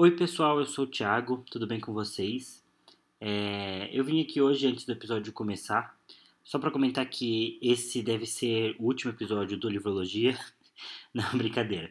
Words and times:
Oi, 0.00 0.12
pessoal, 0.12 0.60
eu 0.60 0.64
sou 0.64 0.84
o 0.84 0.86
Thiago, 0.88 1.44
tudo 1.50 1.66
bem 1.66 1.80
com 1.80 1.92
vocês? 1.92 2.64
É, 3.20 3.90
eu 3.92 4.04
vim 4.04 4.22
aqui 4.22 4.40
hoje, 4.40 4.64
antes 4.64 4.84
do 4.84 4.92
episódio 4.92 5.32
começar, 5.32 5.98
só 6.44 6.56
para 6.56 6.70
comentar 6.70 7.04
que 7.10 7.58
esse 7.60 8.00
deve 8.00 8.24
ser 8.24 8.76
o 8.78 8.84
último 8.84 9.10
episódio 9.10 9.58
do 9.58 9.68
Livrologia. 9.68 10.38
Não, 11.12 11.28
brincadeira. 11.36 11.90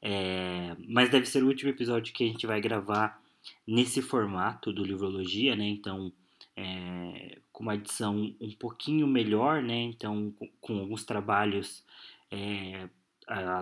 É, 0.00 0.76
mas 0.86 1.10
deve 1.10 1.26
ser 1.26 1.42
o 1.42 1.48
último 1.48 1.70
episódio 1.70 2.14
que 2.14 2.22
a 2.22 2.28
gente 2.28 2.46
vai 2.46 2.60
gravar 2.60 3.20
nesse 3.66 4.00
formato 4.00 4.72
do 4.72 4.84
Livrologia, 4.84 5.56
né? 5.56 5.66
Então, 5.66 6.12
é, 6.56 7.40
com 7.50 7.64
uma 7.64 7.74
edição 7.74 8.36
um 8.40 8.52
pouquinho 8.52 9.04
melhor, 9.04 9.60
né? 9.64 9.80
Então, 9.80 10.30
com, 10.38 10.48
com 10.60 10.78
alguns 10.78 11.04
trabalhos 11.04 11.82
é, 12.30 12.88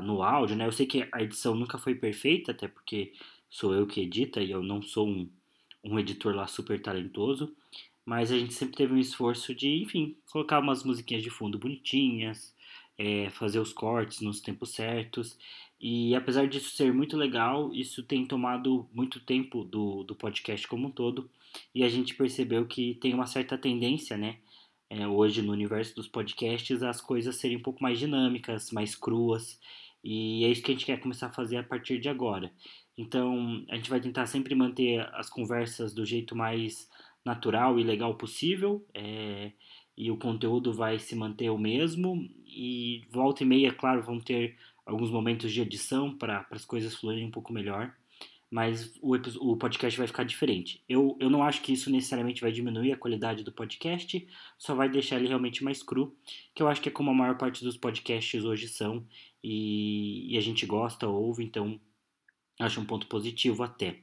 no 0.03 0.23
áudio, 0.23 0.55
né? 0.55 0.67
Eu 0.67 0.73
sei 0.73 0.85
que 0.85 1.09
a 1.11 1.23
edição 1.23 1.55
nunca 1.55 1.79
foi 1.79 1.95
perfeita, 1.95 2.53
até 2.53 2.69
porque 2.69 3.15
sou 3.49 3.75
eu 3.75 3.87
que 3.87 4.01
edita 4.01 4.41
e 4.41 4.51
eu 4.51 4.62
não 4.62 4.83
sou 4.83 5.09
um, 5.09 5.29
um 5.84 5.98
editor 5.98 6.34
lá 6.34 6.47
super 6.47 6.80
talentoso, 6.80 7.53
mas 8.05 8.30
a 8.30 8.39
gente 8.39 8.55
sempre 8.55 8.77
teve 8.77 8.95
um 8.95 8.98
esforço 8.98 9.55
de, 9.55 9.83
enfim, 9.83 10.16
colocar 10.30 10.61
umas 10.61 10.84
musiquinhas 10.84 11.23
de 11.23 11.30
fundo 11.30 11.59
bonitinhas, 11.59 12.55
é, 12.98 13.30
fazer 13.30 13.59
os 13.59 13.73
cortes 13.73 14.20
nos 14.20 14.41
tempos 14.41 14.70
certos. 14.70 15.39
E 15.80 16.15
apesar 16.15 16.47
disso 16.48 16.70
ser 16.70 16.93
muito 16.93 17.17
legal, 17.17 17.73
isso 17.75 18.03
tem 18.03 18.25
tomado 18.25 18.89
muito 18.93 19.20
tempo 19.20 19.65
do, 19.65 20.05
do 20.05 20.15
podcast 20.15 20.67
como 20.67 20.89
um 20.89 20.91
todo. 20.91 21.28
E 21.75 21.83
a 21.83 21.89
gente 21.89 22.15
percebeu 22.15 22.67
que 22.67 22.95
tem 22.95 23.12
uma 23.15 23.27
certa 23.27 23.59
tendência, 23.59 24.17
né? 24.17 24.39
É, 24.89 25.06
hoje 25.06 25.42
no 25.42 25.53
universo 25.53 25.97
dos 25.97 26.06
podcasts, 26.06 26.83
as 26.83 27.01
coisas 27.01 27.37
serem 27.37 27.56
um 27.56 27.62
pouco 27.62 27.83
mais 27.83 27.98
dinâmicas, 27.98 28.70
mais 28.70 28.95
cruas. 28.95 29.59
E 30.03 30.45
é 30.45 30.48
isso 30.48 30.62
que 30.62 30.70
a 30.70 30.75
gente 30.75 30.87
quer 30.87 31.01
começar 31.01 31.27
a 31.27 31.33
fazer 31.33 31.56
a 31.56 31.62
partir 31.62 31.98
de 31.98 32.09
agora. 32.09 32.53
Então, 32.96 33.64
a 33.68 33.77
gente 33.77 33.91
vai 33.91 34.00
tentar 34.00 34.27
sempre 34.27 34.55
manter 34.55 35.06
as 35.12 35.28
conversas 35.28 35.92
do 35.92 36.05
jeito 36.05 36.34
mais 36.34 36.88
natural 37.25 37.78
e 37.78 37.84
legal 37.84 38.14
possível. 38.14 38.86
É, 38.94 39.53
e 39.97 40.11
o 40.11 40.16
conteúdo 40.16 40.72
vai 40.72 40.98
se 40.98 41.14
manter 41.14 41.50
o 41.50 41.58
mesmo. 41.58 42.28
E 42.47 43.03
volta 43.11 43.42
e 43.42 43.47
meia, 43.47 43.72
claro, 43.72 44.03
vão 44.03 44.19
ter 44.19 44.56
alguns 44.86 45.11
momentos 45.11 45.53
de 45.53 45.61
edição 45.61 46.16
para 46.16 46.47
as 46.50 46.64
coisas 46.64 46.94
fluírem 46.94 47.27
um 47.27 47.30
pouco 47.30 47.53
melhor. 47.53 47.92
Mas 48.48 48.94
o, 49.03 49.16
o 49.41 49.56
podcast 49.56 49.98
vai 49.98 50.06
ficar 50.06 50.22
diferente. 50.22 50.81
Eu, 50.88 51.16
eu 51.20 51.28
não 51.28 51.42
acho 51.42 51.60
que 51.62 51.72
isso 51.72 51.91
necessariamente 51.91 52.41
vai 52.41 52.53
diminuir 52.53 52.92
a 52.92 52.97
qualidade 52.97 53.42
do 53.42 53.50
podcast, 53.50 54.25
só 54.56 54.75
vai 54.75 54.88
deixar 54.88 55.16
ele 55.16 55.27
realmente 55.27 55.64
mais 55.64 55.83
cru, 55.83 56.14
que 56.55 56.62
eu 56.62 56.69
acho 56.69 56.81
que 56.81 56.88
é 56.88 56.92
como 56.92 57.10
a 57.10 57.14
maior 57.14 57.36
parte 57.36 57.64
dos 57.64 57.77
podcasts 57.77 58.44
hoje 58.44 58.69
são, 58.69 59.05
e, 59.42 60.33
e 60.33 60.38
a 60.38 60.41
gente 60.41 60.64
gosta, 60.64 61.08
ouve, 61.08 61.42
então 61.42 61.81
Acho 62.59 62.81
um 62.81 62.85
ponto 62.85 63.07
positivo 63.07 63.62
até. 63.62 63.97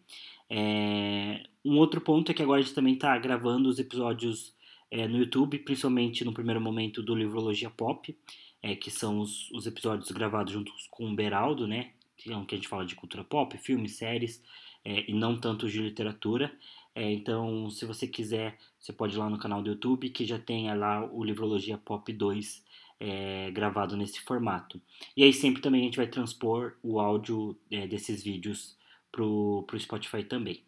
É, 0.49 1.45
um 1.65 1.77
outro 1.77 2.01
ponto 2.01 2.31
é 2.31 2.35
que 2.35 2.43
agora 2.43 2.59
a 2.59 2.63
gente 2.63 2.75
também 2.75 2.93
está 2.93 3.17
gravando 3.17 3.69
os 3.69 3.79
episódios 3.79 4.53
é, 4.91 5.07
no 5.07 5.17
YouTube, 5.17 5.57
principalmente 5.59 6.23
no 6.23 6.33
primeiro 6.33 6.61
momento 6.61 7.01
do 7.01 7.15
Livrologia 7.15 7.69
Pop, 7.69 8.15
é, 8.61 8.75
que 8.75 8.91
são 8.91 9.19
os, 9.19 9.49
os, 9.51 9.65
episódios 9.65 10.11
gravados 10.11 10.53
juntos 10.53 10.87
com 10.91 11.09
o 11.09 11.15
Beraldo, 11.15 11.67
né? 11.67 11.91
Que, 12.15 12.31
é 12.31 12.45
que 12.45 12.55
a 12.55 12.57
gente 12.57 12.67
fala 12.67 12.85
de 12.85 12.95
cultura 12.95 13.23
pop, 13.23 13.57
filmes, 13.57 13.97
séries, 13.97 14.43
é, 14.85 15.09
e 15.09 15.13
não 15.13 15.39
tanto 15.39 15.67
de 15.67 15.81
literatura. 15.81 16.55
É, 16.93 17.11
então, 17.11 17.69
se 17.71 17.85
você 17.85 18.07
quiser, 18.07 18.57
você 18.79 18.93
pode 18.93 19.15
ir 19.15 19.17
lá 19.17 19.29
no 19.29 19.39
canal 19.39 19.63
do 19.63 19.71
YouTube, 19.71 20.09
que 20.09 20.25
já 20.25 20.37
tem 20.37 20.73
lá 20.77 21.03
o 21.11 21.23
Livrologia 21.23 21.77
Pop 21.77 22.11
2 22.13 22.63
é, 23.03 23.51
gravado 23.51 23.97
nesse 23.97 24.21
formato. 24.21 24.81
E 25.15 25.23
aí 25.23 25.33
sempre 25.33 25.61
também 25.61 25.81
a 25.81 25.83
gente 25.83 25.97
vai 25.97 26.07
transpor 26.07 26.77
o 26.81 27.01
áudio 27.01 27.59
é, 27.69 27.85
desses 27.85 28.23
vídeos 28.23 28.77
pro, 29.11 29.65
pro 29.67 29.77
Spotify 29.77 30.23
também. 30.23 30.63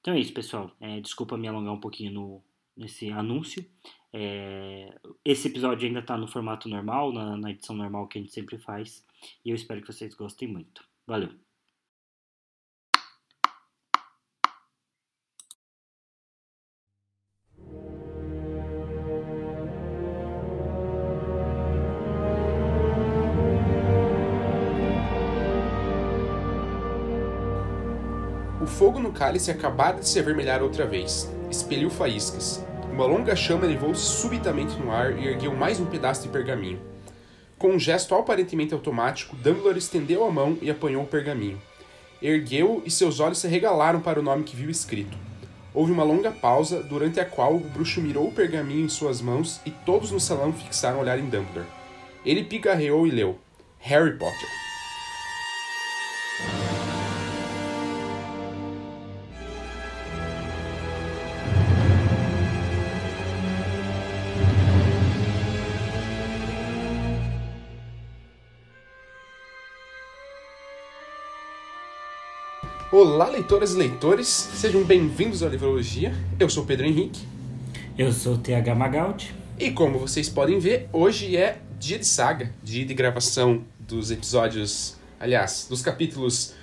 Então 0.00 0.12
é 0.12 0.18
isso, 0.18 0.34
pessoal. 0.34 0.72
É, 0.80 1.00
desculpa 1.00 1.36
me 1.36 1.46
alongar 1.46 1.72
um 1.72 1.80
pouquinho 1.80 2.12
no, 2.12 2.42
nesse 2.76 3.10
anúncio. 3.12 3.64
É, 4.12 4.92
esse 5.24 5.46
episódio 5.46 5.86
ainda 5.86 6.00
está 6.00 6.16
no 6.16 6.26
formato 6.26 6.68
normal, 6.68 7.12
na, 7.12 7.36
na 7.36 7.50
edição 7.52 7.76
normal 7.76 8.08
que 8.08 8.18
a 8.18 8.22
gente 8.22 8.34
sempre 8.34 8.58
faz. 8.58 9.06
E 9.44 9.50
eu 9.50 9.54
espero 9.54 9.80
que 9.80 9.92
vocês 9.92 10.14
gostem 10.14 10.48
muito. 10.48 10.84
Valeu! 11.06 11.47
Fogo 28.88 29.00
no 29.00 29.12
cálice 29.12 29.50
acabara 29.50 29.98
de 29.98 30.08
se 30.08 30.18
avermelhar 30.18 30.62
outra 30.62 30.86
vez. 30.86 31.30
Expeliu 31.50 31.90
faíscas. 31.90 32.64
Uma 32.90 33.04
longa 33.04 33.36
chama 33.36 33.66
elevou-se 33.66 34.00
subitamente 34.00 34.78
no 34.78 34.90
ar 34.90 35.18
e 35.18 35.28
ergueu 35.28 35.54
mais 35.54 35.78
um 35.78 35.84
pedaço 35.84 36.22
de 36.22 36.30
pergaminho. 36.30 36.80
Com 37.58 37.72
um 37.72 37.78
gesto 37.78 38.14
aparentemente 38.14 38.72
automático, 38.72 39.36
Dumbledore 39.36 39.76
estendeu 39.76 40.24
a 40.24 40.30
mão 40.30 40.56
e 40.62 40.70
apanhou 40.70 41.02
o 41.02 41.06
pergaminho. 41.06 41.60
Ergueu-o 42.22 42.82
e 42.82 42.90
seus 42.90 43.20
olhos 43.20 43.36
se 43.36 43.46
regalaram 43.46 44.00
para 44.00 44.20
o 44.20 44.22
nome 44.22 44.44
que 44.44 44.56
viu 44.56 44.70
escrito. 44.70 45.18
Houve 45.74 45.92
uma 45.92 46.02
longa 46.02 46.30
pausa, 46.30 46.82
durante 46.82 47.20
a 47.20 47.26
qual 47.26 47.56
o 47.56 47.60
bruxo 47.60 48.00
mirou 48.00 48.28
o 48.28 48.32
pergaminho 48.32 48.86
em 48.86 48.88
suas 48.88 49.20
mãos 49.20 49.60
e 49.66 49.70
todos 49.70 50.10
no 50.10 50.18
salão 50.18 50.50
fixaram 50.50 50.96
o 50.96 51.00
olhar 51.02 51.18
em 51.18 51.28
Dumbledore. 51.28 51.66
Ele 52.24 52.42
pigarreou 52.42 53.06
e 53.06 53.10
leu: 53.10 53.38
Harry 53.80 54.16
Potter. 54.16 54.67
Olá, 73.00 73.28
leitoras 73.28 73.74
e 73.74 73.76
leitores, 73.76 74.26
sejam 74.26 74.82
bem-vindos 74.82 75.44
à 75.44 75.48
Livrologia. 75.48 76.12
Eu 76.36 76.50
sou 76.50 76.66
Pedro 76.66 76.84
Henrique. 76.84 77.20
Eu 77.96 78.10
sou 78.10 78.34
o 78.34 78.38
TH 78.38 78.74
Magaldi. 78.74 79.32
E 79.56 79.70
como 79.70 80.00
vocês 80.00 80.28
podem 80.28 80.58
ver, 80.58 80.88
hoje 80.92 81.36
é 81.36 81.60
dia 81.78 81.96
de 81.96 82.04
saga, 82.04 82.52
dia 82.60 82.84
de 82.84 82.92
gravação 82.94 83.62
dos 83.78 84.10
episódios, 84.10 84.96
aliás, 85.20 85.68
dos 85.70 85.80
capítulos 85.80 86.54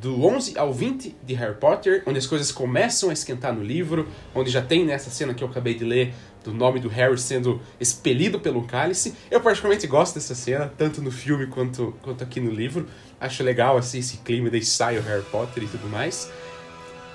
do 0.00 0.24
11 0.24 0.56
ao 0.56 0.72
20 0.72 1.16
de 1.20 1.34
Harry 1.34 1.56
Potter, 1.56 2.04
onde 2.06 2.18
as 2.20 2.28
coisas 2.28 2.52
começam 2.52 3.10
a 3.10 3.12
esquentar 3.12 3.52
no 3.52 3.64
livro, 3.64 4.06
onde 4.32 4.52
já 4.52 4.62
tem 4.62 4.84
nessa 4.84 5.10
cena 5.10 5.34
que 5.34 5.42
eu 5.42 5.48
acabei 5.48 5.74
de 5.74 5.84
ler 5.84 6.14
do 6.42 6.52
nome 6.52 6.80
do 6.80 6.88
Harry 6.88 7.18
sendo 7.18 7.60
expelido 7.78 8.40
pelo 8.40 8.64
cálice. 8.64 9.14
Eu 9.30 9.40
particularmente 9.40 9.86
gosto 9.86 10.14
dessa 10.14 10.34
cena, 10.34 10.72
tanto 10.76 11.00
no 11.00 11.10
filme 11.10 11.46
quanto, 11.46 11.94
quanto 12.02 12.22
aqui 12.24 12.40
no 12.40 12.50
livro. 12.50 12.86
Acho 13.20 13.42
legal 13.42 13.76
assim, 13.76 13.98
esse 13.98 14.18
clima 14.18 14.50
de 14.50 14.58
ensaio 14.58 15.02
Harry 15.02 15.22
Potter 15.24 15.62
e 15.62 15.66
tudo 15.66 15.88
mais. 15.88 16.30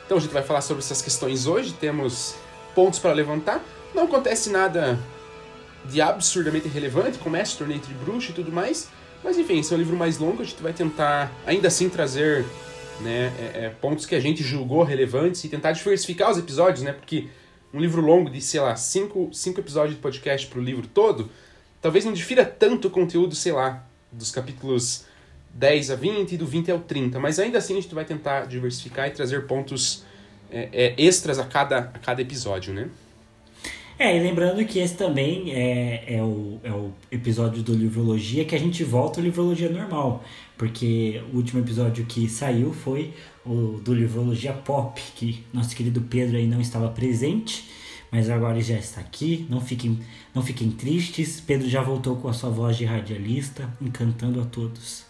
Então 0.06 0.18
a 0.18 0.22
gente 0.22 0.32
vai 0.32 0.44
falar 0.44 0.62
sobre 0.62 0.82
essas 0.82 1.02
questões 1.02 1.48
hoje, 1.48 1.74
temos 1.74 2.36
pontos 2.74 3.00
para 3.00 3.12
levantar. 3.12 3.64
Não 3.94 4.04
acontece 4.04 4.50
nada 4.50 4.98
de 5.86 6.02
absurdamente 6.02 6.68
relevante, 6.68 7.18
começa 7.18 7.56
o 7.56 7.58
torneio 7.58 7.78
entre 7.78 7.94
bruxos 7.94 8.30
e 8.30 8.34
tudo 8.34 8.52
mais. 8.52 8.90
Mas 9.24 9.38
enfim, 9.38 9.60
esse 9.60 9.74
é 9.74 9.76
um 9.76 9.80
livro 9.80 9.98
mais 9.98 10.18
longo, 10.18 10.42
a 10.42 10.46
gente 10.46 10.62
vai 10.62 10.74
tentar 10.74 11.32
ainda 11.46 11.68
assim 11.68 11.90
trazer 11.90 12.46
né, 13.02 13.34
é, 13.40 13.66
é, 13.66 13.70
pontos 13.70 14.06
que 14.06 14.16
a 14.16 14.20
gente 14.20 14.44
julgou 14.44 14.84
relevantes 14.84 15.44
e 15.44 15.50
tentar 15.50 15.72
diversificar 15.72 16.32
os 16.32 16.38
episódios, 16.38 16.84
né? 16.84 16.94
Porque 16.94 17.28
um 17.74 17.80
livro 17.80 18.02
longo 18.02 18.30
de, 18.30 18.42
sei 18.42 18.60
lá, 18.60 18.76
cinco, 18.76 19.30
cinco 19.34 19.60
episódios 19.60 19.96
de 19.96 20.02
podcast 20.02 20.48
para 20.48 20.60
o 20.60 20.64
livro 20.64 20.88
todo, 20.88 21.30
talvez 21.82 22.06
não 22.06 22.14
difira 22.14 22.46
tanto 22.46 22.88
o 22.88 22.92
conteúdo, 22.92 23.36
sei 23.36 23.52
lá, 23.52 23.86
dos 24.12 24.32
capítulos 24.32 25.06
10 25.54 25.92
a 25.92 25.96
20 25.96 26.32
e 26.34 26.38
do 26.38 26.46
20 26.46 26.72
ao 26.72 26.80
30, 26.80 27.20
mas 27.20 27.40
ainda 27.40 27.58
assim 27.58 27.78
a 27.78 27.82
gente 27.82 27.94
vai 27.94 28.06
tentar 28.06 28.46
diversificar 28.46 29.08
e 29.08 29.12
trazer 29.12 29.46
pontos 29.48 30.04
é, 30.52 30.70
é, 30.72 30.96
extras 30.98 31.40
a 31.40 31.46
cada, 31.46 31.80
a 31.80 32.00
cada 32.00 32.22
episódio, 32.22 32.74
né? 32.74 32.90
É, 34.00 34.16
e 34.16 34.20
lembrando 34.20 34.64
que 34.64 34.78
esse 34.78 34.96
também 34.96 35.52
é, 35.52 36.18
é, 36.18 36.24
o, 36.24 36.60
é 36.64 36.72
o 36.72 36.92
episódio 37.12 37.64
do 37.64 37.74
Livrologia 37.74 38.46
que 38.46 38.54
a 38.54 38.60
gente 38.60 38.84
volta 38.84 39.20
ao 39.20 39.24
Livrologia 39.24 39.70
normal, 39.70 40.24
porque 40.56 41.20
o 41.34 41.38
último 41.38 41.62
episódio 41.62 42.06
que 42.06 42.30
saiu 42.30 42.72
foi 42.72 43.12
o 43.44 43.80
do 43.84 43.96
Livrologia 43.96 44.54
Pop, 44.54 45.02
que 45.16 45.44
nosso 45.52 45.76
querido 45.76 46.02
Pedro 46.02 46.38
aí 46.38 46.46
não 46.46 46.62
estava 46.62 46.90
presente, 46.90 47.68
mas 48.12 48.30
agora 48.30 48.62
já 48.62 48.78
está 48.78 49.02
aqui. 49.02 49.48
Não 49.50 49.60
fiquem, 49.60 50.00
não 50.34 50.44
fiquem 50.44 50.70
tristes, 50.70 51.42
Pedro 51.42 51.68
já 51.68 51.82
voltou 51.82 52.18
com 52.18 52.28
a 52.28 52.34
sua 52.34 52.52
voz 52.52 52.78
de 52.78 52.86
radialista, 52.86 53.68
encantando 53.82 54.40
a 54.40 54.46
todos. 54.46 55.06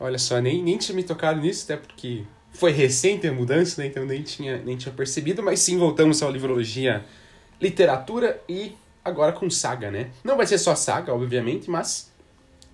Olha 0.00 0.18
só, 0.18 0.40
nem, 0.40 0.62
nem 0.62 0.78
tinha 0.78 0.96
me 0.96 1.02
tocado 1.02 1.38
nisso, 1.38 1.64
até 1.64 1.76
porque 1.76 2.22
foi 2.50 2.72
recente 2.72 3.26
a 3.26 3.32
mudança, 3.32 3.82
né? 3.82 3.88
então 3.88 4.06
nem 4.06 4.22
tinha, 4.22 4.56
nem 4.62 4.74
tinha 4.74 4.92
percebido, 4.92 5.42
mas 5.42 5.60
sim 5.60 5.76
voltamos 5.76 6.22
ao 6.22 6.32
Livrologia 6.32 7.04
Literatura 7.60 8.42
e 8.48 8.74
agora 9.04 9.32
com 9.32 9.48
saga, 9.48 9.90
né? 9.90 10.10
Não 10.24 10.36
vai 10.36 10.46
ser 10.46 10.58
só 10.58 10.74
saga, 10.74 11.14
obviamente, 11.14 11.70
mas 11.70 12.10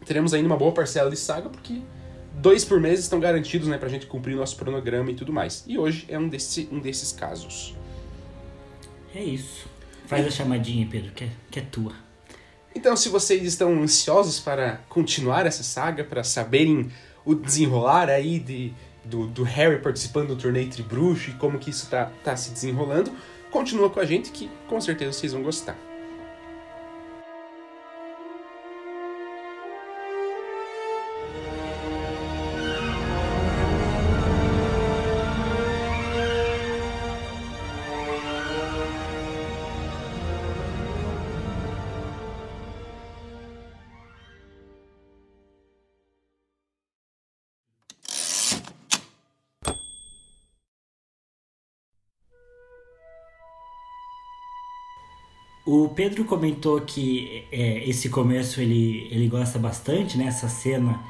teremos 0.05 0.33
ainda 0.35 0.47
uma 0.47 0.57
boa 0.57 0.73
parcela 0.73 1.11
de 1.11 1.17
saga, 1.17 1.49
porque 1.49 1.81
dois 2.35 2.65
por 2.65 2.81
mês 2.81 3.01
estão 3.01 3.21
garantidos, 3.21 3.69
né, 3.69 3.79
pra 3.79 3.89
gente 3.89 4.07
cumprir 4.07 4.37
nosso 4.37 4.57
cronograma 4.57 5.11
e 5.11 5.15
tudo 5.15 5.33
mais. 5.33 5.65
E 5.67 5.79
hoje 5.79 6.07
é 6.09 6.19
um, 6.19 6.29
desse, 6.29 6.69
um 6.73 6.81
desses 6.81 7.13
casos. 7.13 7.75
É 9.15 9.23
isso. 9.23 9.67
Faz 10.07 10.27
a 10.27 10.31
chamadinha, 10.31 10.87
Pedro, 10.91 11.13
que 11.13 11.25
é, 11.25 11.31
que 11.51 11.59
é 11.59 11.63
tua. 11.63 11.93
Então, 12.75 12.97
se 12.97 13.09
vocês 13.09 13.43
estão 13.45 13.83
ansiosos 13.83 14.41
para 14.41 14.81
continuar 14.89 15.47
essa 15.47 15.63
saga, 15.63 16.03
para 16.03 16.25
saberem 16.25 16.91
o 17.25 17.35
desenrolar 17.35 18.09
aí 18.09 18.39
de, 18.39 18.73
do, 19.05 19.27
do 19.27 19.43
Harry 19.43 19.81
participando 19.81 20.29
do 20.29 20.37
torneio 20.37 20.69
Tribruxo 20.69 21.31
e 21.31 21.35
como 21.35 21.59
que 21.59 21.71
isso 21.71 21.89
tá, 21.89 22.11
tá 22.25 22.35
se 22.37 22.51
desenrolando, 22.51 23.13
continua 23.53 23.91
com 23.91 24.01
a 24.01 24.05
gente 24.05 24.33
que 24.33 24.51
com 24.67 24.81
certeza 24.81 25.13
vocês 25.13 25.33
vão 25.33 25.43
gostar. 25.43 25.92
O 55.65 55.89
Pedro 55.91 56.25
comentou 56.25 56.81
que 56.81 57.45
é, 57.53 57.89
esse 57.89 58.09
começo 58.09 58.61
ele, 58.61 59.07
ele 59.11 59.29
gosta 59.29 59.59
bastante, 59.59 60.19
né? 60.19 60.27
Essa 60.27 60.49
cena 60.49 61.01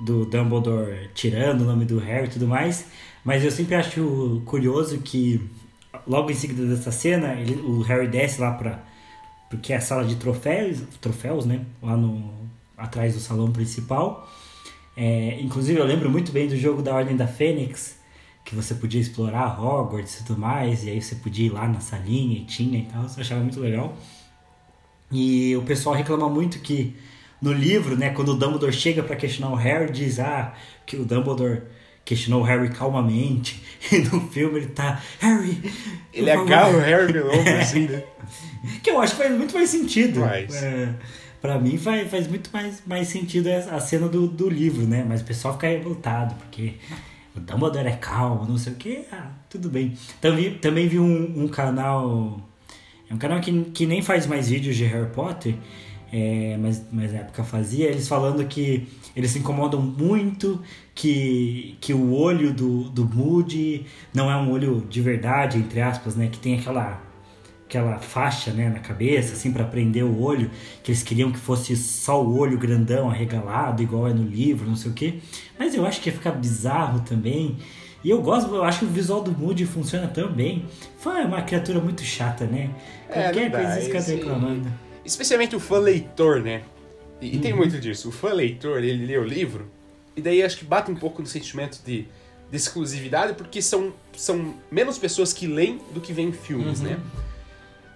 do 0.00 0.24
Dumbledore 0.24 1.10
tirando 1.14 1.60
o 1.60 1.64
nome 1.64 1.84
do 1.84 1.98
Harry 1.98 2.26
e 2.26 2.30
tudo 2.30 2.46
mais. 2.46 2.86
Mas 3.24 3.44
eu 3.44 3.50
sempre 3.50 3.74
acho 3.74 4.42
curioso 4.46 4.98
que 4.98 5.40
logo 6.06 6.30
em 6.30 6.34
seguida 6.34 6.66
dessa 6.66 6.90
cena, 6.90 7.34
ele, 7.34 7.54
o 7.60 7.80
Harry 7.82 8.08
desce 8.08 8.40
lá 8.40 8.52
para 8.52 8.82
porque 9.50 9.74
é 9.74 9.76
a 9.76 9.80
sala 9.82 10.06
de 10.06 10.16
troféus, 10.16 10.80
troféus, 10.98 11.44
né? 11.44 11.60
Lá 11.82 11.94
no 11.94 12.32
atrás 12.76 13.12
do 13.14 13.20
salão 13.20 13.52
principal. 13.52 14.26
É, 14.96 15.38
inclusive 15.40 15.78
eu 15.78 15.84
lembro 15.84 16.10
muito 16.10 16.32
bem 16.32 16.48
do 16.48 16.56
jogo 16.56 16.82
da 16.82 16.94
Ordem 16.94 17.16
da 17.16 17.26
Fênix, 17.26 17.98
que 18.44 18.54
você 18.54 18.74
podia 18.74 19.00
explorar 19.00 19.60
Hogwarts 19.60 20.20
e 20.20 20.24
tudo 20.24 20.40
mais, 20.40 20.84
e 20.84 20.90
aí 20.90 21.00
você 21.00 21.14
podia 21.14 21.46
ir 21.46 21.50
lá 21.50 21.68
na 21.68 21.80
salinha 21.80 22.38
e 22.38 22.44
tinha 22.44 22.78
e 22.78 22.84
tal, 22.84 23.02
eu 23.02 23.08
achava 23.18 23.40
muito 23.40 23.60
legal. 23.60 23.96
E 25.10 25.54
o 25.56 25.62
pessoal 25.62 25.94
reclama 25.94 26.28
muito 26.28 26.58
que 26.60 26.96
no 27.40 27.52
livro, 27.52 27.96
né, 27.96 28.10
quando 28.10 28.30
o 28.30 28.34
Dumbledore 28.34 28.72
chega 28.72 29.02
para 29.02 29.16
questionar 29.16 29.52
o 29.52 29.56
Harry, 29.56 29.92
diz 29.92 30.18
ah, 30.18 30.54
que 30.86 30.96
o 30.96 31.04
Dumbledore 31.04 31.62
questionou 32.04 32.40
o 32.40 32.44
Harry 32.44 32.70
calmamente, 32.70 33.62
e 33.92 33.98
no 33.98 34.28
filme 34.30 34.58
ele 34.60 34.68
tá, 34.68 35.00
Harry. 35.20 35.72
Ele 36.12 36.30
agarra 36.30 36.76
o 36.76 36.80
Harry 36.80 37.12
pelo 37.12 37.28
ombro, 37.28 37.54
assim, 37.58 37.86
né? 37.86 38.02
que 38.82 38.90
eu 38.90 39.00
acho 39.00 39.16
que 39.16 39.22
faz 39.22 39.36
muito 39.36 39.54
mais 39.54 39.68
sentido. 39.68 40.20
Mas... 40.20 40.54
É, 40.54 40.94
pra 41.40 41.58
mim 41.58 41.76
faz, 41.76 42.10
faz 42.10 42.28
muito 42.28 42.50
mais, 42.52 42.82
mais 42.86 43.08
sentido 43.08 43.48
a 43.48 43.80
cena 43.80 44.08
do, 44.08 44.28
do 44.28 44.48
livro, 44.48 44.86
né? 44.86 45.04
Mas 45.06 45.20
o 45.20 45.24
pessoal 45.24 45.54
fica 45.54 45.66
revoltado, 45.66 46.34
porque 46.36 46.74
o 47.36 47.40
Dumbledore 47.40 47.86
é 47.86 47.96
calmo, 47.96 48.46
não 48.46 48.58
sei 48.58 48.72
o 48.72 48.76
que, 48.76 49.04
ah, 49.10 49.30
tudo 49.48 49.68
bem. 49.68 49.94
Também, 50.20 50.54
também 50.54 50.88
vi 50.88 50.98
um, 50.98 51.44
um 51.44 51.48
canal, 51.48 52.40
é 53.10 53.14
um 53.14 53.18
canal 53.18 53.40
que, 53.40 53.64
que 53.70 53.86
nem 53.86 54.02
faz 54.02 54.26
mais 54.26 54.48
vídeos 54.48 54.76
de 54.76 54.84
Harry 54.84 55.10
Potter, 55.10 55.54
é, 56.12 56.58
mas, 56.60 56.84
mas 56.92 57.12
na 57.12 57.20
época 57.20 57.42
fazia, 57.42 57.88
eles 57.88 58.06
falando 58.06 58.44
que 58.46 58.86
eles 59.16 59.30
se 59.30 59.38
incomodam 59.38 59.80
muito 59.80 60.60
que, 60.94 61.76
que 61.80 61.94
o 61.94 62.12
olho 62.12 62.52
do, 62.52 62.84
do 62.90 63.04
Moody 63.04 63.86
não 64.12 64.30
é 64.30 64.36
um 64.36 64.50
olho 64.50 64.86
de 64.88 65.00
verdade, 65.00 65.56
entre 65.56 65.80
aspas, 65.80 66.14
né? 66.14 66.28
Que 66.30 66.38
tem 66.38 66.58
aquela 66.58 67.00
aquela 67.72 67.98
faixa 67.98 68.50
né, 68.52 68.68
na 68.68 68.80
cabeça, 68.80 69.32
assim, 69.32 69.50
para 69.50 69.64
prender 69.64 70.04
o 70.04 70.20
olho, 70.20 70.50
que 70.82 70.90
eles 70.90 71.02
queriam 71.02 71.32
que 71.32 71.38
fosse 71.38 71.74
só 71.74 72.22
o 72.22 72.38
olho 72.38 72.58
grandão, 72.58 73.08
arregalado, 73.08 73.82
igual 73.82 74.06
é 74.06 74.12
no 74.12 74.22
livro, 74.22 74.68
não 74.68 74.76
sei 74.76 74.90
o 74.90 74.94
quê. 74.94 75.14
Mas 75.58 75.74
eu 75.74 75.86
acho 75.86 76.00
que 76.02 76.10
ia 76.10 76.12
ficar 76.12 76.32
bizarro 76.32 77.00
também. 77.00 77.56
E 78.04 78.10
eu 78.10 78.20
gosto, 78.20 78.54
eu 78.54 78.62
acho 78.62 78.80
que 78.80 78.84
o 78.84 78.88
visual 78.88 79.22
do 79.22 79.32
Moody 79.32 79.64
funciona 79.64 80.06
tão 80.06 80.30
bem. 80.30 80.66
Fã 80.98 81.18
é 81.18 81.24
uma 81.24 81.40
criatura 81.40 81.80
muito 81.80 82.02
chata, 82.02 82.44
né? 82.44 82.70
É, 83.08 83.22
Qualquer 83.22 83.46
é, 83.46 83.50
coisa 83.50 83.80
fica 83.80 84.00
reclamando. 84.00 84.72
Especialmente 85.04 85.56
o 85.56 85.60
fã 85.60 85.78
leitor, 85.78 86.42
né? 86.42 86.62
E, 87.20 87.32
e 87.32 87.36
uhum. 87.36 87.40
tem 87.40 87.54
muito 87.54 87.80
disso. 87.80 88.10
O 88.10 88.12
fã 88.12 88.34
leitor, 88.34 88.84
ele 88.84 89.06
lê 89.06 89.16
o 89.16 89.24
livro, 89.24 89.70
e 90.14 90.20
daí 90.20 90.42
acho 90.42 90.58
que 90.58 90.64
bate 90.64 90.90
um 90.90 90.96
pouco 90.96 91.22
no 91.22 91.28
sentimento 91.28 91.80
de, 91.86 92.06
de 92.50 92.56
exclusividade, 92.56 93.32
porque 93.32 93.62
são, 93.62 93.94
são 94.14 94.54
menos 94.70 94.98
pessoas 94.98 95.32
que 95.32 95.46
leem 95.46 95.80
do 95.94 96.00
que 96.02 96.12
veem 96.12 96.32
filmes, 96.32 96.80
uhum. 96.80 96.88
né? 96.88 97.00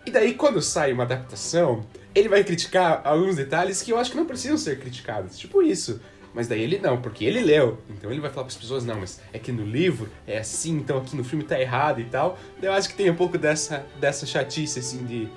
E 0.07 0.11
daí, 0.11 0.35
quando 0.35 0.63
sai 0.63 0.93
uma 0.93 1.03
adaptação, 1.03 1.85
ele 2.15 2.29
vai 2.29 2.45
criticar 2.45 3.03
alguns 3.05 3.35
detalhes 3.35 3.83
que 3.83 3.93
eu 3.93 3.99
acho 3.99 4.13
que 4.13 4.17
não 4.17 4.25
precisam 4.25 4.57
ser 4.57 4.79
criticados. 4.79 5.37
Tipo 5.37 5.61
isso. 5.61 6.01
Mas 6.33 6.47
daí 6.47 6.63
ele 6.63 6.79
não, 6.79 7.01
porque 7.01 7.25
ele 7.25 7.41
leu. 7.41 7.79
Então 7.91 8.11
ele 8.11 8.21
vai 8.21 8.31
falar 8.31 8.45
para 8.45 8.53
as 8.53 8.59
pessoas, 8.59 8.85
não, 8.85 9.01
mas 9.01 9.21
é 9.33 9.39
que 9.39 9.51
no 9.51 9.65
livro 9.65 10.09
é 10.27 10.39
assim, 10.39 10.77
então 10.77 10.99
aqui 10.99 11.17
no 11.17 11.25
filme 11.25 11.43
tá 11.43 11.61
errado 11.61 12.01
e 12.01 12.05
tal. 12.05 12.39
Eu 12.63 12.73
acho 12.73 12.89
que 12.89 12.95
tem 12.95 13.11
um 13.11 13.17
pouco 13.17 13.37
dessa, 13.37 13.85
dessa 13.99 14.25
chatice, 14.27 14.79
assim, 14.79 15.05
de, 15.05 15.29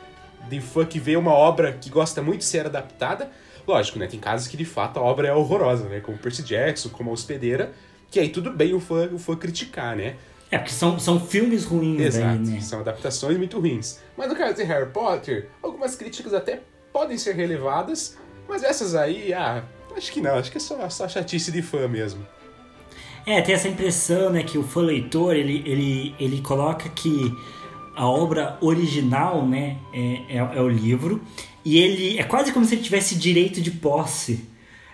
de 0.47 0.61
fã 0.61 0.85
que 0.85 0.99
vê 0.99 1.15
uma 1.15 1.33
obra 1.33 1.73
que 1.73 1.89
gosta 1.89 2.21
muito 2.21 2.39
de 2.39 2.45
ser 2.45 2.65
adaptada. 2.65 3.31
Lógico, 3.65 3.97
né? 3.97 4.07
Tem 4.07 4.19
casos 4.19 4.47
que 4.47 4.57
de 4.57 4.65
fato 4.65 4.99
a 4.99 5.01
obra 5.01 5.29
é 5.29 5.33
horrorosa, 5.33 5.89
né? 5.89 5.99
Como 5.99 6.17
Percy 6.17 6.43
Jackson, 6.43 6.89
como 6.89 7.09
A 7.09 7.13
Hospedeira, 7.13 7.71
que 8.11 8.19
aí 8.19 8.29
tudo 8.29 8.51
bem 8.51 8.73
o 8.73 8.79
fã, 8.79 9.07
o 9.11 9.17
fã 9.17 9.35
criticar, 9.35 9.95
né? 9.95 10.15
É, 10.51 10.57
porque 10.57 10.73
são, 10.73 10.97
são 10.97 11.19
filmes 11.19 11.63
ruins 11.65 12.01
Exato, 12.01 12.27
aí, 12.27 12.39
né? 12.39 12.61
são 12.61 12.79
adaptações 12.79 13.37
muito 13.37 13.59
ruins. 13.59 13.99
Mas 14.17 14.29
no 14.29 14.35
caso 14.35 14.55
de 14.55 14.63
Harry 14.63 14.89
Potter, 14.89 15.47
algumas 15.61 15.95
críticas 15.95 16.33
até 16.33 16.61
podem 16.91 17.17
ser 17.17 17.35
relevadas, 17.35 18.17
mas 18.47 18.63
essas 18.63 18.95
aí, 18.95 19.31
ah, 19.31 19.63
acho 19.95 20.11
que 20.11 20.21
não, 20.21 20.35
acho 20.35 20.51
que 20.51 20.57
é 20.57 20.61
só, 20.61 20.89
só 20.89 21.07
chatice 21.07 21.51
de 21.51 21.61
fã 21.61 21.87
mesmo. 21.87 22.25
É, 23.25 23.41
tem 23.41 23.53
essa 23.53 23.67
impressão, 23.67 24.31
né, 24.31 24.41
que 24.41 24.57
o 24.57 24.63
fã 24.63 24.81
leitor, 24.81 25.35
ele, 25.35 25.61
ele, 25.65 26.15
ele 26.19 26.41
coloca 26.41 26.89
que 26.89 27.31
a 27.95 28.07
obra 28.07 28.57
original, 28.59 29.45
né, 29.45 29.77
é, 29.93 30.37
é, 30.37 30.37
é 30.37 30.61
o 30.61 30.69
livro, 30.69 31.21
e 31.63 31.77
ele 31.77 32.17
é 32.17 32.23
quase 32.23 32.51
como 32.51 32.65
se 32.65 32.73
ele 32.73 32.81
tivesse 32.81 33.15
direito 33.15 33.61
de 33.61 33.69
posse 33.69 34.47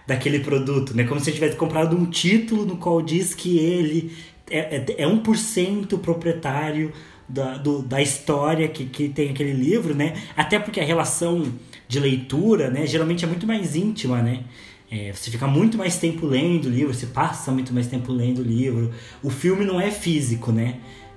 daquele 0.05 0.39
produto, 0.39 0.95
né? 0.95 1.03
Como 1.03 1.19
se 1.19 1.29
ele 1.29 1.37
tivesse 1.37 1.55
comprado 1.55 1.95
um 1.95 2.05
título 2.05 2.65
no 2.65 2.77
qual 2.77 3.01
diz 3.01 3.33
que 3.33 3.57
ele 3.57 4.15
é, 4.49 4.77
é, 4.77 5.03
é 5.03 5.07
1% 5.07 5.99
proprietário 5.99 6.91
da, 7.27 7.57
do, 7.57 7.81
da 7.81 8.01
história 8.01 8.67
que, 8.67 8.85
que 8.85 9.09
tem 9.09 9.29
aquele 9.29 9.53
livro, 9.53 9.95
né? 9.95 10.13
Até 10.35 10.59
porque 10.59 10.79
a 10.79 10.85
relação 10.85 11.51
de 11.87 11.99
leitura, 11.99 12.69
né, 12.69 12.85
geralmente 12.85 13.23
é 13.23 13.27
muito 13.27 13.45
mais 13.45 13.75
íntima, 13.75 14.21
né? 14.21 14.43
É, 14.89 15.11
você 15.11 15.31
fica 15.31 15.47
muito 15.47 15.77
mais 15.77 15.97
tempo 15.97 16.25
lendo 16.25 16.65
o 16.65 16.69
livro, 16.69 16.93
você 16.93 17.07
passa 17.07 17.51
muito 17.51 17.73
mais 17.73 17.87
tempo 17.87 18.11
lendo 18.11 18.39
o 18.39 18.43
livro. 18.43 18.91
O 19.23 19.29
filme 19.29 19.65
não 19.65 19.81
é 19.81 19.89
físico, 19.89 20.51
né? 20.51 20.75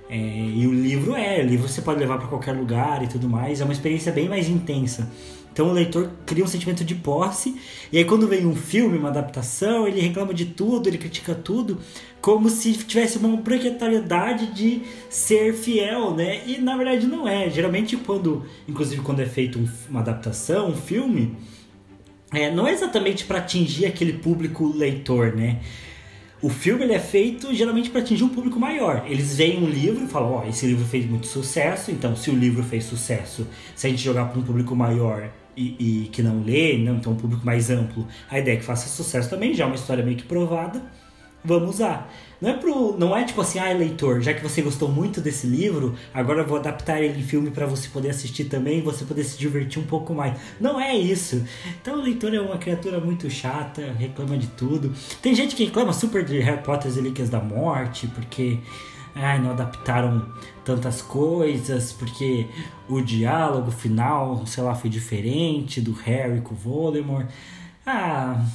É, 0.09 0.17
e 0.17 0.65
o 0.65 0.73
livro 0.73 1.15
é, 1.15 1.39
o 1.39 1.45
livro 1.45 1.67
você 1.67 1.83
pode 1.83 1.99
levar 1.99 2.17
para 2.17 2.27
qualquer 2.27 2.53
lugar 2.53 3.03
e 3.03 3.07
tudo 3.07 3.29
mais, 3.29 3.61
é 3.61 3.63
uma 3.63 3.73
experiência 3.73 4.11
bem 4.11 4.27
mais 4.27 4.49
intensa. 4.49 5.11
Então 5.51 5.69
o 5.69 5.73
leitor 5.73 6.09
cria 6.25 6.43
um 6.43 6.47
sentimento 6.47 6.83
de 6.83 6.95
posse, 6.95 7.55
e 7.91 7.97
aí 7.97 8.05
quando 8.05 8.27
vem 8.27 8.45
um 8.45 8.55
filme, 8.55 8.97
uma 8.97 9.09
adaptação, 9.09 9.87
ele 9.87 9.99
reclama 9.99 10.33
de 10.33 10.45
tudo, 10.45 10.87
ele 10.87 10.97
critica 10.97 11.35
tudo, 11.35 11.79
como 12.21 12.49
se 12.49 12.73
tivesse 12.73 13.17
uma 13.17 13.33
obrigatoriedade 13.33 14.53
de 14.53 14.81
ser 15.09 15.53
fiel, 15.53 16.13
né? 16.15 16.41
E 16.45 16.59
na 16.59 16.77
verdade 16.77 17.07
não 17.07 17.27
é. 17.27 17.49
Geralmente 17.49 17.97
quando, 17.97 18.45
inclusive 18.67 19.01
quando 19.01 19.21
é 19.21 19.25
feito 19.25 19.59
uma 19.89 19.99
adaptação, 19.99 20.69
um 20.69 20.75
filme, 20.75 21.35
é, 22.31 22.51
não 22.51 22.67
é 22.67 22.71
exatamente 22.71 23.25
para 23.25 23.39
atingir 23.39 23.85
aquele 23.85 24.13
público 24.13 24.67
leitor, 24.67 25.35
né? 25.35 25.59
O 26.41 26.49
filme 26.49 26.83
ele 26.83 26.93
é 26.93 26.99
feito 26.99 27.53
geralmente 27.53 27.89
para 27.89 28.01
atingir 28.01 28.23
um 28.23 28.29
público 28.29 28.59
maior. 28.59 29.03
Eles 29.07 29.35
veem 29.35 29.61
um 29.61 29.67
livro 29.67 30.05
e 30.05 30.07
falam: 30.07 30.31
Ó, 30.31 30.43
oh, 30.43 30.49
esse 30.49 30.65
livro 30.65 30.85
fez 30.85 31.05
muito 31.05 31.27
sucesso, 31.27 31.91
então 31.91 32.15
se 32.15 32.29
o 32.29 32.35
livro 32.35 32.63
fez 32.63 32.85
sucesso, 32.85 33.47
se 33.75 33.87
a 33.87 33.89
gente 33.89 34.01
jogar 34.01 34.25
para 34.25 34.39
um 34.39 34.43
público 34.43 34.75
maior 34.75 35.29
e, 35.55 36.03
e, 36.05 36.07
que 36.09 36.21
não 36.21 36.41
lê, 36.41 36.77
não, 36.77 36.95
então 36.95 37.11
um 37.11 37.17
público 37.17 37.45
mais 37.45 37.69
amplo, 37.69 38.07
a 38.29 38.39
ideia 38.39 38.55
é 38.55 38.57
que 38.57 38.63
faça 38.63 38.87
sucesso 38.87 39.29
também, 39.29 39.53
já 39.53 39.65
é 39.65 39.67
uma 39.67 39.75
história 39.75 40.03
meio 40.03 40.15
que 40.15 40.23
provada 40.23 40.81
vamos 41.43 41.75
usar. 41.75 42.11
Não 42.41 42.49
é, 42.49 42.53
pro, 42.53 42.97
não 42.97 43.15
é 43.15 43.25
tipo 43.25 43.41
assim, 43.41 43.59
ah, 43.59 43.73
leitor, 43.73 44.21
já 44.21 44.33
que 44.33 44.41
você 44.41 44.61
gostou 44.61 44.87
muito 44.87 45.19
desse 45.19 45.45
livro, 45.45 45.95
agora 46.13 46.41
eu 46.41 46.47
vou 46.47 46.57
adaptar 46.57 47.01
ele 47.01 47.19
em 47.19 47.23
filme 47.23 47.51
para 47.51 47.65
você 47.65 47.89
poder 47.89 48.11
assistir 48.11 48.45
também 48.45 48.79
e 48.79 48.81
você 48.81 49.03
poder 49.03 49.25
se 49.25 49.37
divertir 49.37 49.81
um 49.81 49.85
pouco 49.85 50.13
mais. 50.13 50.39
Não 50.59 50.79
é 50.79 50.95
isso. 50.95 51.43
Então 51.81 51.99
o 51.99 52.01
leitor 52.01 52.33
é 52.33 52.39
uma 52.39 52.57
criatura 52.57 52.99
muito 52.99 53.29
chata, 53.29 53.93
reclama 53.97 54.37
de 54.37 54.47
tudo. 54.47 54.93
Tem 55.21 55.35
gente 55.35 55.53
que 55.53 55.65
reclama 55.65 55.91
super 55.91 56.23
de 56.23 56.39
Harry 56.39 56.63
Potter 56.63 56.89
e 56.89 56.95
Relíquias 56.95 57.29
da 57.29 57.41
Morte, 57.41 58.07
porque 58.07 58.59
ai, 59.13 59.39
não 59.39 59.51
adaptaram 59.51 60.25
tantas 60.63 61.01
coisas, 61.01 61.91
porque 61.91 62.47
o 62.87 63.01
diálogo 63.01 63.69
final, 63.69 64.45
sei 64.45 64.63
lá, 64.63 64.73
foi 64.73 64.89
diferente 64.89 65.81
do 65.81 65.91
Harry 65.91 66.39
com 66.41 66.53
o 66.53 66.57
Voldemort. 66.57 67.27
Ah, 67.85 68.45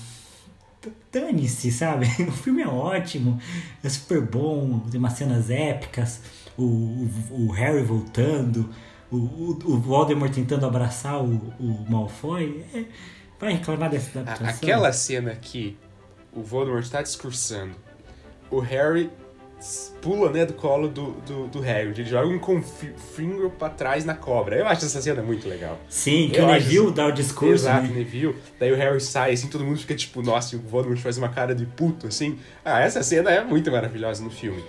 dane-se, 1.12 1.70
sabe? 1.70 2.06
O 2.26 2.32
filme 2.32 2.62
é 2.62 2.68
ótimo, 2.68 3.38
é 3.82 3.88
super 3.88 4.20
bom, 4.20 4.80
tem 4.90 4.98
umas 4.98 5.14
cenas 5.14 5.50
épicas, 5.50 6.20
o, 6.56 6.62
o, 6.62 7.10
o 7.30 7.50
Harry 7.52 7.82
voltando, 7.82 8.68
o, 9.10 9.16
o, 9.16 9.58
o, 9.64 9.80
Voldemort 9.80 10.32
tentando 10.32 10.66
abraçar 10.66 11.22
o, 11.22 11.52
o 11.60 11.86
Malfoy. 11.88 12.64
É, 12.74 12.84
vai 13.38 13.52
reclamar 13.54 13.90
dessa 13.90 14.20
adaptação? 14.20 14.48
Aquela 14.48 14.92
cena 14.92 15.34
que 15.34 15.76
o 16.32 16.42
Voldemort 16.42 16.84
está 16.84 17.02
discursando, 17.02 17.74
o 18.50 18.58
Harry 18.60 19.10
pula 20.00 20.30
né, 20.30 20.44
do 20.44 20.52
colo 20.52 20.88
do, 20.88 21.12
do, 21.26 21.46
do 21.46 21.60
Harry. 21.60 21.90
Ele 21.90 22.04
joga 22.04 22.28
um 22.28 22.38
confringo 22.38 23.50
pra 23.50 23.70
trás 23.70 24.04
na 24.04 24.14
cobra. 24.14 24.56
Eu 24.56 24.66
acho 24.66 24.84
essa 24.84 25.00
cena 25.00 25.22
muito 25.22 25.48
legal. 25.48 25.78
Sim, 25.88 26.30
que 26.30 26.38
eu 26.38 26.44
o 26.44 26.52
Neville 26.52 26.92
dá 26.92 27.06
o 27.06 27.12
discurso. 27.12 27.54
Exato, 27.54 27.86
né? 27.86 27.94
Neville. 27.94 28.36
Daí 28.58 28.72
o 28.72 28.76
Harry 28.76 29.00
sai, 29.00 29.32
assim, 29.32 29.48
todo 29.48 29.64
mundo 29.64 29.78
fica 29.78 29.94
tipo, 29.94 30.22
nossa, 30.22 30.54
e 30.54 30.58
o 30.58 30.62
Voldemort 30.62 31.00
faz 31.00 31.16
uma 31.16 31.28
cara 31.28 31.54
de 31.54 31.64
puto, 31.64 32.06
assim. 32.06 32.38
Ah, 32.64 32.80
essa 32.80 33.02
cena 33.02 33.30
é 33.30 33.42
muito 33.42 33.70
maravilhosa 33.70 34.22
no 34.22 34.30
filme. 34.30 34.62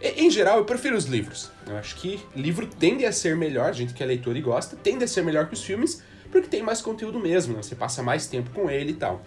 E, 0.00 0.24
em 0.24 0.30
geral, 0.30 0.58
eu 0.58 0.64
prefiro 0.64 0.96
os 0.96 1.04
livros. 1.04 1.50
Eu 1.66 1.76
acho 1.76 1.96
que 1.96 2.20
livro 2.34 2.66
tende 2.66 3.04
a 3.04 3.12
ser 3.12 3.36
melhor, 3.36 3.68
a 3.68 3.72
gente 3.72 3.92
que 3.92 4.02
é 4.02 4.06
leitor 4.06 4.36
e 4.36 4.40
gosta, 4.40 4.76
tende 4.76 5.04
a 5.04 5.08
ser 5.08 5.22
melhor 5.22 5.46
que 5.46 5.54
os 5.54 5.62
filmes, 5.62 6.02
porque 6.30 6.48
tem 6.48 6.62
mais 6.62 6.80
conteúdo 6.80 7.18
mesmo, 7.18 7.54
né? 7.54 7.62
Você 7.62 7.74
passa 7.74 8.02
mais 8.02 8.26
tempo 8.26 8.50
com 8.50 8.70
ele 8.70 8.92
e 8.92 8.94
tal. 8.94 9.22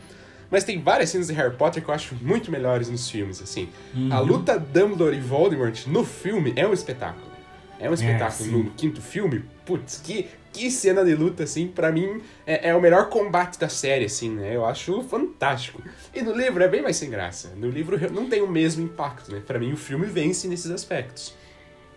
Mas 0.49 0.63
tem 0.63 0.81
várias 0.81 1.09
cenas 1.09 1.27
de 1.27 1.33
Harry 1.33 1.55
Potter 1.55 1.83
que 1.83 1.89
eu 1.89 1.93
acho 1.93 2.15
muito 2.21 2.51
melhores 2.51 2.89
nos 2.89 3.09
filmes, 3.09 3.41
assim. 3.41 3.69
Uhum. 3.93 4.13
A 4.13 4.19
luta 4.19 4.57
Dumbledore 4.57 5.15
e 5.15 5.19
Voldemort 5.19 5.87
no 5.87 6.03
filme 6.03 6.53
é 6.55 6.67
um 6.67 6.73
espetáculo. 6.73 7.33
É 7.79 7.89
um 7.89 7.93
espetáculo. 7.93 8.49
É, 8.49 8.51
no 8.51 8.71
quinto 8.71 9.01
filme, 9.01 9.43
putz, 9.65 9.99
que, 10.01 10.27
que 10.51 10.71
cena 10.71 11.03
de 11.03 11.15
luta, 11.15 11.43
assim, 11.43 11.67
para 11.67 11.91
mim 11.91 12.21
é, 12.45 12.69
é, 12.69 12.75
o 12.75 12.81
melhor 12.81 13.09
combate 13.09 13.59
da 13.59 13.67
série, 13.67 14.05
assim, 14.05 14.29
né? 14.29 14.55
Eu 14.55 14.65
acho 14.65 15.01
fantástico. 15.03 15.81
E 16.13 16.21
no 16.21 16.33
livro 16.33 16.63
é 16.63 16.67
bem 16.67 16.81
mais 16.81 16.95
sem 16.95 17.09
graça. 17.09 17.53
No 17.57 17.69
livro 17.69 17.99
não 18.11 18.29
tem 18.29 18.41
o 18.41 18.47
mesmo 18.47 18.83
impacto, 18.83 19.31
né? 19.31 19.41
Pra 19.45 19.59
mim 19.59 19.73
o 19.73 19.77
filme 19.77 20.05
vence 20.05 20.47
nesses 20.47 20.71
aspectos. 20.71 21.33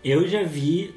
Eu 0.03 0.27
já 0.27 0.43
vi 0.43 0.93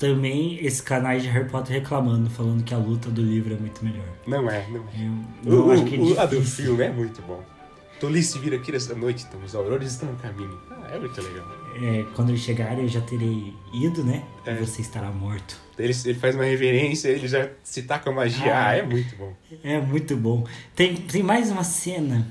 também 0.00 0.58
esses 0.64 0.80
canais 0.80 1.22
de 1.22 1.28
Harry 1.28 1.48
Potter 1.48 1.74
reclamando, 1.74 2.30
falando 2.30 2.64
que 2.64 2.72
a 2.72 2.78
luta 2.78 3.10
do 3.10 3.20
livro 3.20 3.54
é 3.54 3.58
muito 3.58 3.84
melhor. 3.84 4.08
Não 4.26 4.50
é, 4.50 4.66
não 4.70 4.80
é. 4.80 5.10
Eu, 5.44 5.66
o, 5.66 5.70
acho 5.70 5.84
que 5.84 5.94
é 5.94 5.98
o, 5.98 6.18
a 6.18 6.24
do 6.24 6.42
filme 6.42 6.82
é 6.82 6.90
muito 6.90 7.20
bom. 7.22 7.44
Tolice 8.00 8.38
vir 8.38 8.54
aqui 8.54 8.72
nessa 8.72 8.94
noite, 8.94 9.26
então 9.28 9.38
os 9.44 9.54
aurores 9.54 9.92
estão 9.92 10.10
no 10.10 10.16
caminho. 10.16 10.58
Ah, 10.70 10.94
é 10.94 10.98
muito 10.98 11.20
legal. 11.20 11.46
É, 11.82 12.06
quando 12.16 12.30
ele 12.30 12.38
chegar, 12.38 12.78
eu 12.78 12.88
já 12.88 13.02
terei 13.02 13.52
ido, 13.74 14.02
né? 14.02 14.24
É. 14.46 14.54
E 14.54 14.64
você 14.64 14.80
estará 14.80 15.10
morto. 15.10 15.60
Ele, 15.78 15.92
ele 16.06 16.18
faz 16.18 16.34
uma 16.34 16.44
reverência, 16.44 17.08
ele 17.08 17.28
já 17.28 17.50
se 17.62 17.82
taca 17.82 18.08
a 18.08 18.12
magia. 18.12 18.54
Ah, 18.56 18.68
ah, 18.68 18.76
é 18.76 18.82
muito 18.82 19.14
bom. 19.16 19.34
É 19.62 19.80
muito 19.82 20.16
bom. 20.16 20.46
Tem, 20.74 20.96
tem 20.96 21.22
mais 21.22 21.50
uma 21.50 21.62
cena. 21.62 22.26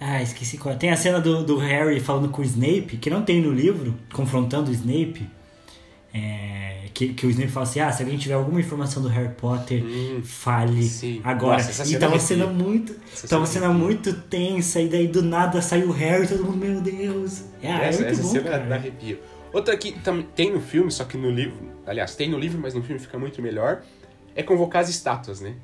Ah, 0.00 0.20
esqueci 0.20 0.58
qual. 0.58 0.74
Tem 0.74 0.90
a 0.90 0.96
cena 0.96 1.20
do, 1.20 1.44
do 1.44 1.56
Harry 1.58 2.00
falando 2.00 2.28
com 2.30 2.42
o 2.42 2.44
Snape, 2.44 2.96
que 2.96 3.08
não 3.08 3.22
tem 3.22 3.40
no 3.40 3.52
livro, 3.52 3.94
confrontando 4.12 4.72
o 4.72 4.74
Snape. 4.74 5.30
É, 6.14 6.88
que, 6.92 7.14
que 7.14 7.26
o 7.26 7.30
Snape 7.30 7.50
fala 7.50 7.64
assim: 7.64 7.80
ah, 7.80 7.90
se 7.90 8.02
alguém 8.02 8.18
tiver 8.18 8.34
alguma 8.34 8.60
informação 8.60 9.02
do 9.02 9.08
Harry 9.08 9.34
Potter, 9.34 9.82
hum, 9.82 10.20
fale 10.22 10.82
sim. 10.82 11.20
agora. 11.24 11.62
Nossa, 11.62 11.88
e 11.90 11.98
tava 11.98 12.18
sendo 12.18 12.48
muito. 12.48 12.94
Essa 13.12 13.28
tava 13.28 13.46
sendo 13.46 13.72
muito 13.72 14.12
tensa, 14.12 14.80
e 14.80 14.88
daí 14.88 15.08
do 15.08 15.22
nada 15.22 15.62
saiu 15.62 15.88
o 15.88 15.92
Harry 15.92 16.24
e 16.24 16.28
todo 16.28 16.44
mundo, 16.44 16.58
meu 16.58 16.80
Deus. 16.80 17.44
É, 17.62 17.68
é 17.68 17.88
essa, 17.88 18.04
é 18.04 18.10
essa 18.10 18.22
bom, 18.22 18.28
cena 18.28 18.50
cara. 18.50 18.64
dá 18.64 18.74
arrepio. 18.76 19.18
Outra 19.52 19.76
que 19.76 19.94
tem 20.34 20.52
no 20.52 20.60
filme, 20.60 20.90
só 20.90 21.04
que 21.04 21.16
no 21.16 21.30
livro. 21.30 21.58
Aliás, 21.86 22.14
tem 22.14 22.30
no 22.30 22.38
livro, 22.38 22.60
mas 22.60 22.74
no 22.74 22.82
filme 22.82 23.00
fica 23.00 23.18
muito 23.18 23.40
melhor. 23.42 23.82
É 24.34 24.42
convocar 24.42 24.82
as 24.82 24.88
estátuas, 24.88 25.40
né? 25.40 25.54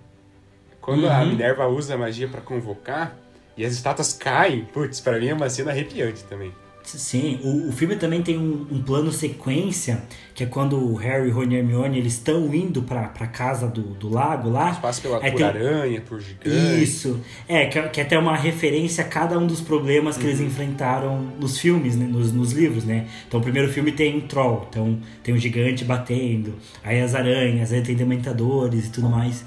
Quando 0.81 1.05
uhum. 1.05 1.13
a 1.13 1.25
Minerva 1.25 1.67
usa 1.67 1.95
a 1.95 1.99
magia 1.99 2.29
para 2.29 2.41
convocar 2.41 3.17
e 3.57 3.65
as 3.65 3.73
estátuas 3.73 4.13
caem, 4.13 4.65
putz, 4.65 5.01
pra 5.01 5.19
mim 5.19 5.29
é 5.29 5.35
uma 5.35 5.49
cena 5.51 5.71
arrepiante 5.71 6.25
também. 6.25 6.53
Sim, 6.97 7.39
o, 7.43 7.69
o 7.69 7.73
filme 7.73 7.97
também 7.97 8.23
tem 8.23 8.39
um, 8.39 8.67
um, 8.71 8.83
plano 8.83 9.13
sequência, 9.13 10.03
que 10.35 10.43
é 10.43 10.47
quando 10.47 10.77
o 10.77 10.95
Harry, 10.95 11.31
Ron 11.31 11.45
e 11.45 11.57
Hermione 11.57 11.99
eles 11.99 12.15
estão 12.15 12.55
indo 12.55 12.83
pra, 12.83 13.09
pra 13.09 13.27
casa 13.27 13.69
do, 13.69 13.83
do 13.83 14.09
lago 14.09 14.49
lá. 14.49 14.69
Eles 14.69 14.79
passam 14.79 15.03
pela, 15.03 15.17
é, 15.19 15.31
por 15.31 15.37
tem... 15.37 15.47
aranha, 15.47 16.01
por 16.01 16.21
gigante. 16.21 16.83
Isso, 16.83 17.21
é, 17.47 17.67
que, 17.67 17.83
que 17.89 18.01
é 18.01 18.05
até 18.05 18.19
uma 18.19 18.37
referência 18.37 19.05
a 19.05 19.07
cada 19.07 19.39
um 19.39 19.47
dos 19.47 19.61
problemas 19.61 20.17
que 20.17 20.23
uhum. 20.23 20.31
eles 20.31 20.41
enfrentaram 20.41 21.21
nos 21.39 21.59
filmes, 21.59 21.95
né, 21.95 22.07
nos, 22.07 22.33
nos 22.33 22.53
livros, 22.53 22.85
né? 22.85 23.07
Então 23.27 23.39
o 23.39 23.43
primeiro 23.43 23.71
filme 23.71 23.93
tem 23.93 24.17
um 24.17 24.21
troll, 24.23 24.67
então 24.71 24.99
tem 25.23 25.35
um 25.35 25.39
gigante 25.39 25.85
batendo, 25.85 26.55
aí 26.83 27.01
as 27.01 27.15
aranhas, 27.15 27.73
aí 27.73 27.83
tem 27.83 27.95
dementadores 27.95 28.87
e 28.87 28.91
tudo 28.91 29.09
mais. 29.09 29.45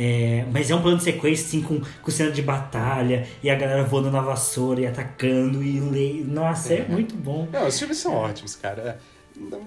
É, 0.00 0.44
mas 0.52 0.70
é 0.70 0.76
um 0.76 0.80
plano 0.80 0.96
de 0.96 1.02
sequência, 1.02 1.44
assim, 1.44 1.60
com, 1.60 1.80
com 2.00 2.10
cena 2.12 2.30
de 2.30 2.40
batalha, 2.40 3.26
e 3.42 3.50
a 3.50 3.54
galera 3.56 3.82
voando 3.82 4.12
na 4.12 4.20
vassoura 4.20 4.80
e 4.82 4.86
atacando, 4.86 5.60
e. 5.60 6.22
Nossa, 6.22 6.72
é, 6.72 6.78
é 6.78 6.88
muito 6.88 7.16
bom. 7.16 7.48
Não, 7.52 7.66
os 7.66 7.76
filmes 7.76 7.98
são 7.98 8.14
ótimos, 8.14 8.54
cara. 8.54 9.00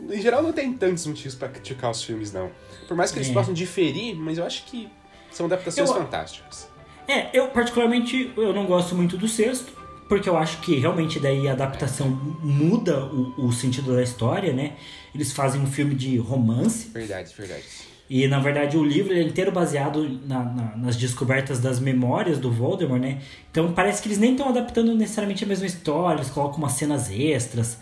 Em 0.09 0.21
geral, 0.21 0.41
não 0.41 0.53
tem 0.53 0.71
tantos 0.71 1.05
motivos 1.05 1.35
para 1.35 1.49
criticar 1.49 1.91
os 1.91 2.01
filmes, 2.01 2.31
não. 2.31 2.49
Por 2.87 2.95
mais 2.95 3.11
que 3.11 3.19
eles 3.19 3.29
é. 3.29 3.33
possam 3.33 3.53
diferir, 3.53 4.15
mas 4.15 4.37
eu 4.37 4.45
acho 4.45 4.63
que 4.67 4.87
são 5.29 5.47
adaptações 5.47 5.89
eu, 5.89 5.95
fantásticas. 5.95 6.69
É, 7.09 7.29
eu 7.37 7.49
particularmente 7.49 8.31
eu 8.37 8.53
não 8.53 8.65
gosto 8.65 8.95
muito 8.95 9.17
do 9.17 9.27
sexto, 9.27 9.73
porque 10.07 10.29
eu 10.29 10.37
acho 10.37 10.61
que 10.61 10.75
realmente 10.75 11.19
daí 11.19 11.45
a 11.49 11.51
adaptação 11.51 12.09
muda 12.41 13.03
o, 13.05 13.47
o 13.47 13.51
sentido 13.51 13.93
da 13.93 14.01
história, 14.01 14.53
né? 14.53 14.77
Eles 15.13 15.33
fazem 15.33 15.59
um 15.61 15.67
filme 15.67 15.93
de 15.93 16.17
romance. 16.17 16.87
Verdade, 16.89 17.33
verdade. 17.37 17.90
E 18.13 18.27
na 18.27 18.39
verdade 18.39 18.75
o 18.75 18.83
livro 18.83 19.13
é 19.13 19.21
inteiro 19.21 19.53
baseado 19.53 20.19
na, 20.27 20.43
na, 20.43 20.75
nas 20.75 20.97
descobertas 20.97 21.61
das 21.61 21.79
memórias 21.79 22.37
do 22.37 22.51
Voldemort, 22.51 22.99
né? 22.99 23.19
Então 23.49 23.71
parece 23.71 24.01
que 24.01 24.09
eles 24.09 24.17
nem 24.17 24.33
estão 24.33 24.49
adaptando 24.49 24.93
necessariamente 24.93 25.45
a 25.45 25.47
mesma 25.47 25.65
história, 25.65 26.17
eles 26.17 26.29
colocam 26.29 26.57
umas 26.57 26.73
cenas 26.73 27.09
extras. 27.09 27.77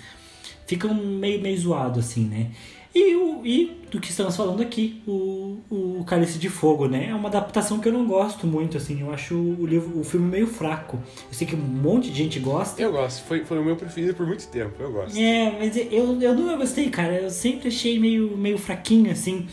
Ficam 0.67 0.93
meio, 0.93 1.41
meio 1.41 1.57
zoado 1.57 1.99
assim, 1.99 2.25
né? 2.25 2.51
E, 2.93 3.15
o, 3.15 3.41
e 3.43 3.81
do 3.89 3.99
que 3.99 4.11
estamos 4.11 4.35
falando 4.35 4.61
aqui, 4.61 5.01
o, 5.07 5.57
o 5.67 6.03
Cálice 6.05 6.37
de 6.37 6.47
Fogo, 6.47 6.87
né? 6.87 7.07
É 7.09 7.15
uma 7.15 7.27
adaptação 7.29 7.79
que 7.79 7.87
eu 7.87 7.93
não 7.93 8.05
gosto 8.05 8.45
muito, 8.45 8.77
assim. 8.77 9.01
Eu 9.01 9.11
acho 9.11 9.33
o, 9.33 9.65
livro, 9.65 9.99
o 9.99 10.03
filme 10.03 10.27
meio 10.27 10.45
fraco. 10.45 10.99
Eu 11.27 11.33
sei 11.33 11.47
que 11.47 11.55
um 11.55 11.59
monte 11.59 12.11
de 12.11 12.17
gente 12.17 12.39
gosta. 12.39 12.79
Eu 12.79 12.91
gosto. 12.91 13.25
Foi, 13.25 13.43
foi 13.45 13.57
o 13.57 13.65
meu 13.65 13.75
preferido 13.75 14.13
por 14.13 14.27
muito 14.27 14.47
tempo. 14.47 14.73
Eu 14.79 14.91
gosto. 14.91 15.17
É, 15.17 15.55
mas 15.57 15.75
eu, 15.75 16.21
eu 16.21 16.35
não 16.35 16.55
gostei, 16.55 16.89
cara. 16.91 17.15
Eu 17.15 17.31
sempre 17.31 17.69
achei 17.69 17.97
meio, 17.97 18.37
meio 18.37 18.59
fraquinho, 18.59 19.11
assim. 19.11 19.47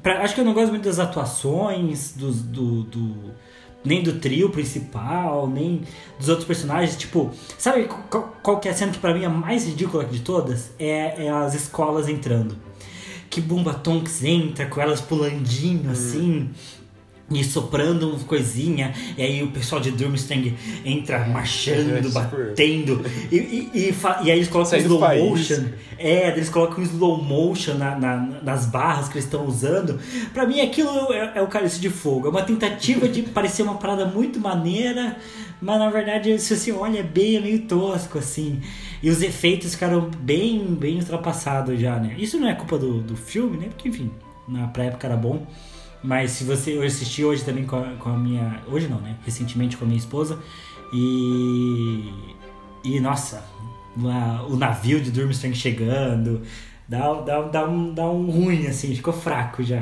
Pra, 0.00 0.22
acho 0.22 0.34
que 0.34 0.40
eu 0.40 0.44
não 0.44 0.54
gosto 0.54 0.70
muito 0.70 0.84
das 0.84 0.98
atuações, 0.98 2.12
do, 2.16 2.32
do, 2.32 2.82
do, 2.84 3.16
nem 3.84 4.02
do 4.02 4.14
trio 4.14 4.50
principal, 4.50 5.48
nem 5.48 5.82
dos 6.18 6.28
outros 6.28 6.46
personagens. 6.46 6.96
Tipo, 6.96 7.30
sabe 7.58 7.88
qual, 8.08 8.36
qual 8.42 8.60
que 8.60 8.68
é 8.68 8.70
a 8.70 8.74
cena 8.74 8.92
que 8.92 8.98
pra 8.98 9.12
mim 9.12 9.22
é 9.22 9.26
a 9.26 9.30
mais 9.30 9.66
ridícula 9.66 10.04
de 10.04 10.20
todas? 10.20 10.70
É, 10.78 11.26
é 11.26 11.30
as 11.30 11.54
escolas 11.54 12.08
entrando. 12.08 12.56
Que 13.28 13.40
Bumba 13.40 13.74
Tonks 13.74 14.22
entra 14.24 14.66
com 14.66 14.80
elas 14.80 15.00
pulandinho, 15.00 15.88
hum. 15.88 15.92
assim 15.92 16.50
e 17.40 17.44
soprando 17.44 18.10
uma 18.10 18.18
coisinha, 18.20 18.92
e 19.16 19.22
aí 19.22 19.42
o 19.42 19.48
pessoal 19.48 19.80
de 19.80 19.90
Durmstrang 19.90 20.54
entra 20.84 21.26
marchando, 21.26 21.96
é, 21.96 22.00
batendo, 22.10 23.04
e, 23.30 23.36
e, 23.36 23.70
e, 23.74 23.94
e, 24.24 24.30
aí 24.30 24.38
eles 24.38 24.48
colocam 24.48 24.78
slow 24.78 25.00
motion, 25.00 25.64
é, 25.98 26.28
eles 26.28 26.48
colocam 26.48 26.82
slow 26.82 27.22
motion 27.22 27.74
na, 27.74 27.98
na, 27.98 28.16
nas 28.42 28.66
barras 28.66 29.08
que 29.08 29.14
eles 29.14 29.24
estão 29.24 29.46
usando. 29.46 29.98
Pra 30.32 30.46
mim 30.46 30.60
aquilo 30.60 31.12
é, 31.12 31.32
é 31.36 31.42
o 31.42 31.46
cálice 31.46 31.80
de 31.80 31.90
fogo, 31.90 32.26
é 32.26 32.30
uma 32.30 32.42
tentativa 32.42 33.08
de 33.08 33.22
parecer 33.32 33.62
uma 33.62 33.76
parada 33.76 34.06
muito 34.06 34.40
maneira, 34.40 35.16
mas 35.60 35.78
na 35.78 35.90
verdade, 35.90 36.38
se 36.40 36.56
você 36.56 36.72
olha, 36.72 36.98
é 36.98 37.02
bem 37.02 37.36
é 37.36 37.40
meio 37.40 37.62
tosco, 37.62 38.18
assim. 38.18 38.60
E 39.00 39.08
os 39.08 39.22
efeitos 39.22 39.74
ficaram 39.74 40.10
bem, 40.18 40.64
bem 40.74 40.98
ultrapassados 40.98 41.80
já, 41.80 41.98
né? 41.98 42.16
Isso 42.18 42.38
não 42.38 42.48
é 42.48 42.54
culpa 42.54 42.76
do, 42.76 43.00
do 43.00 43.16
filme, 43.16 43.56
né? 43.56 43.66
Porque, 43.68 43.88
enfim, 43.88 44.10
na 44.48 44.64
época 44.64 45.06
era 45.06 45.16
bom. 45.16 45.46
Mas 46.02 46.32
se 46.32 46.44
você. 46.44 46.76
Eu 46.76 46.82
assisti 46.82 47.24
hoje 47.24 47.44
também 47.44 47.64
com 47.64 47.76
a, 47.76 47.94
com 47.96 48.10
a 48.10 48.16
minha. 48.16 48.62
Hoje 48.66 48.88
não, 48.88 49.00
né? 49.00 49.16
Recentemente 49.24 49.76
com 49.76 49.84
a 49.84 49.86
minha 49.86 49.98
esposa. 49.98 50.38
E. 50.92 52.12
E 52.84 52.98
nossa, 52.98 53.44
o 54.48 54.56
navio 54.56 55.00
de 55.00 55.10
Durmstrang 55.10 55.54
chegando. 55.54 56.42
Dá, 56.88 57.14
dá, 57.20 57.42
dá, 57.42 57.68
um, 57.68 57.94
dá 57.94 58.10
um 58.10 58.30
ruim, 58.30 58.66
assim, 58.66 58.94
ficou 58.94 59.14
fraco 59.14 59.62
já. 59.62 59.80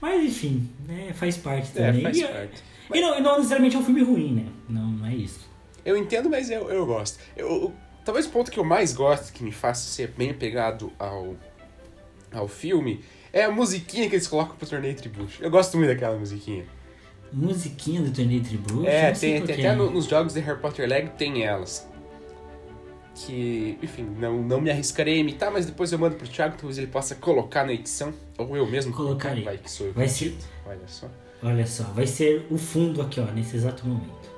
Mas 0.00 0.24
enfim, 0.24 0.68
né, 0.86 1.12
faz 1.14 1.36
parte 1.36 1.70
é, 1.78 1.86
também. 1.86 2.00
É, 2.00 2.04
faz 2.04 2.18
e, 2.18 2.24
parte. 2.24 2.62
E 2.92 3.00
não, 3.00 3.20
não 3.20 3.36
necessariamente 3.36 3.76
é 3.76 3.78
um 3.78 3.84
filme 3.84 4.02
ruim, 4.02 4.34
né? 4.34 4.46
Não, 4.68 4.90
não 4.90 5.06
é 5.06 5.14
isso. 5.14 5.48
Eu 5.84 5.96
entendo, 5.96 6.28
mas 6.28 6.50
eu, 6.50 6.68
eu 6.68 6.84
gosto. 6.84 7.18
Eu, 7.36 7.72
talvez 8.04 8.26
o 8.26 8.30
ponto 8.30 8.50
que 8.50 8.58
eu 8.58 8.64
mais 8.64 8.92
gosto, 8.92 9.32
que 9.32 9.44
me 9.44 9.52
faça 9.52 9.82
ser 9.82 10.08
bem 10.08 10.30
apegado 10.30 10.92
ao, 10.98 11.36
ao 12.32 12.48
filme, 12.48 13.00
é 13.32 13.44
a 13.44 13.50
musiquinha 13.50 14.08
que 14.08 14.16
eles 14.16 14.26
colocam 14.26 14.56
pro 14.56 14.66
torneio 14.66 14.94
Tribucho. 14.94 15.42
Eu 15.42 15.50
gosto 15.50 15.76
muito 15.76 15.88
daquela 15.88 16.16
musiquinha. 16.16 16.64
Musiquinha 17.32 18.00
do 18.00 18.10
torneio 18.10 18.42
Tribucho? 18.42 18.86
É, 18.86 19.12
tem, 19.12 19.42
tem 19.42 19.54
até 19.54 19.74
no, 19.74 19.90
nos 19.90 20.06
jogos 20.06 20.34
de 20.34 20.40
Harry 20.40 20.60
Potter 20.60 20.88
Lego 20.88 21.10
tem 21.16 21.44
elas. 21.44 21.88
Que, 23.14 23.78
enfim, 23.82 24.04
não, 24.18 24.42
não 24.42 24.60
me 24.60 24.70
arriscarei 24.70 25.14
a 25.14 25.18
imitar, 25.18 25.50
mas 25.50 25.66
depois 25.66 25.92
eu 25.92 25.98
mando 25.98 26.16
pro 26.16 26.26
Thiago, 26.26 26.56
talvez 26.56 26.78
ele 26.78 26.86
possa 26.86 27.14
colocar 27.14 27.64
na 27.64 27.72
edição. 27.72 28.14
Ou 28.38 28.56
eu 28.56 28.66
mesmo. 28.66 28.92
Colocarei. 28.92 29.44
Vai 29.44 29.58
que 29.58 29.70
sou 29.70 29.88
eu. 29.88 29.92
Vai 29.92 30.08
ser... 30.08 30.36
Olha 30.66 30.86
só. 30.86 31.08
Olha 31.42 31.66
só, 31.66 31.84
vai 31.84 32.06
ser 32.06 32.46
o 32.50 32.58
fundo 32.58 33.00
aqui, 33.00 33.18
ó, 33.18 33.24
nesse 33.24 33.56
exato 33.56 33.86
momento. 33.86 34.29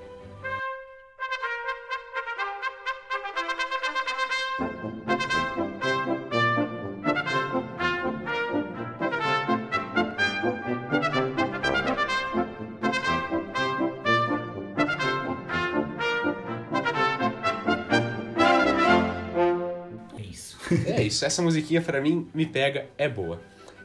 Isso, 21.12 21.25
essa 21.25 21.42
musiquinha 21.42 21.81
pra 21.81 22.00
mim 22.00 22.28
me 22.35 22.47
pega, 22.47 22.88
é 22.97 23.09
boa. 23.09 23.40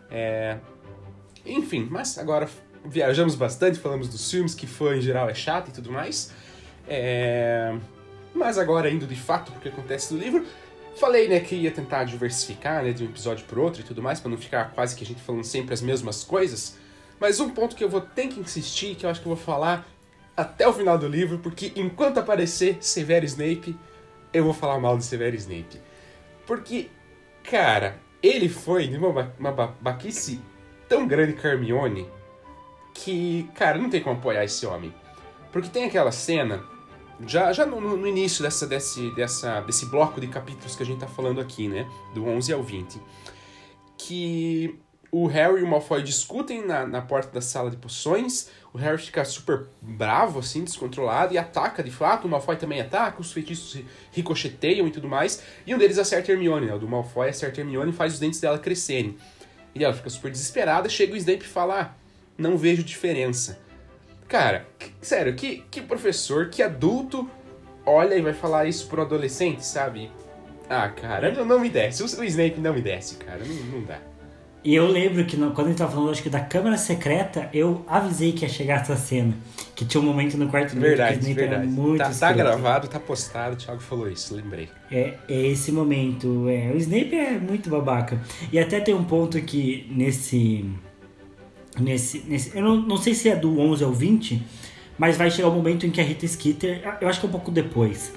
É... 0.10 0.58
Enfim, 1.46 1.88
mas 1.90 2.18
agora 2.18 2.50
viajamos 2.86 3.36
bastante, 3.36 3.80
falamos 3.80 4.08
dos 4.08 4.30
filmes, 4.30 4.56
que 4.56 4.66
fã 4.66 4.96
em 4.96 5.02
geral 5.02 5.30
é 5.30 5.34
chato 5.34 5.70
e 5.70 5.72
tudo 5.72 5.92
mais. 5.92 6.32
É... 6.88 7.76
Mas 8.34 8.58
agora 8.58 8.90
indo 8.90 9.06
de 9.06 9.16
fato 9.16 9.52
pro 9.52 9.62
que 9.62 9.70
acontece 9.70 10.14
no 10.14 10.20
livro, 10.20 10.46
falei 10.96 11.28
né, 11.28 11.40
que 11.40 11.56
ia 11.56 11.72
tentar 11.72 12.04
diversificar 12.04 12.84
né, 12.84 12.92
de 12.92 13.04
um 13.04 13.08
episódio 13.08 13.46
pro 13.46 13.62
outro 13.62 13.82
e 13.82 13.84
tudo 13.84 14.02
mais, 14.02 14.20
para 14.20 14.30
não 14.30 14.38
ficar 14.38 14.72
quase 14.72 14.96
que 14.96 15.04
a 15.04 15.08
gente 15.08 15.22
falando 15.22 15.44
sempre 15.44 15.74
as 15.74 15.82
mesmas 15.82 16.24
coisas. 16.24 16.78
Mas 17.20 17.40
um 17.40 17.50
ponto 17.50 17.76
que 17.76 17.84
eu 17.84 17.90
vou 17.90 18.02
ter 18.02 18.28
que 18.28 18.40
insistir, 18.40 18.96
que 18.96 19.06
eu 19.06 19.10
acho 19.10 19.22
que 19.22 19.28
eu 19.28 19.36
vou 19.36 19.44
falar 19.44 19.88
até 20.36 20.68
o 20.68 20.74
final 20.74 20.98
do 20.98 21.08
livro, 21.08 21.40
porque 21.40 21.72
enquanto 21.76 22.20
aparecer 22.20 22.78
Severo 22.80 23.26
Snape, 23.26 23.76
eu 24.32 24.44
vou 24.44 24.54
falar 24.54 24.80
mal 24.80 24.98
de 24.98 25.04
Severo 25.04 25.36
Snape. 25.36 25.82
Porque, 26.46 26.90
cara, 27.50 28.00
ele 28.22 28.50
foi 28.50 28.88
de 28.88 28.98
uma, 28.98 29.34
uma 29.40 29.52
baquice 29.82 30.42
tão 30.88 31.08
grande 31.08 31.34
com 31.34 31.48
Hermione 31.48 32.08
que, 32.94 33.50
cara, 33.56 33.78
não 33.78 33.90
tem 33.90 34.02
como 34.02 34.18
apoiar 34.18 34.44
esse 34.44 34.66
homem. 34.66 34.94
Porque 35.52 35.70
tem 35.70 35.86
aquela 35.86 36.12
cena, 36.12 36.64
já, 37.26 37.54
já 37.54 37.66
no, 37.66 37.80
no 37.80 38.08
início 38.08 38.44
dessa, 38.44 38.68
desse, 38.68 39.12
dessa, 39.12 39.62
desse 39.62 39.86
bloco 39.86 40.20
de 40.20 40.28
capítulos 40.28 40.76
que 40.76 40.84
a 40.84 40.86
gente 40.86 41.00
tá 41.00 41.08
falando 41.08 41.40
aqui, 41.40 41.68
né? 41.68 41.90
Do 42.14 42.26
11 42.26 42.54
ao 42.54 42.62
20. 42.62 43.00
Que 43.98 44.80
o 45.12 45.26
Harry 45.28 45.62
e 45.62 45.64
o 45.64 45.68
Malfoy 45.68 46.04
discutem 46.04 46.66
na, 46.66 46.86
na 46.86 47.02
porta 47.02 47.32
da 47.32 47.42
sala 47.42 47.72
de 47.72 47.78
poções. 47.78 48.50
O 48.74 48.78
Harry 48.78 48.98
fica 48.98 49.24
super 49.24 49.68
bravo, 49.82 50.40
assim, 50.40 50.64
descontrolado, 50.64 51.34
e 51.34 51.38
ataca 51.38 51.82
de 51.82 51.92
fato. 51.92 52.26
O 52.26 52.30
Malfoy 52.30 52.58
também 52.58 52.82
ataca, 52.82 53.22
os 53.22 53.32
feitiços 53.32 53.82
ricocheteiam 54.12 54.88
e 54.88 54.92
tudo 54.92 55.08
mais. 55.08 55.42
E 55.66 55.74
um 55.74 55.78
deles 55.78 55.98
acerta 55.98 56.32
Hermione, 56.32 56.68
né? 56.68 56.74
O 56.74 56.80
do 56.80 56.88
Malfoy 56.88 57.30
acerta 57.30 57.62
Hermione 57.62 57.92
e 57.92 57.96
faz 57.96 58.14
os 58.14 58.20
dentes 58.20 58.40
dela 58.40 58.60
crescerem. 58.60 59.18
E 59.74 59.84
ela 59.84 59.94
fica 59.94 60.10
super 60.10 60.30
desesperada. 60.30 60.90
Chega 60.90 61.14
o 61.14 61.18
Snape 61.18 61.46
e 61.46 61.48
fala: 61.48 61.82
ah, 61.82 61.92
Não 62.38 62.58
vejo 62.58 62.84
diferença. 62.84 63.60
Cara, 64.28 64.68
que, 64.78 64.92
sério, 65.02 65.36
que, 65.36 65.64
que 65.72 65.82
professor, 65.82 66.50
que 66.50 66.62
adulto 66.62 67.30
olha 67.86 68.16
e 68.16 68.22
vai 68.22 68.34
falar 68.34 68.66
isso 68.66 68.88
pro 68.88 69.02
adolescente, 69.02 69.66
sabe? 69.66 70.12
Ah, 70.70 70.90
cara, 70.90 71.32
não, 71.32 71.46
não 71.46 71.60
me 71.60 71.70
desce. 71.70 72.04
O, 72.04 72.06
o 72.06 72.24
Snape 72.26 72.60
não 72.60 72.74
me 72.74 72.82
desce, 72.82 73.16
cara. 73.16 73.40
Não, 73.46 73.56
não 73.56 73.84
dá. 73.84 74.00
E 74.64 74.76
eu 74.76 74.88
lembro 74.88 75.24
que 75.26 75.38
no, 75.38 75.52
quando 75.52 75.68
a 75.68 75.70
gente 75.70 75.80
tava 75.80 75.92
falando, 75.92 76.12
acho 76.12 76.24
que 76.24 76.30
da 76.30 76.40
câmera 76.40 76.78
secreta, 76.78 77.50
eu 77.54 77.86
avisei 77.88 78.34
que 78.34 78.44
ia 78.44 78.50
chegar 78.50 78.82
essa 78.82 78.96
cena. 78.96 79.34
Que 79.76 79.86
tinha 79.86 80.02
um 80.02 80.06
momento 80.06 80.38
no 80.38 80.50
quarto 80.50 80.76
do 80.76 80.82
verdade, 80.82 81.20
que 81.20 81.34
verdade. 81.34 81.64
era 81.64 81.72
muito 81.72 82.00
tá, 82.00 82.10
tá 82.10 82.34
gravado, 82.34 82.88
tá 82.88 83.00
postado, 83.00 83.54
o 83.54 83.58
Thiago 83.58 83.80
falou 83.82 84.10
isso, 84.10 84.36
lembrei. 84.36 84.68
É, 84.92 85.14
é 85.30 85.48
esse 85.48 85.72
momento. 85.72 86.50
É, 86.50 86.72
o 86.74 86.78
Snape 86.78 87.16
é 87.16 87.40
muito 87.40 87.70
babaca. 87.70 88.20
E 88.52 88.60
até 88.60 88.80
tem 88.80 88.94
um 88.94 89.04
ponto 89.04 89.40
que 89.42 89.88
nesse. 89.92 90.66
Nesse. 91.80 92.24
nesse 92.28 92.58
eu 92.58 92.64
não, 92.64 92.76
não 92.78 92.98
sei 92.98 93.14
se 93.14 93.30
é 93.30 93.36
do 93.36 93.60
11 93.60 93.84
ao 93.84 93.94
20, 93.94 94.44
mas 94.98 95.16
vai 95.16 95.30
chegar 95.30 95.48
o 95.48 95.52
um 95.52 95.56
momento 95.56 95.86
em 95.86 95.92
que 95.92 96.02
a 96.02 96.04
Rita 96.04 96.28
Skeeter. 96.28 96.82
Eu 97.00 97.08
acho 97.08 97.20
que 97.20 97.26
é 97.26 97.30
um 97.30 97.32
pouco 97.32 97.52
depois 97.52 98.12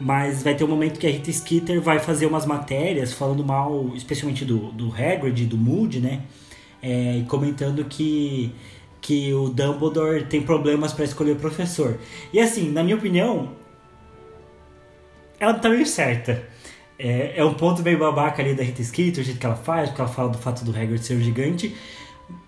mas 0.00 0.42
vai 0.42 0.54
ter 0.54 0.64
um 0.64 0.68
momento 0.68 0.98
que 0.98 1.06
a 1.06 1.10
Rita 1.10 1.30
Skeeter 1.30 1.80
vai 1.80 1.98
fazer 1.98 2.24
umas 2.24 2.46
matérias 2.46 3.12
falando 3.12 3.44
mal, 3.44 3.92
especialmente 3.94 4.44
do, 4.46 4.72
do 4.72 4.90
Hagrid, 4.90 5.44
do 5.44 5.58
Moody, 5.58 6.00
né? 6.00 6.22
É, 6.82 7.22
comentando 7.28 7.84
que, 7.84 8.50
que 9.02 9.34
o 9.34 9.50
Dumbledore 9.50 10.24
tem 10.24 10.40
problemas 10.40 10.94
para 10.94 11.04
escolher 11.04 11.32
o 11.32 11.36
professor. 11.36 11.98
E 12.32 12.40
assim, 12.40 12.70
na 12.70 12.82
minha 12.82 12.96
opinião, 12.96 13.50
ela 15.38 15.52
tá 15.52 15.68
meio 15.68 15.86
certa. 15.86 16.48
É, 16.98 17.34
é 17.36 17.44
um 17.44 17.52
ponto 17.52 17.82
meio 17.82 17.98
babaca 17.98 18.40
ali 18.40 18.54
da 18.54 18.62
Rita 18.62 18.82
Skeeter, 18.82 19.22
o 19.22 19.24
jeito 19.24 19.38
que 19.38 19.46
ela 19.46 19.56
faz, 19.56 19.90
porque 19.90 20.00
ela 20.00 20.10
fala 20.10 20.30
do 20.30 20.38
fato 20.38 20.64
do 20.64 20.70
Hagrid 20.70 21.04
ser 21.04 21.16
um 21.16 21.20
gigante, 21.20 21.76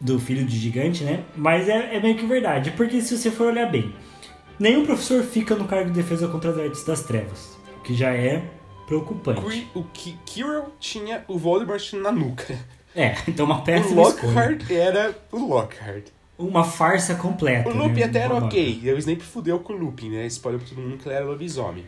do 0.00 0.18
filho 0.18 0.44
de 0.46 0.58
gigante, 0.58 1.04
né? 1.04 1.24
Mas 1.36 1.68
é, 1.68 1.96
é 1.96 2.00
meio 2.00 2.16
que 2.16 2.24
verdade, 2.24 2.70
porque 2.70 3.02
se 3.02 3.16
você 3.16 3.30
for 3.30 3.48
olhar 3.48 3.70
bem, 3.70 3.92
Nenhum 4.58 4.84
professor 4.86 5.22
fica 5.22 5.54
no 5.54 5.66
cargo 5.66 5.90
de 5.90 5.96
defesa 5.96 6.28
contra 6.28 6.50
as 6.50 6.58
artes 6.58 6.84
das 6.84 7.02
trevas, 7.02 7.58
o 7.78 7.82
que 7.82 7.94
já 7.94 8.14
é 8.14 8.42
preocupante. 8.86 9.68
O 9.74 9.84
que 9.84 10.18
Kirill 10.26 10.64
tinha 10.78 11.24
o 11.26 11.38
Voldemort 11.38 11.92
na 11.94 12.12
nuca. 12.12 12.58
É, 12.94 13.16
então 13.26 13.46
uma 13.46 13.62
peça 13.62 13.88
O 13.88 13.94
Lockhart 13.94 14.70
era 14.70 15.16
o 15.30 15.38
Lockhart. 15.38 16.08
Uma 16.38 16.64
farsa 16.64 17.14
completa. 17.14 17.68
O 17.68 17.74
Lupin 17.74 18.00
né? 18.00 18.04
até 18.04 18.18
era 18.20 18.34
ok. 18.34 18.92
O 18.92 18.98
Snape 18.98 19.22
fudeu 19.22 19.58
com 19.60 19.72
o 19.72 19.76
Lupin, 19.76 20.10
né? 20.10 20.26
Spoiler 20.26 20.60
pra 20.60 20.68
todo 20.68 20.82
mundo 20.82 20.98
que 20.98 21.08
ele 21.08 21.14
era 21.14 21.24
lobisomem. 21.24 21.86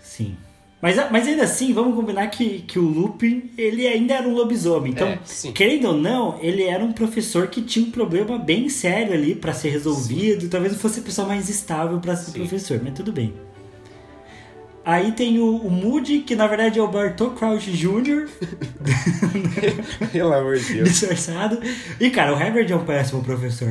Sim. 0.00 0.36
Mas, 0.80 0.96
mas 1.10 1.26
ainda 1.26 1.42
assim, 1.42 1.72
vamos 1.72 1.96
combinar 1.96 2.28
que, 2.28 2.60
que 2.60 2.78
o 2.78 2.82
Lupin, 2.82 3.50
ele 3.58 3.86
ainda 3.86 4.14
era 4.14 4.28
um 4.28 4.32
lobisomem. 4.32 4.92
Então, 4.92 5.08
é, 5.08 5.18
querendo 5.52 5.88
ou 5.88 5.94
não, 5.96 6.38
ele 6.40 6.62
era 6.62 6.84
um 6.84 6.92
professor 6.92 7.48
que 7.48 7.62
tinha 7.62 7.84
um 7.84 7.90
problema 7.90 8.38
bem 8.38 8.68
sério 8.68 9.12
ali 9.12 9.34
para 9.34 9.52
ser 9.52 9.70
resolvido. 9.70 10.42
Sim. 10.42 10.48
Talvez 10.48 10.72
não 10.72 10.78
fosse 10.78 11.00
a 11.00 11.02
pessoa 11.02 11.26
mais 11.26 11.48
estável 11.48 11.98
para 11.98 12.14
ser 12.14 12.30
sim. 12.30 12.38
professor, 12.38 12.80
mas 12.82 12.94
tudo 12.94 13.12
bem. 13.12 13.34
Aí 14.84 15.12
tem 15.12 15.38
o, 15.40 15.56
o 15.56 15.70
Moody, 15.70 16.20
que 16.20 16.34
na 16.34 16.46
verdade 16.46 16.78
é 16.78 16.82
o 16.82 16.88
Bartol 16.88 17.32
Crouch 17.32 17.70
Jr. 17.72 18.28
Pelo 20.12 20.32
amor 20.32 20.56
de 20.58 20.74
Deus. 20.74 20.88
Disfarçado. 20.88 21.60
E 22.00 22.08
cara, 22.08 22.32
o 22.32 22.36
Harvard 22.36 22.72
é 22.72 22.76
um 22.76 22.84
péssimo 22.84 23.22
professor. 23.22 23.68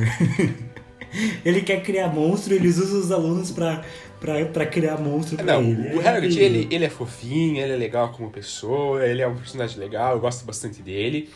ele 1.44 1.62
quer 1.62 1.82
criar 1.82 2.08
monstro, 2.08 2.54
eles 2.54 2.78
usam 2.78 3.00
os 3.00 3.10
alunos 3.10 3.50
para 3.50 3.82
pra, 4.20 4.44
pra 4.46 4.66
criar 4.66 4.96
monstro 4.98 5.36
pra 5.36 5.44
Não, 5.44 5.62
ele. 5.62 5.96
O 5.96 6.06
Hagrid, 6.06 6.38
ele, 6.38 6.68
ele 6.70 6.84
é 6.84 6.90
fofinho, 6.90 7.62
ele 7.62 7.72
é 7.72 7.76
legal 7.76 8.10
como 8.10 8.30
pessoa, 8.30 9.04
ele 9.06 9.22
é 9.22 9.28
um 9.28 9.36
personagem 9.36 9.78
legal, 9.78 10.14
eu 10.14 10.20
gosto 10.20 10.44
bastante 10.44 10.82
dele. 10.82 11.30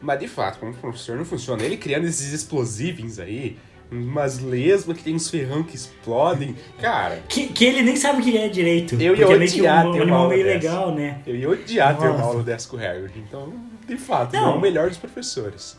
Mas 0.00 0.20
de 0.20 0.28
fato, 0.28 0.58
como 0.58 0.72
professor 0.74 1.16
não 1.16 1.24
funciona. 1.24 1.62
Ele 1.62 1.76
criando 1.76 2.06
esses 2.06 2.32
explosivos 2.32 3.18
aí, 3.18 3.56
umas 3.90 4.38
lesmas 4.38 4.96
que 4.96 5.02
tem 5.02 5.14
uns 5.14 5.28
ferrão 5.28 5.62
que 5.62 5.74
explodem. 5.74 6.54
Cara. 6.80 7.22
Que, 7.28 7.48
que 7.48 7.64
ele 7.64 7.82
nem 7.82 7.96
sabe 7.96 8.20
o 8.20 8.24
que 8.24 8.36
é 8.36 8.48
direito. 8.48 8.94
Eu 8.94 9.16
ia 9.16 9.28
odiar 9.28 9.84
é 9.84 9.88
um, 9.88 9.92
ter 9.92 10.02
uma 10.02 10.16
aula 10.16 10.28
meio 10.28 10.44
dessa. 10.44 10.56
legal, 10.56 10.94
né? 10.94 11.20
Eu 11.26 11.34
ia 11.34 11.50
odiar 11.50 11.94
Nossa. 11.94 12.06
ter 12.06 12.12
uma 12.12 12.22
aula 12.22 12.42
dessa 12.42 12.68
com 12.68 12.76
o 12.76 12.80
Hagrid. 12.80 13.18
Então, 13.18 13.52
de 13.88 13.96
fato, 13.96 14.34
não. 14.34 14.52
é 14.52 14.56
o 14.56 14.60
melhor 14.60 14.88
dos 14.88 14.98
professores. 14.98 15.76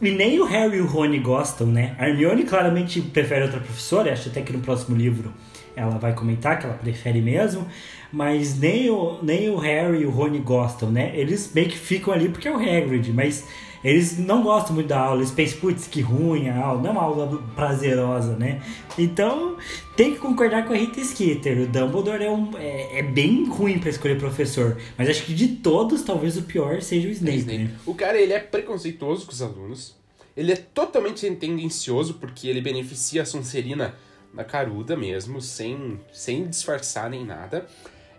E 0.00 0.10
nem 0.10 0.38
o 0.38 0.44
Harry 0.44 0.76
e 0.76 0.80
o 0.80 0.86
Rony 0.86 1.18
gostam, 1.18 1.66
né? 1.66 1.96
A 1.98 2.08
Hermione 2.08 2.44
claramente 2.44 3.00
prefere 3.00 3.42
outra 3.42 3.58
professora, 3.58 4.12
acho 4.12 4.28
até 4.28 4.40
que 4.40 4.52
no 4.52 4.60
próximo 4.60 4.96
livro 4.96 5.34
ela 5.78 5.98
vai 5.98 6.12
comentar 6.14 6.58
que 6.58 6.66
ela 6.66 6.74
prefere 6.74 7.20
mesmo, 7.20 7.66
mas 8.12 8.58
nem 8.58 8.90
o, 8.90 9.18
nem 9.22 9.48
o 9.50 9.56
Harry 9.56 10.00
e 10.00 10.06
o 10.06 10.10
Rony 10.10 10.38
gostam, 10.38 10.90
né? 10.90 11.12
Eles 11.14 11.52
meio 11.54 11.68
que 11.68 11.78
ficam 11.78 12.12
ali 12.12 12.28
porque 12.28 12.48
é 12.48 12.52
o 12.52 12.56
Hagrid, 12.56 13.12
mas 13.12 13.46
eles 13.82 14.18
não 14.18 14.42
gostam 14.42 14.74
muito 14.74 14.88
da 14.88 14.98
aula, 14.98 15.20
eles 15.20 15.30
pensam, 15.30 15.60
putz, 15.60 15.86
que 15.86 16.00
ruim 16.00 16.48
a 16.48 16.58
aula, 16.58 16.82
não 16.82 16.88
é 16.88 16.92
uma 16.92 17.02
aula 17.02 17.42
prazerosa, 17.54 18.36
né? 18.36 18.60
Então, 18.98 19.56
tem 19.96 20.14
que 20.14 20.18
concordar 20.18 20.66
com 20.66 20.72
a 20.72 20.76
Rita 20.76 21.02
Skeeter, 21.02 21.60
o 21.60 21.66
Dumbledore 21.66 22.24
é, 22.24 22.30
um, 22.30 22.50
é, 22.58 22.98
é 22.98 23.02
bem 23.02 23.44
ruim 23.44 23.78
para 23.78 23.90
escolher 23.90 24.18
professor, 24.18 24.76
mas 24.96 25.08
acho 25.08 25.24
que 25.24 25.34
de 25.34 25.48
todos, 25.48 26.02
talvez 26.02 26.36
o 26.36 26.42
pior 26.42 26.82
seja 26.82 27.08
o 27.08 27.10
Snape, 27.12 27.36
é 27.36 27.40
Snape. 27.40 27.58
Né? 27.58 27.70
O 27.86 27.94
cara, 27.94 28.20
ele 28.20 28.32
é 28.32 28.40
preconceituoso 28.40 29.26
com 29.26 29.32
os 29.32 29.42
alunos, 29.42 29.96
ele 30.36 30.52
é 30.52 30.56
totalmente 30.56 31.28
tendencioso 31.32 32.14
porque 32.14 32.48
ele 32.48 32.60
beneficia 32.60 33.22
a 33.22 33.24
Sonserina 33.24 33.94
na 34.32 34.44
caruda 34.44 34.96
mesmo, 34.96 35.40
sem, 35.40 36.00
sem 36.12 36.46
disfarçar 36.46 37.10
nem 37.10 37.24
nada. 37.24 37.66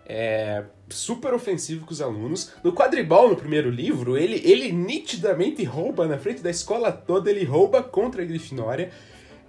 É 0.06 0.64
super 0.88 1.32
ofensivo 1.32 1.86
com 1.86 1.92
os 1.92 2.00
alunos. 2.00 2.52
No 2.64 2.72
quadribol, 2.72 3.30
no 3.30 3.36
primeiro 3.36 3.70
livro, 3.70 4.18
ele, 4.18 4.42
ele 4.44 4.72
nitidamente 4.72 5.62
rouba 5.62 6.08
na 6.08 6.18
frente 6.18 6.42
da 6.42 6.50
escola 6.50 6.90
toda, 6.90 7.30
ele 7.30 7.44
rouba 7.44 7.82
contra 7.82 8.22
a 8.22 8.24
Grifinória. 8.24 8.90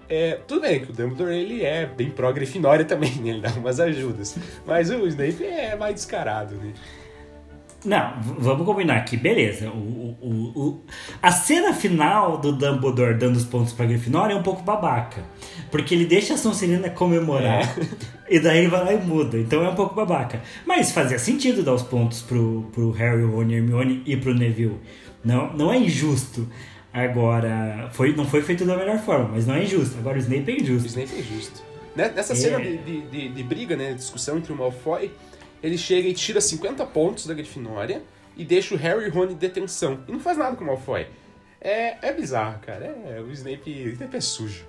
É, 0.07 0.35
tudo 0.45 0.61
bem 0.61 0.83
que 0.83 0.91
o 0.91 0.93
Dumbledore 0.93 1.33
ele 1.33 1.63
é 1.63 1.85
bem 1.85 2.11
pró-Grifinória 2.11 2.85
também, 2.85 3.15
né? 3.15 3.29
ele 3.31 3.41
dá 3.41 3.49
umas 3.51 3.79
ajudas. 3.79 4.37
Mas 4.65 4.91
o 4.91 5.07
Snape 5.07 5.43
é 5.43 5.75
mais 5.75 5.95
descarado, 5.95 6.55
né? 6.55 6.73
Não, 7.83 8.21
vamos 8.37 8.65
combinar 8.65 8.97
aqui, 8.97 9.17
beleza. 9.17 9.69
O, 9.69 10.15
o, 10.21 10.29
o, 10.55 10.81
a 11.21 11.31
cena 11.31 11.73
final 11.73 12.37
do 12.37 12.51
Dumbledore 12.51 13.17
dando 13.17 13.37
os 13.37 13.43
pontos 13.43 13.73
pra 13.73 13.87
Grifinória 13.87 14.33
é 14.33 14.35
um 14.35 14.43
pouco 14.43 14.61
babaca. 14.61 15.23
Porque 15.71 15.95
ele 15.95 16.05
deixa 16.05 16.35
a 16.35 16.37
Sonserina 16.37 16.89
comemorar 16.91 17.63
é. 17.79 17.87
e 18.35 18.39
daí 18.39 18.59
ele 18.59 18.67
vai 18.67 18.85
lá 18.85 18.93
e 18.93 18.97
muda. 18.97 19.37
Então 19.37 19.63
é 19.63 19.69
um 19.69 19.75
pouco 19.75 19.95
babaca. 19.95 20.41
Mas 20.65 20.91
fazia 20.91 21.17
sentido 21.17 21.63
dar 21.63 21.73
os 21.73 21.81
pontos 21.81 22.21
pro, 22.21 22.69
pro 22.71 22.91
Harry, 22.91 23.23
Rony, 23.23 23.55
Hermione 23.55 24.03
e 24.05 24.15
pro 24.15 24.33
Neville. 24.33 24.79
Não, 25.23 25.51
não 25.53 25.73
é 25.73 25.77
injusto. 25.77 26.47
Agora, 26.93 27.89
foi, 27.93 28.13
não 28.15 28.27
foi 28.27 28.43
feito 28.43 28.63
da 28.63 28.77
melhor 28.77 28.99
forma, 28.99 29.29
mas 29.33 29.47
não 29.47 29.55
é 29.55 29.63
injusto. 29.63 29.97
Agora 29.97 30.17
o 30.17 30.19
Snape 30.19 30.51
é 30.51 30.61
injusto. 30.61 30.83
O 30.83 30.87
Snape 30.87 31.15
é 31.15 31.19
injusto. 31.19 31.63
Né, 31.95 32.11
nessa 32.15 32.33
é. 32.33 32.35
cena 32.35 32.59
de, 32.59 32.77
de, 32.77 33.01
de, 33.01 33.29
de 33.29 33.43
briga, 33.43 33.75
né, 33.75 33.93
discussão 33.93 34.37
entre 34.37 34.53
o 34.53 34.55
Malfoy 34.55 35.11
ele 35.61 35.77
chega 35.77 36.07
e 36.07 36.13
tira 36.13 36.41
50 36.41 36.85
pontos 36.87 37.25
da 37.25 37.33
Grifinória 37.33 38.03
e 38.35 38.43
deixa 38.43 38.73
o 38.73 38.77
Harry 38.77 39.05
e 39.05 39.09
Rony 39.09 39.33
em 39.33 39.37
detenção. 39.37 40.03
E 40.07 40.11
não 40.11 40.19
faz 40.19 40.37
nada 40.37 40.55
com 40.55 40.63
o 40.63 40.67
Malfoy. 40.67 41.07
É, 41.59 42.09
é 42.09 42.13
bizarro, 42.13 42.59
cara. 42.59 42.85
É, 42.85 43.21
o 43.21 43.31
Snape, 43.31 43.69
o 43.69 43.89
Snape 43.89 44.17
é 44.17 44.21
sujo. 44.21 44.65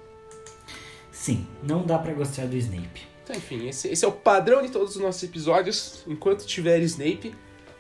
Sim, 1.11 1.47
não 1.63 1.85
dá 1.85 1.99
para 1.99 2.13
gostar 2.13 2.47
do 2.47 2.57
Snape. 2.57 3.07
Então, 3.23 3.37
enfim, 3.37 3.69
esse, 3.69 3.89
esse, 3.89 4.05
é 4.05 4.09
o 4.09 4.13
padrão 4.13 4.61
de 4.63 4.71
todos 4.71 4.97
os 4.97 5.03
nossos 5.03 5.23
episódios. 5.23 6.03
Enquanto 6.07 6.45
tiver 6.45 6.81
Snape, 6.81 7.35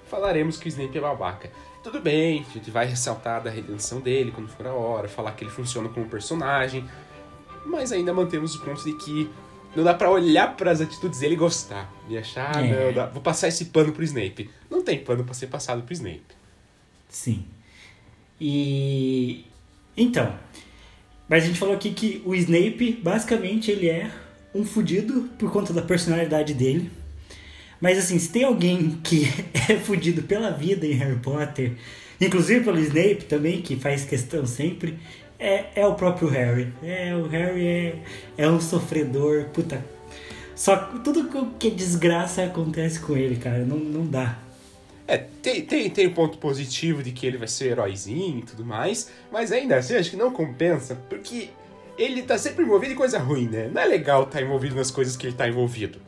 falaremos 0.07 0.57
que 0.57 0.67
o 0.67 0.71
Snape 0.71 0.97
é 0.97 1.01
babaca. 1.01 1.51
Tudo 1.83 2.01
bem, 2.01 2.47
a 2.49 2.53
gente 2.53 2.71
vai 2.71 2.87
ressaltar 2.87 3.43
da 3.43 3.51
redenção 3.51 4.01
dele 4.01 4.31
quando 4.31 4.49
for 4.49 4.67
a 4.67 4.73
hora, 4.73 5.09
falar 5.09 5.33
que 5.33 5.43
ele 5.43 5.51
funciona 5.51 5.89
como 5.89 6.09
personagem, 6.09 6.89
mas 7.67 7.91
ainda 7.91 8.15
mantemos 8.15 8.55
o 8.55 8.61
ponto 8.61 8.85
de 8.85 8.93
que 8.93 9.29
não 9.75 9.83
dá 9.83 9.95
para 9.95 10.11
olhar 10.11 10.57
para 10.57 10.71
as 10.71 10.81
atitudes 10.81 11.21
dele 11.21 11.35
e 11.35 11.37
gostar. 11.37 11.93
E 12.09 12.19
achar, 12.19 12.65
é. 12.65 12.87
não, 12.87 12.93
dá, 12.93 13.07
vou 13.07 13.23
passar 13.23 13.49
esse 13.49 13.67
pano 13.67 13.93
pro 13.93 14.05
Snape. 14.05 14.51
Não 14.71 14.83
tem 14.83 14.99
pano 14.99 15.25
para 15.25 15.35
ser 15.35 15.47
passado 15.47 15.83
pro 15.83 15.93
Snape. 15.93 16.23
Sim. 17.09 17.45
E. 18.41 19.45
Então. 19.97 20.35
Mas 21.29 21.45
a 21.45 21.47
gente 21.47 21.59
falou 21.59 21.75
aqui 21.75 21.93
que 21.93 22.21
o 22.27 22.35
Snape, 22.35 23.01
basicamente, 23.03 23.71
ele 23.71 23.89
é 23.89 24.11
um 24.55 24.65
fudido 24.65 25.31
por 25.39 25.51
conta 25.51 25.73
da 25.73 25.81
personalidade 25.81 26.53
dele. 26.53 26.91
Mas 27.81 27.99
assim, 27.99 28.19
se 28.19 28.31
tem 28.31 28.45
alguém 28.45 29.01
que 29.03 29.25
é 29.69 29.77
fudido 29.77 30.23
pela 30.23 30.51
vida 30.51 30.87
em 30.87 30.93
Harry 30.93 31.19
Potter, 31.19 31.73
inclusive 32.21 32.65
pelo 32.65 32.79
Snape 32.79 33.25
também, 33.25 33.63
que 33.63 33.77
faz 33.77 34.05
questão 34.05 34.47
sempre, 34.47 34.99
é, 35.43 35.73
é 35.75 35.87
o 35.87 35.95
próprio 35.95 36.29
Harry. 36.29 36.73
É, 36.83 37.15
o 37.15 37.27
Harry 37.27 37.67
é, 37.67 37.99
é 38.39 38.49
um 38.49 38.61
sofredor, 38.61 39.47
puta. 39.47 39.85
Só 40.55 40.77
tudo 40.77 41.29
que 41.59 41.67
é 41.67 41.71
desgraça 41.71 42.45
acontece 42.45 43.01
com 43.01 43.17
ele, 43.17 43.37
cara. 43.37 43.59
Não, 43.65 43.77
não 43.77 44.07
dá. 44.07 44.39
É, 45.09 45.19
tem, 45.19 45.63
tem, 45.63 45.91
tem 45.91 46.07
um 46.07 46.15
ponto 46.15 46.39
positivo 46.39 47.03
de 47.03 47.11
que 47.11 47.27
ele 47.27 47.37
vai 47.37 47.49
ser 47.49 47.73
heróizinho 47.73 48.39
e 48.39 48.43
tudo 48.43 48.65
mais, 48.65 49.11
mas 49.33 49.51
ainda 49.51 49.77
assim 49.77 49.97
acho 49.97 50.11
que 50.11 50.17
não 50.17 50.31
compensa, 50.31 50.95
porque 51.09 51.51
ele 51.99 52.23
tá 52.23 52.39
sempre 52.39 52.65
envolvido 52.65 52.93
em 52.93 52.97
coisa 52.97 53.19
ruim, 53.19 53.49
né? 53.49 53.69
Não 53.73 53.83
é 53.83 53.85
legal 53.85 54.23
estar 54.23 54.39
tá 54.39 54.43
envolvido 54.45 54.77
nas 54.77 54.93
coisas 54.93 55.17
que 55.17 55.27
ele 55.27 55.35
tá 55.35 55.49
envolvido. 55.49 55.99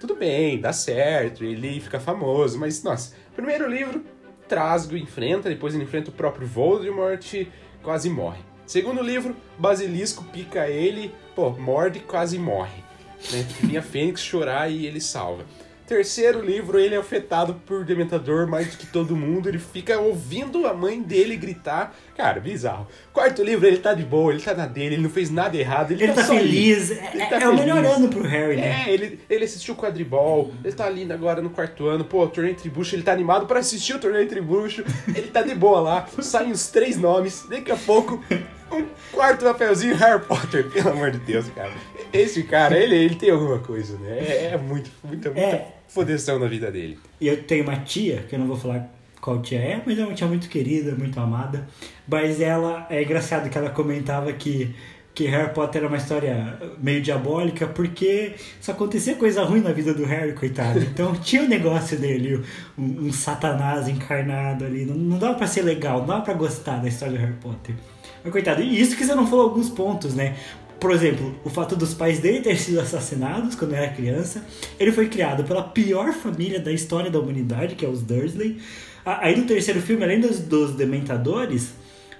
Tudo 0.00 0.16
bem, 0.16 0.60
dá 0.60 0.72
certo, 0.72 1.44
ele 1.44 1.80
fica 1.80 2.00
famoso, 2.00 2.58
mas, 2.58 2.82
nossa, 2.82 3.14
primeiro 3.36 3.70
livro, 3.70 4.04
Trasgo 4.48 4.96
enfrenta, 4.96 5.48
depois 5.48 5.74
ele 5.74 5.84
enfrenta 5.84 6.10
o 6.10 6.12
próprio 6.12 6.46
Voldemort 6.46 7.46
quase 7.82 8.10
morre. 8.10 8.51
Segundo 8.66 9.02
livro, 9.02 9.36
Basilisco 9.58 10.24
pica 10.24 10.68
ele, 10.68 11.14
pô, 11.34 11.50
morde 11.50 11.98
e 11.98 12.02
quase 12.02 12.38
morre. 12.38 12.82
Né? 13.30 13.46
Vinha 13.60 13.82
Fênix 13.82 14.20
chorar 14.20 14.70
e 14.70 14.86
ele 14.86 15.00
salva. 15.00 15.44
Terceiro 15.86 16.40
livro, 16.40 16.78
ele 16.78 16.94
é 16.94 16.98
afetado 16.98 17.54
por 17.66 17.84
Dementador 17.84 18.46
mais 18.46 18.68
do 18.68 18.76
que 18.76 18.86
todo 18.86 19.16
mundo. 19.16 19.48
Ele 19.48 19.58
fica 19.58 19.98
ouvindo 19.98 20.66
a 20.66 20.72
mãe 20.72 21.02
dele 21.02 21.36
gritar. 21.36 21.94
Cara, 22.16 22.40
bizarro. 22.40 22.86
Quarto 23.12 23.42
livro, 23.42 23.66
ele 23.66 23.78
tá 23.78 23.92
de 23.92 24.04
boa, 24.04 24.32
ele 24.32 24.42
tá 24.42 24.54
na 24.54 24.66
dele, 24.66 24.94
ele 24.94 25.02
não 25.02 25.10
fez 25.10 25.30
nada 25.30 25.56
errado. 25.56 25.90
Ele, 25.90 26.04
ele 26.04 26.12
tá, 26.12 26.22
tá 26.22 26.28
feliz. 26.28 26.90
Ele 26.90 27.00
é, 27.00 27.26
tá 27.26 27.36
é 27.36 27.40
feliz. 27.40 27.48
o 27.48 27.54
melhor 27.54 27.84
ano 27.84 28.08
pro 28.08 28.22
Harry, 28.22 28.56
né? 28.56 28.84
É, 28.86 28.92
ele, 28.92 29.20
ele 29.28 29.44
assistiu 29.44 29.74
o 29.74 29.76
quadribol, 29.76 30.52
ele 30.64 30.72
tá 30.72 30.86
ali 30.86 31.10
agora 31.12 31.42
no 31.42 31.50
quarto 31.50 31.86
ano. 31.86 32.04
Pô, 32.04 32.24
o 32.24 32.28
torneio 32.28 32.54
Tribucho, 32.54 32.94
ele 32.94 33.02
tá 33.02 33.12
animado 33.12 33.46
para 33.46 33.58
assistir 33.58 33.94
o 33.94 33.98
torneio 33.98 34.28
Tribucho. 34.28 34.84
Ele 35.08 35.28
tá 35.28 35.42
de 35.42 35.54
boa 35.54 35.80
lá. 35.80 36.06
Saem 36.20 36.52
os 36.52 36.68
três 36.68 36.96
nomes. 36.96 37.46
Daqui 37.48 37.72
a 37.72 37.76
pouco, 37.76 38.22
um 38.72 38.86
quarto 39.12 39.44
papelzinho 39.44 39.96
Harry 39.96 40.22
Potter. 40.24 40.68
Pelo 40.70 40.90
amor 40.90 41.10
de 41.10 41.18
Deus, 41.18 41.46
cara. 41.54 41.72
Esse 42.12 42.42
cara, 42.42 42.76
ele, 42.78 42.94
ele 42.94 43.14
tem 43.14 43.30
alguma 43.30 43.58
coisa, 43.58 43.96
né? 43.98 44.18
É, 44.18 44.50
é 44.54 44.56
muito, 44.56 44.90
muito, 45.04 45.28
muito. 45.28 45.38
É 45.38 45.72
fodeção 45.92 46.38
na 46.38 46.46
vida 46.46 46.70
dele. 46.70 46.98
E 47.20 47.28
eu 47.28 47.42
tenho 47.42 47.64
uma 47.64 47.76
tia, 47.76 48.24
que 48.28 48.34
eu 48.34 48.38
não 48.38 48.46
vou 48.46 48.56
falar 48.56 48.90
qual 49.20 49.40
tia 49.40 49.58
é, 49.58 49.82
mas 49.84 49.98
é 49.98 50.04
uma 50.04 50.14
tia 50.14 50.26
muito 50.26 50.48
querida, 50.48 50.94
muito 50.94 51.18
amada. 51.20 51.68
Mas 52.08 52.40
ela, 52.40 52.86
é 52.90 53.02
engraçado 53.02 53.48
que 53.50 53.58
ela 53.58 53.68
comentava 53.68 54.32
que, 54.32 54.74
que 55.14 55.26
Harry 55.26 55.52
Potter 55.52 55.82
era 55.82 55.88
uma 55.88 55.98
história 55.98 56.58
meio 56.78 57.02
diabólica, 57.02 57.66
porque 57.66 58.34
só 58.58 58.72
acontecia 58.72 59.14
coisa 59.16 59.44
ruim 59.44 59.60
na 59.60 59.70
vida 59.70 59.92
do 59.92 60.04
Harry, 60.04 60.32
coitado. 60.32 60.80
Então 60.80 61.14
tinha 61.22 61.42
o 61.42 61.44
um 61.44 61.48
negócio 61.48 61.98
dele, 61.98 62.42
um, 62.76 63.06
um, 63.06 63.12
satanás 63.12 63.86
encarnado 63.86 64.64
ali. 64.64 64.86
Não, 64.86 64.96
não 64.96 65.18
dava 65.18 65.34
pra 65.34 65.46
ser 65.46 65.62
legal, 65.62 66.00
não 66.00 66.06
dava 66.06 66.22
pra 66.22 66.34
gostar 66.34 66.78
da 66.78 66.88
história 66.88 67.18
do 67.18 67.20
Harry 67.20 67.36
Potter. 67.40 67.74
Mas 68.22 68.32
coitado, 68.32 68.62
e 68.62 68.80
isso 68.80 68.96
que 68.96 69.04
você 69.04 69.14
não 69.14 69.26
falou 69.26 69.44
alguns 69.44 69.68
pontos, 69.68 70.14
né? 70.14 70.36
Por 70.78 70.90
exemplo, 70.90 71.34
o 71.44 71.50
fato 71.50 71.76
dos 71.76 71.94
pais 71.94 72.18
dele 72.18 72.40
terem 72.40 72.58
sido 72.58 72.80
assassinados 72.80 73.54
quando 73.54 73.74
era 73.74 73.88
criança. 73.92 74.44
Ele 74.80 74.90
foi 74.90 75.08
criado 75.08 75.44
pela 75.44 75.62
pior 75.62 76.12
família 76.12 76.58
da 76.58 76.72
história 76.72 77.10
da 77.10 77.20
humanidade, 77.20 77.76
que 77.76 77.84
é 77.84 77.88
os 77.88 78.02
Dursley. 78.02 78.58
Aí 79.04 79.36
no 79.36 79.46
terceiro 79.46 79.80
filme, 79.80 80.02
além 80.02 80.20
dos, 80.20 80.40
dos 80.40 80.74
Dementadores, 80.74 81.72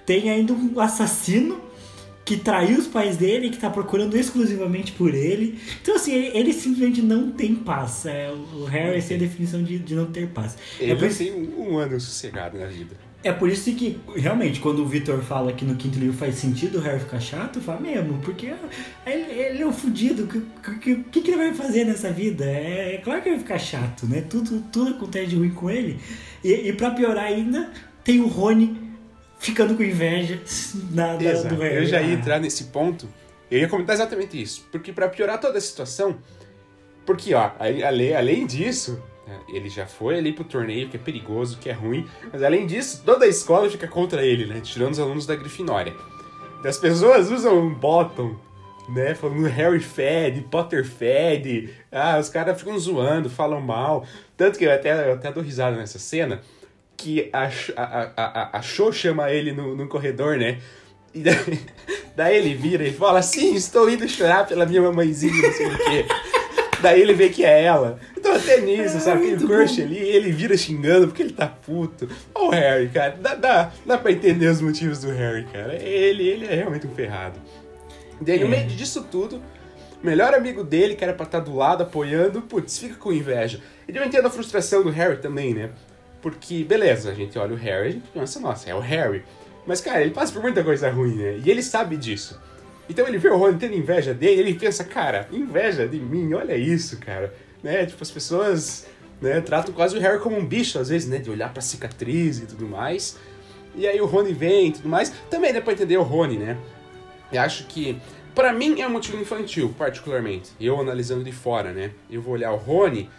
tem 0.05 0.29
ainda 0.29 0.53
um 0.53 0.79
assassino 0.79 1.61
que 2.25 2.37
traiu 2.37 2.77
os 2.79 2.87
pais 2.87 3.17
dele, 3.17 3.49
que 3.49 3.57
tá 3.57 3.69
procurando 3.69 4.15
exclusivamente 4.15 4.93
por 4.93 5.13
ele. 5.13 5.59
Então, 5.81 5.95
assim, 5.95 6.13
ele, 6.13 6.37
ele 6.37 6.53
simplesmente 6.53 7.01
não 7.01 7.31
tem 7.31 7.53
paz. 7.53 8.05
É, 8.05 8.31
o 8.31 8.63
Harry 8.63 8.97
é 8.97 9.15
a 9.15 9.17
definição 9.17 9.61
de, 9.61 9.77
de 9.77 9.93
não 9.93 10.05
ter 10.05 10.27
paz. 10.29 10.57
Ele 10.79 10.91
é 10.91 10.95
por... 10.95 11.13
tem 11.13 11.33
um, 11.33 11.73
um 11.73 11.77
ano 11.77 11.99
sossegado 11.99 12.57
na 12.57 12.67
vida. 12.67 12.95
É 13.23 13.31
por 13.31 13.47
isso 13.47 13.73
que, 13.73 13.97
realmente, 14.17 14.59
quando 14.59 14.79
o 14.79 14.85
Victor 14.85 15.21
fala 15.21 15.53
que 15.53 15.63
no 15.63 15.75
quinto 15.75 15.97
livro 15.97 16.15
faz 16.15 16.35
sentido 16.35 16.77
o 16.77 16.81
Harry 16.81 16.99
ficar 16.99 17.21
chato, 17.21 17.61
fala 17.61 17.79
mesmo, 17.79 18.19
porque 18.19 18.53
ele, 19.05 19.31
ele 19.31 19.63
é 19.63 19.65
um 19.65 19.71
fudido. 19.71 20.25
O 20.25 20.27
que, 20.79 20.95
que, 20.97 21.21
que, 21.21 21.31
ele 21.31 21.37
vai 21.37 21.53
fazer 21.53 21.85
nessa 21.85 22.11
vida? 22.11 22.43
É, 22.43 22.95
é, 22.95 22.97
claro 22.97 23.21
que 23.21 23.29
ele 23.29 23.37
vai 23.37 23.45
ficar 23.45 23.59
chato, 23.59 24.05
né? 24.05 24.25
Tudo, 24.29 24.59
tudo 24.69 24.91
acontece 24.91 25.27
de 25.27 25.35
ruim 25.37 25.51
com 25.51 25.69
ele. 25.69 26.01
E, 26.43 26.51
e 26.51 26.73
pra 26.73 26.91
piorar 26.91 27.23
ainda, 27.23 27.71
tem 28.03 28.19
o 28.19 28.27
Rony 28.27 28.77
ficando 29.39 29.75
com 29.75 29.83
inveja 29.83 30.41
na, 30.91 31.13
na 31.13 31.17
do 31.17 31.55
Harry. 31.55 31.75
Eu 31.75 31.85
já 31.85 32.01
ia 32.01 32.13
entrar 32.13 32.41
nesse 32.41 32.65
ponto. 32.65 33.07
Eu 33.49 33.59
ia 33.59 33.69
comentar 33.69 33.95
exatamente 33.95 34.41
isso. 34.41 34.67
Porque 34.69 34.91
para 34.91 35.07
piorar 35.07 35.39
toda 35.39 35.57
a 35.57 35.61
situação. 35.61 36.17
Porque, 37.05 37.33
ó, 37.33 37.51
além, 37.57 38.13
além 38.13 38.45
disso? 38.45 39.01
Ele 39.47 39.69
já 39.69 39.85
foi 39.85 40.17
ali 40.17 40.33
pro 40.33 40.43
torneio, 40.43 40.89
que 40.89 40.97
é 40.97 40.99
perigoso, 40.99 41.57
que 41.57 41.69
é 41.69 41.73
ruim. 41.73 42.05
Mas 42.31 42.43
além 42.43 42.65
disso, 42.65 43.01
toda 43.05 43.25
a 43.25 43.27
escola 43.27 43.69
fica 43.69 43.87
contra 43.87 44.25
ele, 44.25 44.45
né? 44.45 44.59
Tirando 44.61 44.93
os 44.93 44.99
alunos 44.99 45.25
da 45.25 45.35
Grifinória. 45.35 45.93
As 46.65 46.77
pessoas 46.77 47.31
usam 47.31 47.73
bottom, 47.73 48.35
né? 48.89 49.15
Falando 49.15 49.45
Harry 49.47 49.79
fed, 49.79 50.41
Potter 50.49 50.85
fed. 50.85 51.69
Ah, 51.91 52.17
os 52.19 52.29
caras 52.29 52.57
ficam 52.59 52.77
zoando, 52.77 53.29
falam 53.29 53.61
mal. 53.61 54.05
Tanto 54.35 54.57
que 54.57 54.65
eu 54.65 54.73
até, 54.73 55.09
eu 55.09 55.13
até 55.13 55.31
dou 55.31 55.43
risada 55.43 55.77
nessa 55.77 55.99
cena. 55.99 56.41
Que 56.97 57.29
a, 57.33 57.49
a, 57.75 58.11
a, 58.15 58.57
a 58.57 58.61
Show 58.61 58.91
chama 58.91 59.31
ele 59.31 59.51
no, 59.51 59.75
no 59.75 59.87
corredor, 59.87 60.37
né? 60.37 60.59
E 61.13 61.21
daí, 61.21 61.59
daí 62.15 62.37
ele 62.37 62.55
vira 62.55 62.83
e 62.83 62.93
fala: 62.93 63.21
Sim, 63.21 63.55
estou 63.55 63.89
indo 63.89 64.07
chorar 64.07 64.47
pela 64.47 64.65
minha 64.65 64.81
mamãezinha, 64.81 65.41
não 65.41 65.53
sei 65.53 65.67
o 65.67 65.77
quê. 65.77 66.05
Daí 66.83 66.99
ele 66.99 67.13
vê 67.13 67.29
que 67.29 67.45
é 67.45 67.63
ela. 67.63 67.97
Então 68.17 68.35
até 68.35 68.59
nisso, 68.59 68.97
é, 68.97 68.99
sabe? 68.99 69.31
Aquele 69.31 69.47
crush 69.47 69.81
ali, 69.81 69.97
ele 69.97 70.33
vira 70.33 70.57
xingando 70.57 71.07
porque 71.07 71.23
ele 71.23 71.31
tá 71.31 71.47
puto. 71.47 72.09
Olha 72.35 72.45
o 72.45 72.51
Harry, 72.51 72.89
cara. 72.89 73.17
Dá, 73.21 73.35
dá, 73.35 73.71
dá 73.85 73.97
pra 73.97 74.11
entender 74.11 74.47
os 74.47 74.59
motivos 74.59 74.99
do 74.99 75.09
Harry, 75.09 75.45
cara. 75.45 75.75
Ele, 75.81 76.27
ele 76.27 76.45
é 76.45 76.55
realmente 76.55 76.85
um 76.85 76.93
ferrado. 76.93 77.39
Daí, 78.19 78.37
no 78.37 78.47
é. 78.47 78.49
meio 78.49 78.67
disso 78.67 79.01
tudo, 79.09 79.41
melhor 80.03 80.33
amigo 80.33 80.61
dele, 80.61 80.93
que 80.93 81.05
era 81.05 81.13
pra 81.13 81.25
estar 81.25 81.39
do 81.39 81.55
lado 81.55 81.83
apoiando, 81.83 82.41
putz, 82.41 82.77
fica 82.77 82.95
com 82.95 83.13
inveja. 83.13 83.61
E 83.87 83.95
eu 83.95 84.03
entendo 84.03 84.25
a 84.25 84.29
frustração 84.29 84.83
do 84.83 84.89
Harry 84.89 85.19
também, 85.19 85.53
né? 85.53 85.69
Porque, 86.21 86.65
beleza, 86.65 87.11
a 87.11 87.13
gente 87.13 87.39
olha 87.39 87.53
o 87.53 87.57
Harry 87.57 87.85
e 87.85 87.87
a 87.87 87.91
gente 87.91 88.07
pensa, 88.13 88.41
nossa, 88.41 88.69
é 88.69 88.75
o 88.75 88.79
Harry. 88.81 89.23
Mas, 89.65 89.79
cara, 89.79 90.01
ele 90.01 90.11
passa 90.11 90.33
por 90.33 90.41
muita 90.41 90.61
coisa 90.61 90.89
ruim, 90.89 91.15
né? 91.15 91.39
E 91.45 91.49
ele 91.49 91.63
sabe 91.63 91.95
disso. 91.95 92.37
Então 92.89 93.07
ele 93.07 93.17
vê 93.17 93.29
o 93.29 93.37
Rony 93.37 93.57
tendo 93.57 93.75
inveja 93.75 94.13
dele, 94.13 94.41
ele 94.41 94.53
pensa, 94.55 94.83
cara, 94.83 95.27
inveja 95.31 95.87
de 95.87 95.99
mim, 95.99 96.33
olha 96.33 96.55
isso, 96.55 96.97
cara. 96.97 97.33
Né? 97.63 97.85
Tipo, 97.85 98.03
as 98.03 98.11
pessoas 98.11 98.85
né, 99.21 99.39
tratam 99.39 99.73
quase 99.73 99.97
o 99.97 100.01
Harry 100.01 100.19
como 100.19 100.37
um 100.37 100.45
bicho, 100.45 100.77
às 100.77 100.89
vezes, 100.89 101.07
né? 101.07 101.17
De 101.17 101.29
olhar 101.29 101.51
pra 101.53 101.61
cicatriz 101.61 102.39
e 102.39 102.45
tudo 102.45 102.67
mais. 102.67 103.17
E 103.75 103.87
aí 103.87 103.99
o 104.01 104.05
Rony 104.05 104.33
vem 104.33 104.67
e 104.67 104.71
tudo 104.73 104.89
mais. 104.89 105.11
Também 105.29 105.53
dá 105.53 105.61
pra 105.61 105.73
entender 105.73 105.97
o 105.97 106.03
Rony, 106.03 106.37
né? 106.37 106.57
Eu 107.31 107.41
acho 107.41 107.65
que, 107.67 107.97
para 108.35 108.51
mim, 108.51 108.81
é 108.81 108.87
um 108.87 108.91
motivo 108.91 109.17
infantil, 109.19 109.73
particularmente. 109.77 110.51
Eu 110.59 110.79
analisando 110.79 111.23
de 111.23 111.31
fora, 111.31 111.71
né? 111.71 111.91
Eu 112.09 112.21
vou 112.21 112.33
olhar 112.33 112.51
o 112.51 112.57
Rony, 112.57 113.09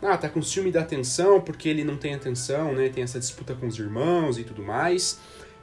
ah, 0.00 0.16
tá 0.16 0.28
com 0.28 0.40
ciúme 0.40 0.70
da 0.70 0.80
atenção, 0.80 1.40
porque 1.40 1.68
ele 1.68 1.84
não 1.84 1.96
tem 1.96 2.14
atenção, 2.14 2.72
né? 2.72 2.88
Tem 2.88 3.02
essa 3.02 3.18
disputa 3.18 3.54
com 3.54 3.66
os 3.66 3.78
irmãos 3.78 4.38
e 4.38 4.44
tudo 4.44 4.62
mais. 4.62 5.18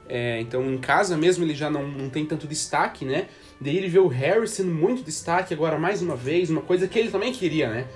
É, 0.10 0.40
então 0.40 0.64
em 0.72 0.78
casa 0.78 1.18
mesmo 1.18 1.44
ele 1.44 1.54
já 1.54 1.70
não, 1.70 1.88
não 1.88 2.10
tem 2.10 2.26
tanto 2.26 2.48
destaque, 2.48 3.04
né? 3.06 3.28
Daí 3.60 3.76
ele 3.78 3.88
vê 3.88 4.00
o 4.00 4.08
Harry 4.08 4.48
sendo 4.48 4.72
muito 4.72 5.04
destaque 5.04 5.54
agora 5.54 5.78
mais 5.78 6.02
uma 6.02 6.16
vez, 6.16 6.50
uma 6.50 6.62
coisa 6.62 6.88
que 6.88 6.98
ele 6.98 7.10
também 7.10 7.34
queria, 7.34 7.70
né? 7.70 7.88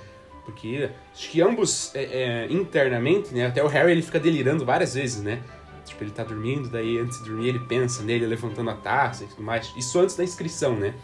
Porque 0.44 0.90
acho 1.14 1.30
que 1.30 1.40
ambos 1.40 1.94
é, 1.94 2.02
é, 2.02 2.46
internamente, 2.52 3.32
né? 3.32 3.46
Até 3.46 3.62
o 3.62 3.68
Harry 3.68 3.92
ele 3.92 4.02
fica 4.02 4.18
delirando 4.18 4.64
várias 4.64 4.94
vezes, 4.94 5.22
né? 5.22 5.40
Tipo, 5.84 6.04
ele 6.04 6.10
tá 6.10 6.24
dormindo, 6.24 6.68
daí 6.68 6.98
antes 6.98 7.18
de 7.18 7.24
dormir 7.24 7.48
ele 7.48 7.60
pensa 7.60 8.02
nele 8.02 8.26
levantando 8.26 8.70
a 8.70 8.74
taça 8.74 9.24
e 9.24 9.26
tudo 9.26 9.42
mais. 9.42 9.72
Isso 9.76 9.98
antes 9.98 10.16
da 10.16 10.24
inscrição, 10.24 10.76
né? 10.76 10.94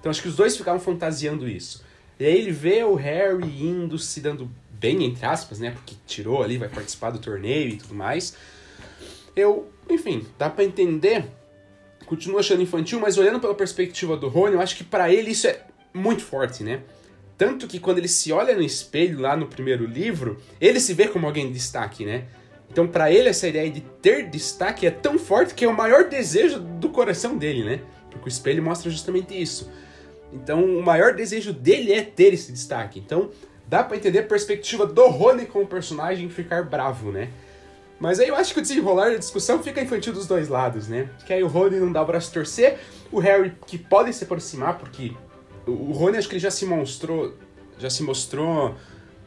Então 0.00 0.10
acho 0.10 0.22
que 0.22 0.28
os 0.28 0.36
dois 0.36 0.56
ficavam 0.56 0.80
fantasiando 0.80 1.48
isso. 1.48 1.84
E 2.18 2.24
aí 2.24 2.36
ele 2.36 2.52
vê 2.52 2.84
o 2.84 2.94
Harry 2.94 3.62
indo, 3.62 3.98
se 3.98 4.20
dando 4.20 4.48
bem, 4.70 5.04
entre 5.04 5.24
aspas, 5.26 5.58
né? 5.58 5.72
Porque 5.72 5.96
tirou 6.06 6.42
ali, 6.42 6.58
vai 6.58 6.68
participar 6.68 7.10
do 7.10 7.18
torneio 7.18 7.70
e 7.70 7.76
tudo 7.76 7.94
mais. 7.94 8.36
Eu 9.36 9.68
enfim, 9.88 10.26
dá 10.38 10.48
para 10.48 10.64
entender. 10.64 11.24
Continua 12.06 12.40
achando 12.40 12.62
infantil, 12.62 13.00
mas 13.00 13.16
olhando 13.16 13.40
pela 13.40 13.54
perspectiva 13.54 14.16
do 14.16 14.28
Rony, 14.28 14.54
eu 14.54 14.60
acho 14.60 14.76
que 14.76 14.84
para 14.84 15.12
ele 15.12 15.30
isso 15.30 15.46
é 15.46 15.62
muito 15.92 16.22
forte, 16.22 16.62
né? 16.62 16.82
Tanto 17.36 17.66
que 17.66 17.80
quando 17.80 17.98
ele 17.98 18.08
se 18.08 18.30
olha 18.30 18.54
no 18.54 18.62
espelho 18.62 19.20
lá 19.20 19.36
no 19.36 19.46
primeiro 19.46 19.86
livro, 19.86 20.40
ele 20.60 20.78
se 20.78 20.92
vê 20.94 21.08
como 21.08 21.26
alguém 21.26 21.46
de 21.46 21.54
destaque, 21.54 22.04
né? 22.04 22.24
Então, 22.70 22.86
para 22.86 23.10
ele, 23.10 23.28
essa 23.28 23.48
ideia 23.48 23.70
de 23.70 23.80
ter 23.80 24.28
destaque 24.28 24.86
é 24.86 24.90
tão 24.90 25.18
forte 25.18 25.54
que 25.54 25.64
é 25.64 25.68
o 25.68 25.76
maior 25.76 26.08
desejo 26.08 26.58
do 26.58 26.88
coração 26.88 27.36
dele, 27.36 27.64
né? 27.64 27.80
Porque 28.10 28.26
o 28.26 28.28
espelho 28.28 28.62
mostra 28.62 28.90
justamente 28.90 29.40
isso. 29.40 29.70
Então, 30.32 30.64
o 30.64 30.82
maior 30.82 31.14
desejo 31.14 31.52
dele 31.52 31.92
é 31.92 32.02
ter 32.02 32.34
esse 32.34 32.50
destaque. 32.52 32.98
Então, 32.98 33.30
dá 33.66 33.82
para 33.82 33.96
entender 33.96 34.20
a 34.20 34.24
perspectiva 34.24 34.86
do 34.86 35.06
Rony 35.06 35.46
como 35.46 35.66
personagem 35.66 36.28
ficar 36.28 36.64
bravo, 36.64 37.12
né? 37.12 37.30
Mas 37.98 38.18
aí 38.20 38.28
eu 38.28 38.36
acho 38.36 38.52
que 38.52 38.58
o 38.58 38.62
desenrolar 38.62 39.10
da 39.10 39.16
discussão 39.16 39.62
fica 39.62 39.80
infantil 39.80 40.12
dos 40.12 40.26
dois 40.26 40.48
lados, 40.48 40.88
né? 40.88 41.08
Que 41.26 41.32
aí 41.32 41.42
o 41.42 41.46
Rony 41.46 41.78
não 41.78 41.92
dá 41.92 42.02
o 42.02 42.06
braço 42.06 42.32
torcer, 42.32 42.78
o 43.10 43.18
Harry 43.18 43.52
que 43.66 43.78
pode 43.78 44.12
se 44.12 44.24
aproximar, 44.24 44.78
porque 44.78 45.12
o 45.66 45.92
Rony 45.92 46.18
acho 46.18 46.28
que 46.28 46.34
ele 46.34 46.40
já 46.40 46.50
se 46.50 46.66
mostrou, 46.66 47.34
já 47.78 47.88
se 47.88 48.02
mostrou 48.02 48.74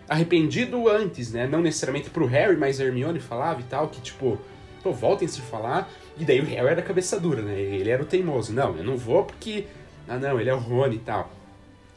arrependido 0.08 0.88
antes, 0.88 1.32
né? 1.32 1.48
Não 1.48 1.62
necessariamente 1.62 2.10
pro 2.10 2.26
Harry, 2.26 2.56
mas 2.56 2.80
a 2.80 2.84
Hermione 2.84 3.20
falava 3.20 3.60
e 3.60 3.64
tal, 3.64 3.88
que 3.88 4.02
tipo, 4.02 4.40
pô, 4.84 4.92
voltem 4.92 5.28
se 5.28 5.42
falar. 5.42 5.90
E 6.18 6.26
daí 6.26 6.40
o 6.40 6.46
Harry 6.46 6.68
era 6.68 6.82
cabeça 6.82 7.20
dura, 7.20 7.42
né? 7.42 7.60
Ele 7.60 7.90
era 7.90 8.02
o 8.02 8.06
teimoso. 8.06 8.54
Não, 8.54 8.76
eu 8.76 8.84
não 8.84 8.98
vou 8.98 9.24
porque. 9.24 9.68
Ah, 10.08 10.18
não, 10.18 10.40
ele 10.40 10.50
é 10.50 10.54
o 10.54 10.60
Rony 10.60 10.96
e 10.96 11.00
tal. 11.00 11.32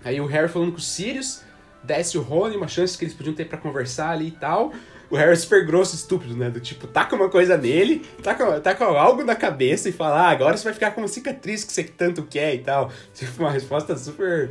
Aí 0.05 0.21
o 0.21 0.27
Harry 0.27 0.49
falando 0.49 0.73
com 0.73 0.79
os 0.79 0.87
Sirius, 0.87 1.43
desce 1.83 2.19
o 2.19 2.23
Rony, 2.23 2.57
uma 2.57 2.69
chance 2.69 2.97
que 2.97 3.05
eles 3.05 3.15
podiam 3.15 3.35
ter 3.35 3.47
para 3.47 3.59
conversar 3.59 4.11
ali 4.11 4.29
e 4.29 4.33
tal. 4.33 4.73
O 5.11 5.17
Harry 5.17 5.33
é 5.33 5.37
super 5.37 5.67
grosso, 5.67 5.97
estúpido, 5.97 6.37
né? 6.37 6.49
Do 6.49 6.61
tipo, 6.61 6.87
taca 6.87 7.17
uma 7.17 7.29
coisa 7.29 7.57
nele, 7.57 8.01
taca, 8.23 8.61
taca 8.61 8.85
algo 8.85 9.25
na 9.25 9.35
cabeça 9.35 9.89
e 9.89 9.93
fala, 9.93 10.21
ah, 10.21 10.31
agora 10.31 10.57
você 10.57 10.65
vai 10.65 10.73
ficar 10.73 10.93
com 10.93 11.01
uma 11.01 11.09
cicatriz 11.09 11.65
que 11.65 11.73
você 11.73 11.83
tanto 11.83 12.23
quer 12.23 12.55
e 12.55 12.59
tal. 12.59 12.93
Tipo, 13.13 13.43
uma 13.43 13.51
resposta 13.51 13.97
super 13.97 14.51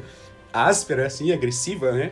áspera, 0.53 1.07
assim, 1.07 1.31
agressiva, 1.31 1.93
né? 1.93 2.11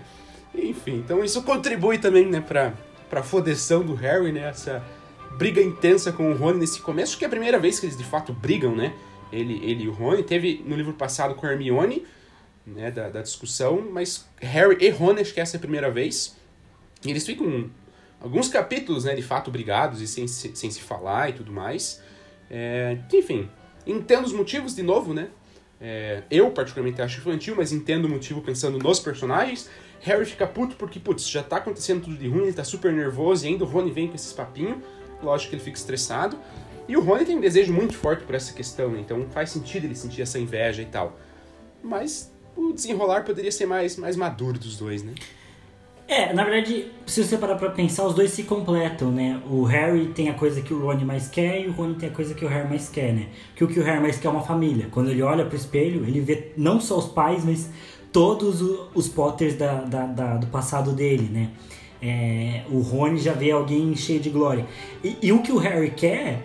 Enfim, 0.55 0.95
então 0.95 1.23
isso 1.23 1.43
contribui 1.43 1.97
também, 1.97 2.25
né, 2.25 2.39
pra, 2.39 2.73
pra 3.09 3.21
fodeção 3.21 3.83
do 3.83 3.93
Harry, 3.95 4.31
né? 4.31 4.47
Essa 4.47 4.81
briga 5.37 5.61
intensa 5.61 6.11
com 6.11 6.31
o 6.31 6.35
Rony 6.35 6.59
nesse 6.59 6.79
começo, 6.79 7.17
que 7.17 7.25
é 7.25 7.27
a 7.27 7.29
primeira 7.29 7.59
vez 7.59 7.79
que 7.79 7.85
eles 7.85 7.97
de 7.97 8.03
fato 8.05 8.31
brigam, 8.31 8.73
né? 8.73 8.93
Ele, 9.31 9.59
ele 9.63 9.83
e 9.83 9.87
o 9.89 9.91
Rony. 9.91 10.23
Teve 10.23 10.63
no 10.65 10.75
livro 10.75 10.93
passado 10.93 11.35
com 11.35 11.45
a 11.45 11.51
Hermione, 11.51 12.05
né, 12.65 12.91
da, 12.91 13.09
da 13.09 13.21
discussão, 13.21 13.85
mas 13.91 14.25
Harry 14.37 14.77
e 14.79 14.89
Rony, 14.89 15.21
acho 15.21 15.33
que 15.33 15.39
essa 15.39 15.55
é 15.55 15.57
a 15.57 15.61
primeira 15.61 15.91
vez. 15.91 16.35
E 17.05 17.11
eles 17.11 17.25
ficam 17.25 17.69
alguns 18.19 18.47
capítulos, 18.47 19.05
né, 19.05 19.15
de 19.15 19.21
fato 19.21 19.51
brigados 19.51 20.01
e 20.01 20.07
sem, 20.07 20.27
sem 20.27 20.71
se 20.71 20.81
falar 20.81 21.29
e 21.29 21.33
tudo 21.33 21.51
mais. 21.51 22.01
É, 22.49 22.97
enfim, 23.13 23.49
entendo 23.85 24.25
os 24.25 24.33
motivos, 24.33 24.75
de 24.75 24.83
novo, 24.83 25.13
né? 25.13 25.29
É, 25.79 26.23
eu, 26.31 26.49
particularmente, 26.51 27.01
acho 27.01 27.19
infantil, 27.19 27.55
mas 27.55 27.71
entendo 27.71 28.05
o 28.05 28.09
motivo 28.09 28.41
pensando 28.41 28.79
nos 28.79 28.99
personagens. 28.99 29.69
Harry 30.01 30.25
fica 30.25 30.47
puto 30.47 30.75
porque, 30.75 30.99
putz, 30.99 31.27
já 31.27 31.43
tá 31.43 31.57
acontecendo 31.57 32.03
tudo 32.03 32.15
de 32.15 32.27
ruim, 32.27 32.43
ele 32.43 32.53
tá 32.53 32.63
super 32.63 32.91
nervoso 32.91 33.45
e 33.45 33.49
ainda 33.49 33.63
o 33.63 33.67
Rony 33.67 33.91
vem 33.91 34.07
com 34.07 34.15
esses 34.15 34.33
papinhos. 34.33 34.77
Lógico 35.21 35.51
que 35.51 35.55
ele 35.55 35.63
fica 35.63 35.77
estressado. 35.77 36.37
E 36.87 36.95
o 36.95 37.01
Rony 37.01 37.25
tem 37.25 37.37
um 37.37 37.41
desejo 37.41 37.73
muito 37.73 37.95
forte 37.95 38.23
por 38.23 38.33
essa 38.33 38.53
questão, 38.53 38.91
né? 38.91 38.99
então 38.99 39.27
faz 39.29 39.49
sentido 39.49 39.85
ele 39.85 39.95
sentir 39.95 40.21
essa 40.21 40.39
inveja 40.39 40.81
e 40.81 40.85
tal. 40.85 41.19
Mas 41.83 42.31
o 42.55 42.71
desenrolar 42.71 43.23
poderia 43.23 43.51
ser 43.51 43.65
mais, 43.65 43.97
mais 43.97 44.15
maduro 44.15 44.57
dos 44.57 44.77
dois, 44.77 45.03
né? 45.03 45.13
É, 46.07 46.31
na 46.31 46.45
verdade, 46.45 46.87
se 47.05 47.21
você 47.21 47.37
parar 47.37 47.55
pra 47.55 47.69
pensar, 47.69 48.05
os 48.05 48.13
dois 48.13 48.31
se 48.31 48.43
completam, 48.43 49.11
né? 49.11 49.41
O 49.49 49.63
Harry 49.63 50.07
tem 50.07 50.29
a 50.29 50.33
coisa 50.33 50.61
que 50.61 50.73
o 50.73 50.79
Ron 50.79 51.03
mais 51.03 51.27
quer 51.27 51.61
e 51.61 51.67
o 51.67 51.73
Ron 51.73 51.95
tem 51.95 52.07
a 52.07 52.11
coisa 52.13 52.33
que 52.33 52.45
o 52.45 52.47
Harry 52.47 52.69
mais 52.69 52.87
quer, 52.87 53.13
né? 53.13 53.27
Que 53.53 53.63
o 53.65 53.67
que 53.67 53.77
o 53.77 53.83
Harry 53.83 54.01
mais 54.01 54.17
quer 54.17 54.29
é 54.29 54.31
uma 54.31 54.41
família. 54.41 54.87
Quando 54.89 55.09
ele 55.11 55.21
olha 55.21 55.43
pro 55.45 55.57
espelho, 55.57 56.05
ele 56.07 56.21
vê 56.21 56.53
não 56.55 56.79
só 56.79 56.97
os 56.97 57.07
pais, 57.07 57.43
mas 57.43 57.69
todos 58.13 58.61
os 58.95 59.09
Potters 59.09 59.55
da, 59.55 59.81
da, 59.81 60.05
da 60.05 60.37
do 60.37 60.47
passado 60.47 60.93
dele, 60.93 61.29
né? 61.29 61.49
É, 62.01 62.61
o 62.71 62.79
Rony 62.79 63.19
já 63.19 63.33
vê 63.33 63.51
alguém 63.51 63.93
cheio 63.93 64.21
de 64.21 64.29
glória. 64.29 64.65
E, 65.03 65.17
e, 65.21 65.33
o 65.33 65.41
que 65.41 65.51
o 65.51 65.57
Harry 65.57 65.91
quer 65.91 66.41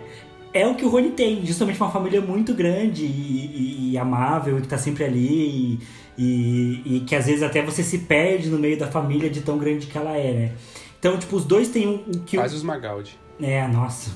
é 0.53 0.67
o 0.67 0.75
que 0.75 0.83
o 0.83 0.89
Rony 0.89 1.11
tem, 1.11 1.45
justamente 1.45 1.79
uma 1.79 1.89
família 1.89 2.19
muito 2.19 2.53
grande 2.53 3.05
e, 3.05 3.07
e, 3.07 3.91
e 3.91 3.97
amável, 3.97 4.59
que 4.59 4.67
tá 4.67 4.77
sempre 4.77 5.05
ali, 5.05 5.79
e, 6.17 7.03
que 7.07 7.15
às 7.15 7.25
vezes 7.25 7.43
até 7.43 7.61
você 7.61 7.83
se 7.83 7.99
perde 7.99 8.49
no 8.49 8.59
meio 8.59 8.77
da 8.77 8.87
família 8.87 9.29
de 9.29 9.41
tão 9.41 9.57
grande 9.57 9.87
que 9.87 9.97
ela 9.97 10.15
é, 10.17 10.33
né? 10.33 10.51
Então, 10.99 11.17
tipo, 11.17 11.35
os 11.35 11.45
dois 11.45 11.67
têm 11.69 11.87
o 12.07 12.19
que. 12.21 12.37
Quase 12.37 12.55
os 12.55 12.63
Magaldi. 12.63 13.17
É, 13.41 13.67
nossa. 13.67 14.11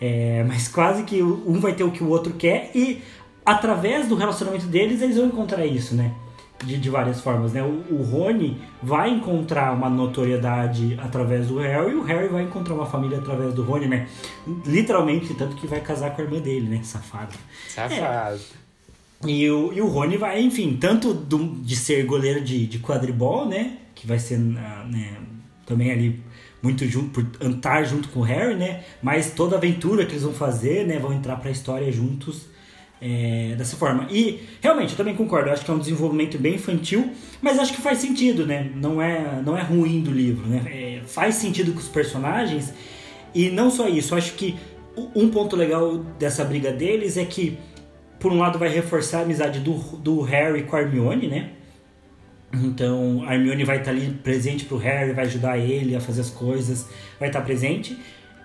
É, 0.00 0.44
mas 0.44 0.68
quase 0.68 1.04
que 1.04 1.22
um 1.22 1.60
vai 1.60 1.74
ter 1.74 1.84
o 1.84 1.90
que 1.90 2.02
o 2.02 2.08
outro 2.08 2.32
quer, 2.32 2.70
e 2.74 3.02
através 3.44 4.08
do 4.08 4.14
relacionamento 4.14 4.66
deles, 4.66 5.00
eles 5.00 5.16
vão 5.16 5.26
encontrar 5.26 5.64
isso, 5.64 5.94
né? 5.94 6.12
de, 6.64 6.78
de 6.78 6.90
várias 6.90 7.20
formas, 7.20 7.52
né? 7.52 7.62
O, 7.62 7.94
o 7.94 8.02
Rony 8.02 8.60
vai 8.82 9.10
encontrar 9.10 9.72
uma 9.72 9.88
notoriedade 9.88 10.98
através 11.02 11.48
do 11.48 11.58
Harry 11.58 11.92
e 11.92 11.94
o 11.94 12.02
Harry 12.02 12.28
vai 12.28 12.42
encontrar 12.42 12.74
uma 12.74 12.86
família 12.86 13.18
através 13.18 13.52
do 13.54 13.62
Rony, 13.62 13.86
né? 13.86 14.08
Literalmente, 14.66 15.34
tanto 15.34 15.56
que 15.56 15.66
vai 15.66 15.80
casar 15.80 16.14
com 16.14 16.22
a 16.22 16.24
irmã 16.24 16.38
dele, 16.40 16.68
né? 16.68 16.82
Safado. 16.82 17.34
Safado. 17.68 18.40
É. 18.60 18.63
E 19.28 19.50
o, 19.50 19.72
e 19.72 19.80
o 19.80 19.86
Rony 19.86 20.16
vai, 20.16 20.40
enfim, 20.42 20.76
tanto 20.80 21.12
do, 21.12 21.54
de 21.56 21.76
ser 21.76 22.04
goleiro 22.04 22.40
de, 22.42 22.66
de 22.66 22.78
quadribol, 22.78 23.46
né? 23.46 23.78
Que 23.94 24.06
vai 24.06 24.18
ser 24.18 24.38
né, 24.38 25.16
também 25.66 25.90
ali 25.90 26.20
muito 26.62 26.86
junto, 26.86 27.10
por 27.10 27.50
estar 27.50 27.84
junto 27.84 28.08
com 28.08 28.20
o 28.20 28.22
Harry, 28.22 28.54
né? 28.54 28.84
Mas 29.02 29.32
toda 29.32 29.56
aventura 29.56 30.06
que 30.06 30.12
eles 30.12 30.22
vão 30.22 30.32
fazer, 30.32 30.86
né? 30.86 30.98
Vão 30.98 31.12
entrar 31.12 31.36
pra 31.36 31.50
história 31.50 31.90
juntos 31.92 32.46
é, 33.00 33.54
dessa 33.56 33.76
forma. 33.76 34.06
E 34.10 34.40
realmente, 34.62 34.92
eu 34.92 34.96
também 34.96 35.14
concordo, 35.14 35.48
eu 35.48 35.52
acho 35.52 35.64
que 35.64 35.70
é 35.70 35.74
um 35.74 35.78
desenvolvimento 35.78 36.38
bem 36.38 36.54
infantil, 36.54 37.12
mas 37.42 37.58
acho 37.58 37.74
que 37.74 37.82
faz 37.82 37.98
sentido, 37.98 38.46
né? 38.46 38.70
Não 38.74 39.00
é, 39.00 39.42
não 39.44 39.56
é 39.56 39.62
ruim 39.62 40.00
do 40.00 40.10
livro, 40.10 40.46
né? 40.46 40.62
É, 40.66 41.02
faz 41.06 41.34
sentido 41.34 41.72
com 41.72 41.80
os 41.80 41.88
personagens. 41.88 42.72
E 43.34 43.50
não 43.50 43.70
só 43.70 43.88
isso, 43.88 44.14
acho 44.14 44.32
que 44.34 44.56
um 45.14 45.28
ponto 45.28 45.56
legal 45.56 45.98
dessa 46.18 46.44
briga 46.44 46.72
deles 46.72 47.16
é 47.16 47.24
que, 47.24 47.58
por 48.18 48.32
um 48.32 48.38
lado, 48.38 48.58
vai 48.58 48.68
reforçar 48.68 49.20
a 49.20 49.22
amizade 49.22 49.60
do, 49.60 49.74
do 49.98 50.20
Harry 50.22 50.62
com 50.62 50.76
a 50.76 50.80
Hermione, 50.80 51.28
né? 51.28 51.50
Então 52.52 53.24
a 53.26 53.34
Hermione 53.34 53.64
vai 53.64 53.78
estar 53.78 53.90
ali 53.90 54.10
presente 54.22 54.64
pro 54.64 54.76
Harry, 54.76 55.12
vai 55.12 55.24
ajudar 55.24 55.58
ele 55.58 55.96
a 55.96 56.00
fazer 56.00 56.20
as 56.20 56.30
coisas, 56.30 56.88
vai 57.18 57.28
estar 57.28 57.42
presente. 57.42 57.98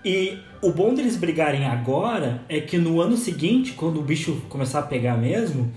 E 0.04 0.38
o 0.62 0.72
bom 0.72 0.94
deles 0.94 1.16
brigarem 1.16 1.66
agora 1.66 2.42
é 2.48 2.60
que 2.60 2.78
no 2.78 3.00
ano 3.00 3.16
seguinte, 3.16 3.72
quando 3.72 4.00
o 4.00 4.02
bicho 4.02 4.42
começar 4.48 4.80
a 4.80 4.82
pegar 4.82 5.16
mesmo, 5.16 5.70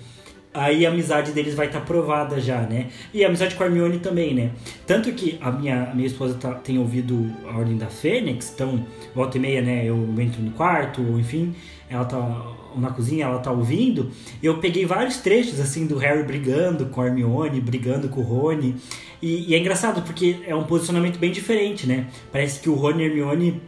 aí 0.54 0.86
a 0.86 0.90
amizade 0.90 1.32
deles 1.32 1.56
vai 1.56 1.68
estar 1.68 1.80
tá 1.80 1.86
provada 1.86 2.40
já, 2.40 2.62
né? 2.62 2.88
E 3.14 3.24
a 3.24 3.28
amizade 3.28 3.56
com 3.56 3.64
a 3.64 3.66
Hermione 3.66 4.00
também, 4.00 4.34
né? 4.34 4.52
Tanto 4.86 5.12
que 5.14 5.38
a 5.42 5.52
minha, 5.52 5.92
a 5.92 5.96
minha 5.96 6.08
esposa 6.08 6.36
tá, 6.36 6.54
tem 6.54 6.78
ouvido 6.78 7.32
a 7.46 7.58
Ordem 7.58 7.78
da 7.78 7.88
Fênix, 7.88 8.52
então 8.54 8.86
volta 9.16 9.38
e 9.38 9.42
meia, 9.42 9.62
né? 9.62 9.84
Eu 9.86 9.98
entro 10.20 10.42
no 10.42 10.52
quarto, 10.52 11.02
ou 11.02 11.20
enfim, 11.20 11.56
ela 11.90 12.06
tá 12.06 12.18
na 12.76 12.90
cozinha, 12.90 13.26
ela 13.26 13.40
tá 13.40 13.52
ouvindo. 13.52 14.12
Eu 14.42 14.58
peguei 14.58 14.86
vários 14.86 15.18
trechos, 15.18 15.60
assim, 15.60 15.86
do 15.86 15.98
Harry 15.98 16.24
brigando 16.24 16.88
com 16.88 17.02
a 17.02 17.08
Hermione, 17.08 17.60
brigando 17.60 18.10
com 18.10 18.22
o 18.22 18.24
Rony. 18.24 18.76
E, 19.22 19.52
e 19.52 19.56
é 19.56 19.60
engraçado, 19.60 20.02
porque 20.02 20.38
é 20.46 20.56
um 20.56 20.64
posicionamento 20.64 21.18
bem 21.18 21.32
diferente, 21.32 21.88
né? 21.88 22.08
Parece 22.32 22.60
que 22.60 22.70
o 22.70 22.74
Rony 22.74 23.04
e 23.04 23.06
a 23.06 23.10
Hermione 23.10 23.62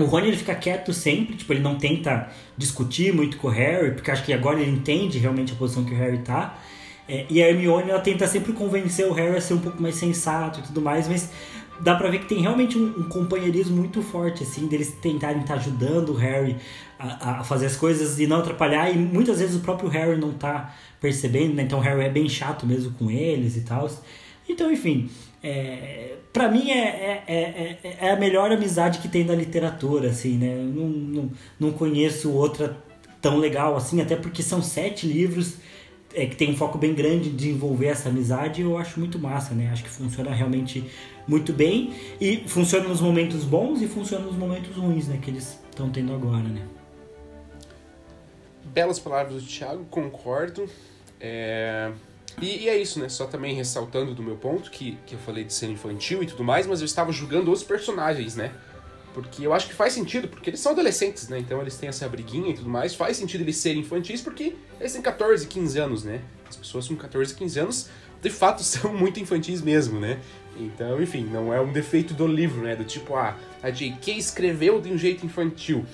o 0.00 0.06
Rony 0.06 0.28
ele 0.28 0.36
fica 0.36 0.54
quieto 0.54 0.92
sempre, 0.92 1.36
tipo, 1.36 1.52
ele 1.52 1.60
não 1.60 1.76
tenta 1.76 2.28
discutir 2.56 3.12
muito 3.12 3.36
com 3.36 3.48
o 3.48 3.50
Harry, 3.50 3.92
porque 3.92 4.10
acho 4.10 4.24
que 4.24 4.32
agora 4.32 4.60
ele 4.60 4.70
entende 4.70 5.18
realmente 5.18 5.52
a 5.52 5.56
posição 5.56 5.84
que 5.84 5.94
o 5.94 5.96
Harry 5.96 6.18
tá. 6.18 6.58
É, 7.08 7.26
e 7.28 7.42
a 7.42 7.48
Hermione 7.48 7.90
ela 7.90 8.00
tenta 8.00 8.26
sempre 8.26 8.52
convencer 8.52 9.06
o 9.06 9.12
Harry 9.12 9.36
a 9.36 9.40
ser 9.40 9.54
um 9.54 9.58
pouco 9.58 9.82
mais 9.82 9.96
sensato 9.96 10.60
e 10.60 10.62
tudo 10.62 10.80
mais, 10.80 11.08
mas 11.08 11.30
dá 11.80 11.96
pra 11.96 12.08
ver 12.08 12.20
que 12.20 12.26
tem 12.26 12.40
realmente 12.40 12.78
um, 12.78 12.86
um 12.98 13.02
companheirismo 13.08 13.76
muito 13.76 14.02
forte, 14.02 14.42
assim, 14.42 14.66
deles 14.66 14.92
tentarem 15.00 15.40
estar 15.40 15.54
tá 15.54 15.60
ajudando 15.60 16.10
o 16.10 16.14
Harry 16.14 16.56
a, 16.98 17.40
a, 17.40 17.44
fazer 17.44 17.66
as 17.66 17.76
coisas 17.76 18.18
e 18.18 18.26
não 18.26 18.38
atrapalhar, 18.38 18.90
e 18.90 18.96
muitas 18.96 19.40
vezes 19.40 19.56
o 19.56 19.60
próprio 19.60 19.88
Harry 19.88 20.18
não 20.18 20.32
tá 20.32 20.74
percebendo, 21.00 21.54
né? 21.54 21.62
Então 21.62 21.78
o 21.78 21.82
Harry 21.82 22.02
é 22.02 22.10
bem 22.10 22.28
chato 22.28 22.66
mesmo 22.66 22.92
com 22.92 23.10
eles 23.10 23.56
e 23.56 23.62
tal. 23.62 23.90
Então, 24.48 24.70
enfim, 24.70 25.08
é, 25.42 26.16
para 26.32 26.48
mim 26.48 26.70
é, 26.70 27.24
é, 27.26 27.78
é, 27.82 27.96
é, 28.00 28.10
a 28.10 28.16
melhor 28.16 28.52
amizade 28.52 28.98
que 28.98 29.08
tem 29.08 29.24
da 29.24 29.34
literatura, 29.34 30.10
assim, 30.10 30.36
né? 30.36 30.54
Não, 30.56 30.88
não, 30.88 31.30
não 31.58 31.72
conheço 31.72 32.30
outra 32.32 32.76
tão 33.20 33.36
legal 33.36 33.76
assim, 33.76 34.00
até 34.00 34.16
porque 34.16 34.42
são 34.42 34.62
sete 34.62 35.06
livros 35.06 35.56
é, 36.14 36.26
que 36.26 36.36
tem 36.36 36.50
um 36.50 36.56
foco 36.56 36.78
bem 36.78 36.94
grande 36.94 37.28
em 37.28 37.36
desenvolver 37.36 37.86
essa 37.86 38.08
amizade 38.08 38.60
e 38.60 38.64
eu 38.64 38.76
acho 38.76 38.98
muito 38.98 39.18
massa, 39.18 39.54
né? 39.54 39.70
Acho 39.72 39.84
que 39.84 39.90
funciona 39.90 40.30
realmente 40.30 40.84
muito 41.26 41.52
bem 41.52 41.94
e 42.20 42.38
funciona 42.46 42.88
nos 42.88 43.00
momentos 43.00 43.44
bons 43.44 43.80
e 43.80 43.86
funciona 43.86 44.24
nos 44.24 44.36
momentos 44.36 44.76
ruins, 44.76 45.08
né? 45.08 45.18
Que 45.22 45.30
eles 45.30 45.58
estão 45.70 45.90
tendo 45.90 46.12
agora, 46.12 46.42
né? 46.42 46.66
Belas 48.64 48.98
palavras 48.98 49.42
do 49.42 49.48
Thiago, 49.48 49.84
concordo. 49.90 50.68
É... 51.20 51.92
E, 52.40 52.64
e, 52.64 52.68
é 52.68 52.76
isso, 52.76 52.98
né? 52.98 53.08
Só 53.08 53.26
também 53.26 53.54
ressaltando 53.54 54.14
do 54.14 54.22
meu 54.22 54.36
ponto, 54.36 54.70
que, 54.70 54.96
que 55.06 55.14
eu 55.14 55.18
falei 55.18 55.44
de 55.44 55.52
ser 55.52 55.68
infantil 55.68 56.22
e 56.22 56.26
tudo 56.26 56.42
mais, 56.42 56.66
mas 56.66 56.80
eu 56.80 56.86
estava 56.86 57.12
julgando 57.12 57.52
os 57.52 57.62
personagens, 57.62 58.34
né? 58.34 58.52
Porque 59.12 59.44
eu 59.44 59.52
acho 59.52 59.66
que 59.66 59.74
faz 59.74 59.92
sentido, 59.92 60.28
porque 60.28 60.50
eles 60.50 60.60
são 60.60 60.72
adolescentes, 60.72 61.28
né? 61.28 61.38
Então 61.38 61.60
eles 61.60 61.76
têm 61.76 61.88
essa 61.88 62.08
briguinha 62.08 62.50
e 62.50 62.54
tudo 62.54 62.68
mais. 62.68 62.94
Faz 62.94 63.16
sentido 63.16 63.42
eles 63.42 63.56
serem 63.56 63.80
infantis 63.80 64.22
porque 64.22 64.54
eles 64.78 64.92
têm 64.92 65.02
14, 65.02 65.46
15 65.46 65.78
anos, 65.78 66.04
né? 66.04 66.22
As 66.48 66.56
pessoas 66.56 66.88
com 66.88 66.96
14, 66.96 67.34
15 67.34 67.60
anos 67.60 67.90
de 68.22 68.30
fato 68.30 68.62
são 68.64 68.94
muito 68.94 69.20
infantis 69.20 69.60
mesmo, 69.60 69.98
né? 69.98 70.18
Então, 70.56 71.00
enfim, 71.02 71.24
não 71.24 71.52
é 71.52 71.60
um 71.60 71.72
defeito 71.72 72.14
do 72.14 72.26
livro, 72.26 72.62
né? 72.62 72.76
Do 72.76 72.84
tipo, 72.84 73.14
ah, 73.16 73.36
a 73.62 73.70
J.K. 73.70 74.12
escreveu 74.12 74.80
de 74.80 74.90
um 74.90 74.98
jeito 74.98 75.24
infantil. 75.26 75.84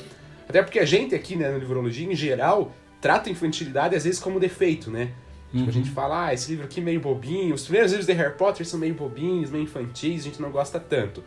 Até 0.48 0.62
porque 0.62 0.78
a 0.78 0.84
gente 0.84 1.14
aqui, 1.14 1.36
né, 1.36 1.50
na 1.50 1.58
livrologia, 1.58 2.10
em 2.10 2.14
geral, 2.14 2.72
trata 3.00 3.28
a 3.28 3.32
infantilidade 3.32 3.96
às 3.96 4.04
vezes 4.04 4.20
como 4.20 4.38
defeito, 4.38 4.90
né? 4.90 5.12
Tipo, 5.50 5.64
uhum. 5.64 5.68
a 5.68 5.72
gente 5.72 5.90
fala, 5.90 6.26
ah, 6.26 6.34
esse 6.34 6.50
livro 6.50 6.64
aqui 6.64 6.80
é 6.80 6.82
meio 6.82 7.00
bobinho. 7.00 7.54
Os 7.54 7.62
primeiros 7.62 7.92
livros 7.92 8.06
de 8.06 8.12
Harry 8.12 8.34
Potter 8.34 8.66
são 8.66 8.78
meio 8.78 8.94
bobinhos, 8.94 9.50
meio 9.50 9.64
infantis, 9.64 10.22
a 10.22 10.24
gente 10.24 10.42
não 10.42 10.50
gosta 10.50 10.78
tanto. 10.78 11.22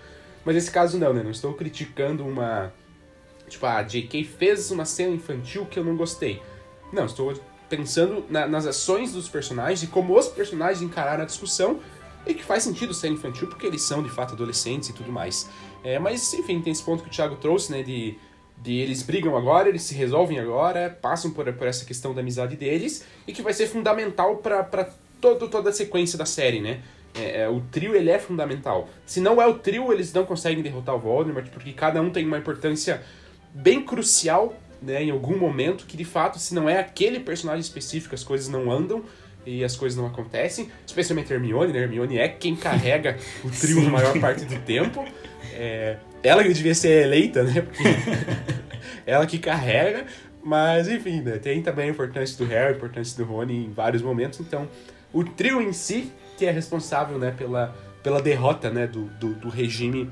Mas 0.45 0.55
nesse 0.55 0.71
caso 0.71 0.97
não, 0.97 1.13
né? 1.13 1.23
Não 1.23 1.31
estou 1.31 1.53
criticando 1.53 2.25
uma. 2.25 2.73
Tipo, 3.47 3.65
a 3.65 3.81
J.K. 3.81 4.23
fez 4.23 4.69
uma 4.71 4.85
cena 4.85 5.13
infantil 5.13 5.65
que 5.65 5.79
eu 5.79 5.83
não 5.83 5.95
gostei. 5.95 6.41
Não, 6.93 7.05
estou 7.05 7.33
pensando 7.67 8.25
na, 8.29 8.47
nas 8.47 8.65
ações 8.65 9.13
dos 9.13 9.29
personagens 9.29 9.83
e 9.83 9.87
como 9.87 10.17
os 10.17 10.27
personagens 10.27 10.81
encararam 10.81 11.23
a 11.23 11.25
discussão 11.25 11.79
e 12.25 12.33
que 12.33 12.43
faz 12.43 12.63
sentido 12.63 12.93
ser 12.93 13.09
infantil 13.09 13.47
porque 13.47 13.65
eles 13.65 13.81
são 13.81 14.03
de 14.03 14.09
fato 14.09 14.33
adolescentes 14.33 14.89
e 14.89 14.93
tudo 14.93 15.11
mais. 15.11 15.49
É, 15.83 15.97
mas 15.97 16.33
enfim, 16.33 16.61
tem 16.61 16.71
esse 16.71 16.83
ponto 16.83 17.03
que 17.03 17.09
o 17.09 17.11
Thiago 17.11 17.35
trouxe, 17.35 17.71
né, 17.71 17.83
de, 17.83 18.17
de 18.61 18.77
eles 18.77 19.01
brigam 19.03 19.37
agora, 19.37 19.69
eles 19.69 19.83
se 19.83 19.95
resolvem 19.95 20.39
agora, 20.39 20.97
passam 21.01 21.31
por, 21.31 21.51
por 21.53 21.67
essa 21.67 21.85
questão 21.85 22.13
da 22.13 22.21
amizade 22.21 22.55
deles 22.55 23.05
e 23.25 23.31
que 23.31 23.41
vai 23.41 23.53
ser 23.53 23.67
fundamental 23.67 24.37
para 24.37 24.89
toda 25.21 25.69
a 25.69 25.73
sequência 25.73 26.17
da 26.17 26.25
série, 26.25 26.59
né? 26.59 26.81
É, 27.13 27.41
é, 27.41 27.49
o 27.49 27.61
trio 27.71 27.95
ele 27.95 28.09
é 28.09 28.19
fundamental. 28.19 28.87
Se 29.05 29.19
não 29.19 29.41
é 29.41 29.47
o 29.47 29.55
trio, 29.55 29.91
eles 29.91 30.13
não 30.13 30.25
conseguem 30.25 30.61
derrotar 30.61 30.95
o 30.95 30.99
Voldemort 30.99 31.47
porque 31.49 31.73
cada 31.73 32.01
um 32.01 32.09
tem 32.09 32.25
uma 32.25 32.37
importância 32.37 33.01
bem 33.53 33.83
crucial 33.83 34.53
né, 34.81 35.03
em 35.03 35.11
algum 35.11 35.37
momento 35.37 35.85
que 35.85 35.97
de 35.97 36.05
fato, 36.05 36.39
se 36.39 36.53
não 36.53 36.69
é 36.69 36.79
aquele 36.79 37.19
personagem 37.19 37.61
específico, 37.61 38.13
as 38.13 38.23
coisas 38.23 38.47
não 38.47 38.71
andam 38.71 39.03
e 39.45 39.63
as 39.63 39.75
coisas 39.75 39.97
não 39.97 40.05
acontecem, 40.05 40.69
especialmente 40.85 41.33
Hermione, 41.33 41.73
né? 41.73 41.79
Hermione 41.79 42.19
é 42.19 42.27
quem 42.27 42.55
carrega 42.55 43.17
o 43.43 43.49
trio 43.49 43.81
na 43.81 43.89
maior 43.89 44.19
parte 44.19 44.45
do 44.45 44.59
tempo. 44.59 45.03
É, 45.53 45.97
ela 46.23 46.43
que 46.43 46.53
devia 46.53 46.75
ser 46.75 47.03
eleita, 47.03 47.43
né? 47.43 47.61
Porque 47.61 47.83
ela 49.05 49.25
que 49.25 49.39
carrega, 49.39 50.05
mas 50.43 50.87
enfim, 50.87 51.21
né? 51.21 51.37
tem 51.37 51.61
também 51.61 51.89
a 51.89 51.91
importância 51.91 52.37
do 52.37 52.49
Harry, 52.49 52.73
a 52.73 52.77
importância 52.77 53.17
do 53.17 53.29
Rony 53.29 53.65
em 53.65 53.71
vários 53.71 54.01
momentos, 54.01 54.39
então 54.39 54.67
o 55.11 55.23
trio 55.23 55.61
em 55.61 55.73
si 55.73 56.11
que 56.37 56.45
é 56.45 56.51
responsável, 56.51 57.19
né, 57.19 57.31
pela, 57.37 57.75
pela 58.01 58.21
derrota, 58.21 58.69
né, 58.69 58.87
do, 58.87 59.05
do, 59.19 59.33
do 59.33 59.49
regime 59.49 60.09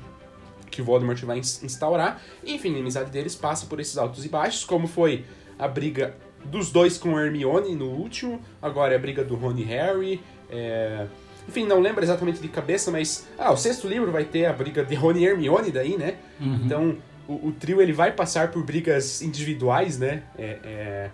que 0.70 0.82
Voldemort 0.82 1.18
vai 1.24 1.38
instaurar. 1.38 2.20
Enfim, 2.44 2.76
a 2.76 2.80
amizade 2.80 3.10
deles 3.10 3.34
passa 3.34 3.64
por 3.64 3.80
esses 3.80 3.96
altos 3.96 4.26
e 4.26 4.28
baixos, 4.28 4.62
como 4.64 4.86
foi 4.86 5.24
a 5.58 5.66
briga 5.66 6.14
dos 6.44 6.70
dois 6.70 6.98
com 6.98 7.18
Hermione 7.18 7.74
no 7.74 7.86
último, 7.86 8.42
agora 8.60 8.92
é 8.92 8.96
a 8.96 8.98
briga 8.98 9.24
do 9.24 9.36
Rony 9.36 9.62
e 9.62 9.64
Harry. 9.64 10.20
É... 10.50 11.06
Enfim, 11.48 11.66
não 11.66 11.80
lembro 11.80 12.04
exatamente 12.04 12.40
de 12.40 12.48
cabeça, 12.48 12.90
mas. 12.90 13.26
Ah, 13.38 13.50
o 13.50 13.56
sexto 13.56 13.88
livro 13.88 14.12
vai 14.12 14.24
ter 14.24 14.44
a 14.44 14.52
briga 14.52 14.84
de 14.84 14.94
Rony 14.94 15.20
e 15.20 15.26
Hermione 15.26 15.72
daí, 15.72 15.96
né? 15.96 16.18
Uhum. 16.38 16.60
Então, 16.64 16.98
o, 17.26 17.48
o, 17.48 17.52
trio 17.52 17.80
ele 17.80 17.92
vai 17.92 18.12
passar 18.12 18.50
por 18.50 18.62
brigas 18.62 19.22
individuais, 19.22 19.98
né? 19.98 20.24
É, 20.36 20.58
é... 20.62 21.10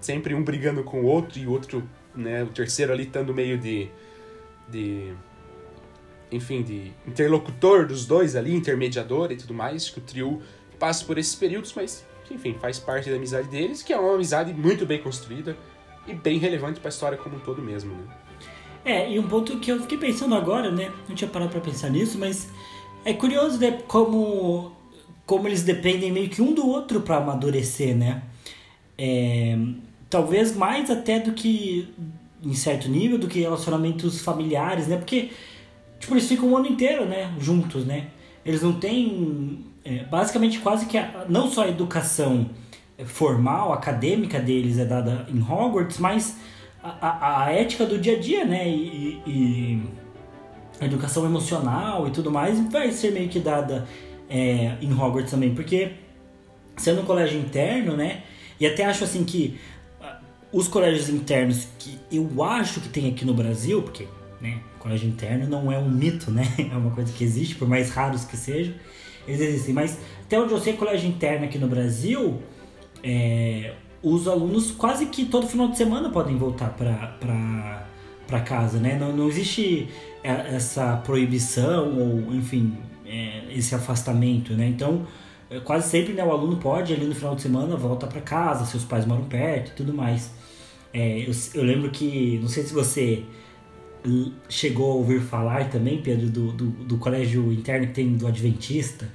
Sempre 0.00 0.34
um 0.34 0.42
brigando 0.42 0.82
com 0.82 1.02
o 1.02 1.04
outro 1.04 1.38
e 1.38 1.46
o 1.46 1.50
outro, 1.50 1.86
né? 2.14 2.42
O 2.42 2.46
terceiro 2.46 2.92
ali 2.92 3.04
estando 3.04 3.34
meio 3.34 3.58
de. 3.58 3.88
de 4.66 5.12
enfim, 6.32 6.62
de 6.62 6.92
interlocutor 7.06 7.86
dos 7.86 8.06
dois 8.06 8.34
ali, 8.34 8.54
intermediador 8.54 9.30
e 9.30 9.36
tudo 9.36 9.52
mais, 9.54 9.90
que 9.90 9.98
o 9.98 10.02
trio 10.02 10.42
passa 10.78 11.04
por 11.04 11.18
esses 11.18 11.34
períodos, 11.34 11.72
mas 11.74 12.04
enfim, 12.30 12.56
faz 12.60 12.78
parte 12.78 13.08
da 13.08 13.16
amizade 13.16 13.46
deles, 13.48 13.82
que 13.82 13.92
é 13.92 13.98
uma 13.98 14.14
amizade 14.14 14.52
muito 14.52 14.84
bem 14.84 15.00
construída 15.00 15.56
e 16.06 16.14
bem 16.14 16.38
relevante 16.38 16.80
para 16.80 16.88
a 16.88 16.90
história 16.90 17.16
como 17.16 17.36
um 17.36 17.40
todo 17.40 17.62
mesmo, 17.62 17.94
né? 17.94 18.02
É, 18.86 19.10
e 19.10 19.18
um 19.18 19.26
ponto 19.26 19.58
que 19.58 19.72
eu 19.72 19.80
fiquei 19.80 19.98
pensando 19.98 20.36
agora, 20.36 20.70
né? 20.70 20.92
Não 21.08 21.16
tinha 21.16 21.28
parado 21.28 21.50
para 21.50 21.60
pensar 21.60 21.90
nisso, 21.90 22.16
mas 22.16 22.48
é 23.04 23.12
curioso, 23.12 23.58
né, 23.58 23.80
como 23.88 24.70
como 25.26 25.48
eles 25.48 25.64
dependem 25.64 26.12
meio 26.12 26.28
que 26.28 26.40
um 26.40 26.54
do 26.54 26.64
outro 26.68 27.00
para 27.00 27.16
amadurecer, 27.16 27.96
né? 27.96 28.22
É, 28.96 29.58
talvez 30.08 30.54
mais 30.54 30.88
até 30.88 31.18
do 31.18 31.32
que 31.32 31.92
em 32.40 32.54
certo 32.54 32.88
nível 32.88 33.18
do 33.18 33.26
que 33.26 33.40
relacionamentos 33.40 34.20
familiares, 34.20 34.86
né? 34.86 34.96
Porque 34.96 35.30
tipo 35.98 36.14
eles 36.14 36.28
ficam 36.28 36.52
o 36.52 36.56
ano 36.56 36.68
inteiro, 36.68 37.04
né, 37.06 37.34
juntos, 37.40 37.84
né? 37.84 38.06
Eles 38.44 38.62
não 38.62 38.74
têm 38.74 39.64
é, 39.84 40.04
basicamente 40.04 40.60
quase 40.60 40.86
que 40.86 40.96
a, 40.96 41.26
não 41.28 41.50
só 41.50 41.64
a 41.64 41.68
educação 41.68 42.48
formal, 43.04 43.72
acadêmica 43.72 44.38
deles 44.38 44.78
é 44.78 44.84
dada 44.84 45.26
em 45.28 45.42
Hogwarts, 45.42 45.98
mas 45.98 46.36
a, 47.00 47.44
a, 47.44 47.52
ética 47.52 47.86
do 47.86 47.98
dia 47.98 48.16
a 48.16 48.20
dia, 48.20 48.44
né? 48.44 48.68
E, 48.68 49.22
e, 49.26 49.82
a 50.78 50.84
educação 50.84 51.24
emocional 51.24 52.06
e 52.06 52.10
tudo 52.10 52.30
mais 52.30 52.60
vai 52.70 52.92
ser 52.92 53.10
meio 53.10 53.28
que 53.28 53.40
dada 53.40 53.86
é, 54.28 54.76
em 54.80 54.92
Hogwarts 54.92 55.30
também, 55.30 55.54
porque 55.54 55.92
sendo 56.76 57.00
um 57.00 57.04
colégio 57.04 57.38
interno, 57.38 57.96
né? 57.96 58.22
E 58.60 58.66
até 58.66 58.84
acho 58.84 59.04
assim 59.04 59.24
que 59.24 59.58
uh, 60.00 60.04
os 60.52 60.68
colégios 60.68 61.08
internos 61.08 61.66
que 61.78 61.98
eu 62.12 62.42
acho 62.44 62.80
que 62.80 62.88
tem 62.90 63.08
aqui 63.08 63.24
no 63.24 63.32
Brasil, 63.32 63.82
porque 63.82 64.06
né, 64.38 64.60
colégio 64.78 65.08
interno 65.08 65.48
não 65.48 65.72
é 65.72 65.78
um 65.78 65.88
mito, 65.88 66.30
né? 66.30 66.44
É 66.70 66.76
uma 66.76 66.90
coisa 66.90 67.10
que 67.12 67.24
existe, 67.24 67.54
por 67.54 67.66
mais 67.66 67.90
raros 67.90 68.24
que 68.24 68.36
sejam 68.36 68.74
eles 69.26 69.40
existem. 69.40 69.74
Mas 69.74 69.98
até 70.24 70.38
onde 70.38 70.52
eu 70.52 70.60
sei, 70.60 70.74
colégio 70.74 71.08
interno 71.08 71.44
aqui 71.44 71.58
no 71.58 71.66
Brasil, 71.66 72.40
é, 73.02 73.74
os 74.08 74.28
alunos 74.28 74.70
quase 74.70 75.06
que 75.06 75.24
todo 75.24 75.48
final 75.48 75.66
de 75.66 75.76
semana 75.76 76.08
podem 76.10 76.36
voltar 76.36 76.70
para 76.70 78.40
casa, 78.40 78.78
né? 78.78 78.96
Não, 78.96 79.12
não 79.12 79.28
existe 79.28 79.88
é, 80.22 80.54
essa 80.54 80.96
proibição 80.98 81.98
ou, 81.98 82.32
enfim, 82.32 82.78
é, 83.04 83.46
esse 83.50 83.74
afastamento, 83.74 84.52
né? 84.52 84.68
Então, 84.68 85.04
é, 85.50 85.58
quase 85.58 85.90
sempre 85.90 86.12
né, 86.12 86.24
o 86.24 86.30
aluno 86.30 86.56
pode, 86.56 86.94
ali 86.94 87.04
no 87.04 87.16
final 87.16 87.34
de 87.34 87.42
semana, 87.42 87.74
volta 87.74 88.06
para 88.06 88.20
casa, 88.20 88.64
seus 88.64 88.84
pais 88.84 89.04
moram 89.04 89.24
perto 89.24 89.70
e 89.70 89.74
tudo 89.74 89.92
mais. 89.92 90.30
É, 90.94 91.28
eu, 91.28 91.32
eu 91.54 91.64
lembro 91.64 91.90
que, 91.90 92.38
não 92.40 92.48
sei 92.48 92.62
se 92.62 92.72
você 92.72 93.24
chegou 94.48 94.92
a 94.92 94.94
ouvir 94.94 95.20
falar 95.20 95.68
também, 95.68 96.00
Pedro, 96.00 96.30
do, 96.30 96.52
do, 96.52 96.66
do, 96.66 96.96
colégio 96.96 97.52
interno 97.52 97.88
que 97.88 97.92
tem 97.94 98.16
do 98.16 98.28
Adventista, 98.28 99.08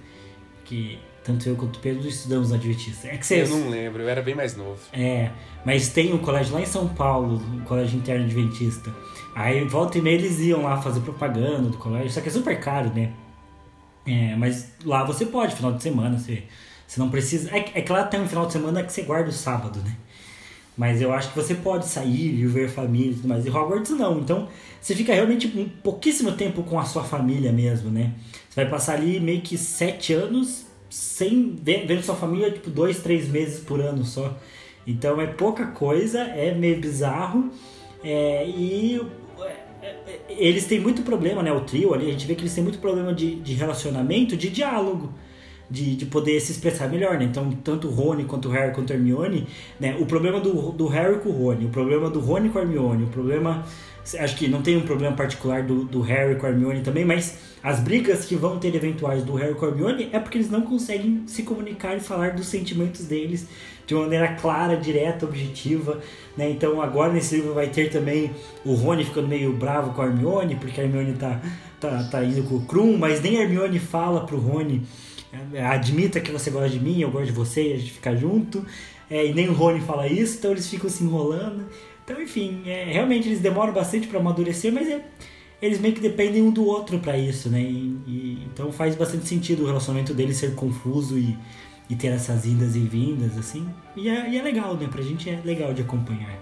que 0.65 0.99
tanto 1.23 1.47
eu 1.47 1.55
quanto 1.55 1.77
o 1.77 1.79
Pedro 1.79 2.07
estudamos 2.07 2.49
no 2.49 2.55
Adventista. 2.55 3.07
É 3.07 3.17
que 3.17 3.25
você... 3.25 3.43
Eu 3.43 3.49
não 3.49 3.69
lembro, 3.69 4.01
eu 4.01 4.09
era 4.09 4.21
bem 4.21 4.33
mais 4.33 4.55
novo. 4.55 4.79
É, 4.91 5.29
mas 5.63 5.89
tem 5.89 6.13
um 6.13 6.17
colégio 6.17 6.53
lá 6.53 6.61
em 6.61 6.65
São 6.65 6.87
Paulo, 6.87 7.41
um 7.53 7.61
colégio 7.61 7.97
interno 7.97 8.25
Adventista. 8.25 8.93
Aí 9.35 9.63
volta 9.65 9.97
e 9.97 10.01
meia 10.01 10.15
eles 10.15 10.39
iam 10.39 10.63
lá 10.63 10.81
fazer 10.81 10.99
propaganda 11.01 11.69
do 11.69 11.77
colégio, 11.77 12.09
só 12.09 12.21
que 12.21 12.29
é 12.29 12.31
super 12.31 12.59
caro, 12.59 12.91
né? 12.93 13.13
É, 14.05 14.35
mas 14.35 14.71
lá 14.83 15.03
você 15.03 15.25
pode, 15.25 15.55
final 15.55 15.73
de 15.73 15.83
semana, 15.83 16.17
você, 16.17 16.43
você 16.87 16.99
não 16.99 17.09
precisa. 17.09 17.55
É, 17.55 17.59
é 17.75 17.81
que 17.81 17.91
lá 17.91 18.03
tem 18.03 18.19
um 18.19 18.27
final 18.27 18.47
de 18.47 18.53
semana 18.53 18.83
que 18.83 18.91
você 18.91 19.03
guarda 19.03 19.29
o 19.29 19.33
sábado, 19.33 19.79
né? 19.81 19.95
Mas 20.75 21.01
eu 21.01 21.13
acho 21.13 21.29
que 21.29 21.35
você 21.35 21.53
pode 21.53 21.85
sair, 21.85 22.31
viver 22.31 22.67
família 22.67 23.11
e 23.11 23.15
tudo 23.15 23.27
mais. 23.27 23.45
E 23.45 23.49
Hogwarts 23.49 23.91
não. 23.91 24.19
Então 24.19 24.47
você 24.81 24.95
fica 24.95 25.13
realmente 25.13 25.47
um 25.47 25.69
pouquíssimo 25.69 26.31
tempo 26.31 26.63
com 26.63 26.79
a 26.79 26.85
sua 26.85 27.03
família 27.03 27.51
mesmo, 27.51 27.91
né? 27.91 28.13
Você 28.49 28.55
vai 28.55 28.69
passar 28.69 28.95
ali 28.95 29.19
meio 29.19 29.41
que 29.41 29.57
sete 29.57 30.13
anos 30.13 30.70
sem 30.91 31.55
vendo 31.63 32.03
sua 32.03 32.15
família, 32.15 32.51
tipo, 32.51 32.69
dois, 32.69 32.99
três 32.99 33.27
meses 33.27 33.61
por 33.61 33.79
ano 33.79 34.03
só. 34.03 34.37
Então 34.85 35.19
é 35.21 35.25
pouca 35.25 35.67
coisa, 35.67 36.19
é 36.19 36.53
meio 36.53 36.79
bizarro. 36.79 37.49
É, 38.03 38.45
e 38.45 39.01
é, 39.81 39.87
é, 39.87 40.21
eles 40.29 40.65
têm 40.65 40.79
muito 40.79 41.01
problema, 41.01 41.41
né? 41.41 41.51
O 41.51 41.61
trio 41.61 41.93
ali, 41.93 42.09
a 42.09 42.11
gente 42.11 42.27
vê 42.27 42.35
que 42.35 42.41
eles 42.41 42.53
têm 42.53 42.63
muito 42.63 42.79
problema 42.79 43.13
de, 43.13 43.35
de 43.35 43.53
relacionamento, 43.53 44.35
de 44.35 44.49
diálogo 44.49 45.13
de, 45.69 45.95
de 45.95 46.05
poder 46.05 46.37
se 46.41 46.51
expressar 46.51 46.89
melhor, 46.89 47.17
né? 47.17 47.23
Então, 47.23 47.49
tanto 47.63 47.87
o 47.87 47.91
Rony 47.91 48.25
quanto 48.25 48.49
o 48.49 48.51
Harry 48.51 48.73
quanto 48.73 48.91
a 48.91 48.95
Hermione, 48.95 49.47
né? 49.79 49.95
O 49.99 50.05
problema 50.05 50.41
do, 50.41 50.73
do 50.73 50.87
Harry 50.87 51.19
com 51.19 51.29
o 51.29 51.31
Rony, 51.31 51.65
o 51.65 51.69
problema 51.69 52.09
do 52.09 52.19
Rony 52.19 52.49
com 52.49 52.59
a 52.59 52.61
Hermione, 52.61 53.05
o 53.05 53.07
problema... 53.07 53.65
Acho 54.19 54.35
que 54.35 54.47
não 54.47 54.61
tem 54.61 54.77
um 54.77 54.81
problema 54.81 55.15
particular 55.15 55.63
do, 55.63 55.83
do 55.83 56.01
Harry 56.01 56.35
com 56.35 56.45
a 56.45 56.49
Hermione 56.49 56.81
também, 56.81 57.05
mas 57.05 57.37
as 57.61 57.79
brigas 57.79 58.25
que 58.25 58.35
vão 58.35 58.57
ter 58.57 58.73
eventuais 58.73 59.23
do 59.23 59.35
Harry 59.35 59.53
com 59.53 59.65
a 59.65 59.69
Hermione 59.69 60.09
é 60.11 60.19
porque 60.19 60.37
eles 60.37 60.49
não 60.49 60.61
conseguem 60.61 61.23
se 61.27 61.43
comunicar 61.43 61.95
e 61.95 61.99
falar 61.99 62.31
dos 62.31 62.47
sentimentos 62.47 63.05
deles 63.05 63.47
de 63.85 63.93
uma 63.93 64.03
maneira 64.03 64.29
clara, 64.35 64.75
direta, 64.75 65.25
objetiva, 65.25 65.99
né? 66.35 66.49
Então 66.49 66.81
agora 66.81 67.13
nesse 67.13 67.35
livro 67.35 67.53
vai 67.53 67.67
ter 67.67 67.89
também 67.89 68.31
o 68.65 68.73
Rony 68.73 69.05
ficando 69.05 69.27
meio 69.27 69.53
bravo 69.53 69.93
com 69.93 70.01
a 70.01 70.07
Hermione, 70.07 70.55
porque 70.55 70.81
a 70.81 70.83
Hermione 70.83 71.13
tá, 71.13 71.41
tá, 71.79 72.03
tá 72.09 72.23
indo 72.23 72.43
com 72.43 72.55
o 72.55 72.65
Krum, 72.65 72.97
mas 72.97 73.21
nem 73.21 73.37
a 73.37 73.41
Hermione 73.41 73.79
fala 73.79 74.25
pro 74.25 74.37
Rony 74.37 74.81
é, 75.53 75.65
admita 75.65 76.19
que 76.19 76.31
você 76.31 76.51
gosta 76.51 76.69
de 76.69 76.79
mim, 76.79 76.99
eu 76.99 77.09
gosto 77.09 77.27
de 77.27 77.31
você, 77.31 77.73
a 77.75 77.79
gente 77.79 77.91
fica 77.91 78.15
junto. 78.15 78.65
É, 79.09 79.25
e 79.25 79.33
nem 79.33 79.49
o 79.49 79.53
Rony 79.53 79.81
fala 79.81 80.07
isso, 80.07 80.37
então 80.37 80.51
eles 80.51 80.69
ficam 80.69 80.89
se 80.89 81.03
enrolando. 81.03 81.65
Então, 82.11 82.21
enfim, 82.21 82.63
é, 82.65 82.83
realmente 82.91 83.29
eles 83.29 83.39
demoram 83.39 83.71
bastante 83.71 84.05
para 84.05 84.19
amadurecer, 84.19 84.71
mas 84.71 84.89
é, 84.89 85.01
eles 85.61 85.79
meio 85.79 85.93
que 85.93 86.01
dependem 86.01 86.41
um 86.41 86.51
do 86.51 86.65
outro 86.65 86.99
para 86.99 87.17
isso, 87.17 87.49
né? 87.49 87.61
E, 87.61 87.97
e, 88.05 88.47
então 88.51 88.69
faz 88.69 88.95
bastante 88.95 89.25
sentido 89.25 89.63
o 89.63 89.65
relacionamento 89.65 90.13
deles 90.13 90.35
ser 90.35 90.53
confuso 90.53 91.17
e, 91.17 91.37
e 91.89 91.95
ter 91.95 92.07
essas 92.07 92.45
idas 92.45 92.75
e 92.75 92.79
vindas, 92.79 93.37
assim. 93.37 93.65
E 93.95 94.09
é, 94.09 94.29
e 94.29 94.37
é 94.37 94.41
legal, 94.41 94.75
né? 94.75 94.89
Pra 94.91 95.01
gente 95.01 95.29
é 95.29 95.39
legal 95.45 95.73
de 95.73 95.83
acompanhar. 95.83 96.37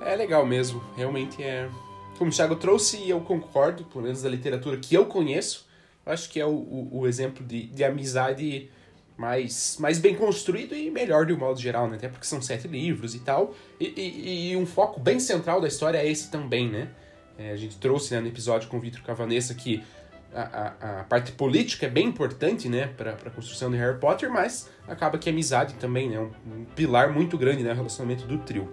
É 0.00 0.16
legal 0.16 0.44
mesmo, 0.44 0.82
realmente 0.96 1.40
é. 1.40 1.68
Como 2.18 2.30
o 2.30 2.34
Thiago 2.34 2.56
trouxe, 2.56 2.96
e 2.96 3.10
eu 3.10 3.20
concordo, 3.20 3.84
pelo 3.84 4.02
menos 4.02 4.22
da 4.22 4.28
literatura 4.28 4.78
que 4.78 4.96
eu 4.96 5.06
conheço, 5.06 5.64
eu 6.04 6.12
acho 6.12 6.28
que 6.28 6.40
é 6.40 6.46
o, 6.46 6.50
o, 6.50 7.00
o 7.00 7.06
exemplo 7.06 7.44
de, 7.44 7.66
de 7.66 7.84
amizade 7.84 8.68
mais, 9.16 9.76
mais 9.80 9.98
bem 9.98 10.14
construído 10.14 10.74
e 10.74 10.90
melhor 10.90 11.24
de 11.24 11.32
um 11.32 11.38
modo 11.38 11.58
geral, 11.58 11.88
né? 11.88 11.96
Até 11.96 12.08
porque 12.08 12.26
são 12.26 12.42
sete 12.42 12.68
livros 12.68 13.14
e 13.14 13.20
tal. 13.20 13.54
E, 13.80 13.92
e, 13.96 14.52
e 14.52 14.56
um 14.56 14.66
foco 14.66 15.00
bem 15.00 15.18
central 15.18 15.60
da 15.60 15.68
história 15.68 15.98
é 15.98 16.08
esse 16.08 16.30
também, 16.30 16.70
né? 16.70 16.88
É, 17.38 17.50
a 17.50 17.56
gente 17.56 17.76
trouxe 17.78 18.14
né, 18.14 18.20
no 18.20 18.28
episódio 18.28 18.68
com 18.68 18.78
o 18.78 18.80
Vitor 18.80 19.02
Cavanessa 19.02 19.54
que 19.54 19.82
a, 20.34 20.40
a, 20.42 21.00
a, 21.00 21.04
parte 21.04 21.32
política 21.32 21.86
é 21.86 21.88
bem 21.88 22.06
importante, 22.06 22.68
né, 22.68 22.88
para 22.88 23.12
a 23.12 23.30
construção 23.30 23.70
de 23.70 23.76
Harry 23.76 23.98
Potter, 23.98 24.30
mas 24.30 24.70
acaba 24.86 25.18
que 25.18 25.28
a 25.28 25.32
amizade 25.32 25.74
também, 25.74 26.10
né, 26.10 26.18
um, 26.18 26.30
um 26.46 26.64
pilar 26.64 27.12
muito 27.12 27.38
grande, 27.38 27.62
né, 27.62 27.72
o 27.72 27.74
relacionamento 27.74 28.26
do 28.26 28.38
trio. 28.38 28.70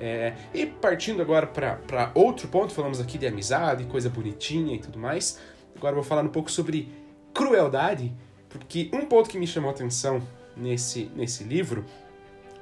É, 0.00 0.34
e 0.54 0.64
partindo 0.64 1.20
agora 1.20 1.46
para 1.46 2.10
outro 2.14 2.46
ponto, 2.48 2.72
falamos 2.72 3.00
aqui 3.00 3.18
de 3.18 3.26
amizade, 3.26 3.84
coisa 3.84 4.08
bonitinha 4.08 4.76
e 4.76 4.78
tudo 4.78 4.98
mais. 4.98 5.40
Agora 5.76 5.94
vou 5.94 6.04
falar 6.04 6.22
um 6.22 6.28
pouco 6.28 6.50
sobre 6.50 6.88
crueldade, 7.34 8.12
porque 8.58 8.90
um 8.92 9.06
ponto 9.06 9.30
que 9.30 9.38
me 9.38 9.46
chamou 9.46 9.70
a 9.70 9.74
atenção 9.74 10.22
nesse, 10.56 11.10
nesse 11.14 11.44
livro 11.44 11.84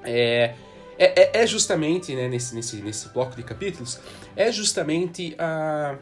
é, 0.05 0.55
é, 0.99 1.43
é 1.43 1.47
justamente, 1.47 2.15
né, 2.15 2.29
nesse, 2.29 2.55
nesse, 2.55 2.77
nesse 2.77 3.09
bloco 3.09 3.37
de 3.37 3.43
capítulos, 3.43 4.01
é 4.35 4.51
justamente 4.53 5.35
a, 5.39 5.97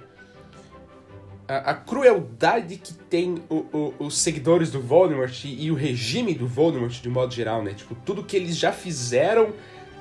a, 1.48 1.56
a 1.70 1.74
crueldade 1.74 2.76
que 2.76 2.94
tem 2.94 3.42
o, 3.48 3.56
o, 3.72 3.94
os 3.98 4.18
seguidores 4.18 4.70
do 4.70 4.80
Voldemort 4.80 5.44
e, 5.44 5.64
e, 5.64 5.70
o 5.70 5.74
regime 5.74 6.34
do 6.34 6.46
Voldemort 6.46 7.00
de 7.00 7.08
modo 7.08 7.34
geral, 7.34 7.62
né? 7.62 7.74
Tipo, 7.74 7.94
tudo 7.94 8.22
que 8.22 8.36
eles 8.36 8.56
já 8.56 8.72
fizeram 8.72 9.52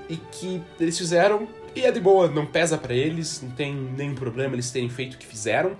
e 0.09 0.17
que 0.17 0.61
eles 0.79 0.97
fizeram 0.97 1.47
e 1.75 1.81
é 1.81 1.91
de 1.91 1.99
boa, 1.99 2.27
não 2.27 2.45
pesa 2.45 2.77
para 2.77 2.93
eles, 2.93 3.41
não 3.41 3.49
tem 3.49 3.73
nenhum 3.73 4.13
problema 4.13 4.53
eles 4.53 4.69
terem 4.69 4.89
feito 4.89 5.15
o 5.15 5.17
que 5.17 5.25
fizeram. 5.25 5.75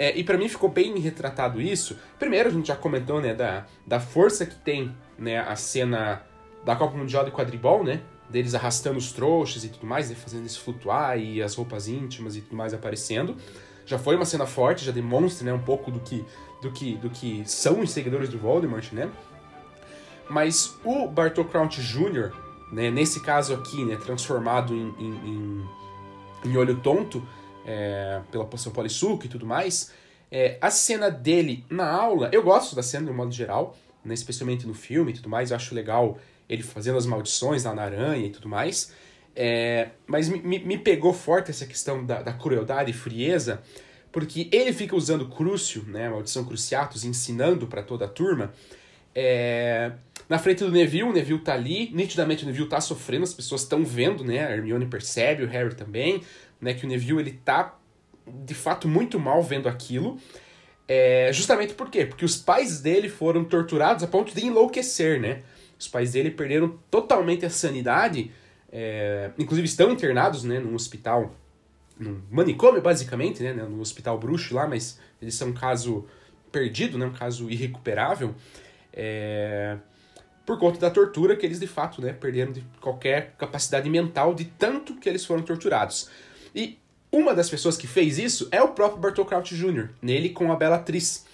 É, 0.00 0.16
e 0.18 0.24
para 0.24 0.38
mim 0.38 0.48
ficou 0.48 0.70
bem 0.70 0.98
retratado 0.98 1.60
isso. 1.60 1.94
Primeiro, 2.18 2.48
a 2.48 2.52
gente 2.52 2.68
já 2.68 2.74
comentou, 2.74 3.20
né, 3.20 3.34
da, 3.34 3.66
da 3.86 4.00
força 4.00 4.46
que 4.46 4.54
tem, 4.54 4.96
né, 5.18 5.38
a 5.40 5.54
cena 5.54 6.22
da 6.64 6.74
Copa 6.74 6.96
Mundial 6.96 7.22
de 7.22 7.30
Quadribol, 7.30 7.84
né? 7.84 8.00
Deles 8.30 8.54
arrastando 8.54 8.96
os 8.96 9.12
trouxas 9.12 9.62
e 9.62 9.68
tudo 9.68 9.86
mais, 9.86 10.08
né, 10.08 10.16
fazendo 10.16 10.46
isso 10.46 10.62
flutuar 10.62 11.18
e 11.18 11.42
as 11.42 11.54
roupas 11.54 11.86
íntimas 11.86 12.34
e 12.34 12.40
tudo 12.40 12.56
mais 12.56 12.72
aparecendo. 12.72 13.36
Já 13.84 13.98
foi 13.98 14.16
uma 14.16 14.24
cena 14.24 14.46
forte, 14.46 14.86
já 14.86 14.90
demonstra, 14.90 15.44
né, 15.44 15.52
um 15.52 15.60
pouco 15.60 15.90
do 15.90 16.00
que, 16.00 16.24
do 16.62 16.72
que, 16.72 16.96
do 16.96 17.10
que 17.10 17.42
são 17.44 17.80
os 17.80 17.90
seguidores 17.90 18.30
do 18.30 18.38
Voldemort, 18.38 18.90
né? 18.92 19.10
Mas 20.30 20.78
o 20.82 21.08
Bartol 21.08 21.44
Crouch 21.44 21.78
Jr., 21.78 22.32
né, 22.72 22.90
nesse 22.90 23.20
caso 23.20 23.52
aqui, 23.52 23.84
né, 23.84 23.96
transformado 23.96 24.74
em, 24.74 24.94
em, 24.98 25.10
em, 25.26 25.68
em 26.46 26.56
olho 26.56 26.76
tonto 26.76 27.22
é, 27.66 28.20
pela 28.30 28.44
poção 28.44 28.72
polissuco 28.72 29.26
e 29.26 29.28
tudo 29.28 29.46
mais, 29.46 29.92
é, 30.30 30.58
a 30.60 30.70
cena 30.70 31.10
dele 31.10 31.64
na 31.68 31.90
aula, 31.90 32.30
eu 32.32 32.42
gosto 32.42 32.74
da 32.76 32.82
cena 32.82 33.06
de 33.06 33.12
um 33.12 33.14
modo 33.16 33.32
geral, 33.32 33.76
né, 34.04 34.14
especialmente 34.14 34.66
no 34.66 34.74
filme 34.74 35.12
e 35.12 35.14
tudo 35.14 35.28
mais, 35.28 35.50
eu 35.50 35.56
acho 35.56 35.74
legal 35.74 36.18
ele 36.48 36.62
fazendo 36.62 36.98
as 36.98 37.06
maldições 37.06 37.64
lá 37.64 37.74
na 37.74 37.82
aranha 37.82 38.26
e 38.26 38.30
tudo 38.30 38.48
mais, 38.48 38.92
é, 39.34 39.90
mas 40.06 40.28
me, 40.28 40.58
me, 40.58 40.78
pegou 40.78 41.12
forte 41.12 41.50
essa 41.50 41.66
questão 41.66 42.04
da, 42.04 42.22
da 42.22 42.32
crueldade 42.32 42.90
e 42.90 42.94
frieza, 42.94 43.62
porque 44.10 44.48
ele 44.50 44.72
fica 44.72 44.96
usando 44.96 45.28
Crucio, 45.28 45.84
né, 45.84 46.08
maldição 46.08 46.44
Cruciatus, 46.44 47.04
ensinando 47.04 47.66
para 47.66 47.82
toda 47.82 48.06
a 48.06 48.08
turma, 48.08 48.52
é, 49.14 49.92
na 50.28 50.38
frente 50.38 50.62
do 50.62 50.70
Neville, 50.70 51.02
o 51.02 51.12
Neville 51.12 51.40
tá 51.40 51.54
ali, 51.54 51.90
nitidamente 51.92 52.44
o 52.44 52.46
Neville 52.46 52.68
tá 52.68 52.80
sofrendo, 52.80 53.24
as 53.24 53.34
pessoas 53.34 53.62
estão 53.62 53.84
vendo, 53.84 54.24
né? 54.24 54.46
A 54.46 54.52
Hermione 54.52 54.86
percebe, 54.86 55.42
o 55.42 55.48
Harry 55.48 55.74
também, 55.74 56.22
né? 56.60 56.74
Que 56.74 56.84
o 56.84 56.88
Neville, 56.88 57.20
ele 57.20 57.32
tá, 57.44 57.78
de 58.26 58.54
fato, 58.54 58.86
muito 58.86 59.18
mal 59.18 59.42
vendo 59.42 59.68
aquilo. 59.68 60.18
É, 60.86 61.30
justamente 61.32 61.74
por 61.74 61.88
quê? 61.88 62.04
Porque 62.04 62.24
os 62.24 62.36
pais 62.36 62.80
dele 62.80 63.08
foram 63.08 63.44
torturados 63.44 64.02
a 64.02 64.06
ponto 64.06 64.34
de 64.34 64.44
enlouquecer, 64.44 65.20
né? 65.20 65.42
Os 65.78 65.88
pais 65.88 66.12
dele 66.12 66.30
perderam 66.30 66.78
totalmente 66.90 67.46
a 67.46 67.50
sanidade, 67.50 68.30
é, 68.72 69.30
inclusive 69.38 69.66
estão 69.66 69.90
internados, 69.90 70.44
né? 70.44 70.58
Num 70.58 70.74
hospital, 70.74 71.34
num 71.98 72.20
manicômio, 72.30 72.82
basicamente, 72.82 73.42
né? 73.42 73.52
No 73.52 73.80
hospital 73.80 74.18
bruxo 74.18 74.54
lá, 74.54 74.66
mas 74.66 74.98
eles 75.22 75.34
são 75.34 75.48
um 75.48 75.52
caso 75.52 76.06
perdido, 76.50 76.98
né? 76.98 77.06
Um 77.06 77.12
caso 77.12 77.48
irrecuperável. 77.48 78.34
É, 78.92 79.76
por 80.44 80.58
conta 80.58 80.80
da 80.80 80.90
tortura 80.90 81.36
que 81.36 81.46
eles 81.46 81.60
de 81.60 81.68
fato 81.68 82.02
né, 82.02 82.12
perderam 82.12 82.50
de 82.50 82.64
qualquer 82.80 83.34
capacidade 83.38 83.88
mental 83.88 84.34
de 84.34 84.46
tanto 84.46 84.96
que 84.96 85.08
eles 85.08 85.24
foram 85.24 85.44
torturados. 85.44 86.10
E 86.54 86.78
uma 87.12 87.34
das 87.34 87.50
pessoas 87.50 87.76
que 87.76 87.86
fez 87.86 88.18
isso 88.18 88.48
é 88.50 88.62
o 88.62 88.68
próprio 88.68 89.00
Bartol 89.00 89.24
Crouch 89.24 89.54
Jr., 89.54 89.88
nele 90.00 90.30
com 90.30 90.52
a 90.52 90.56
Bellatrix. 90.56 91.26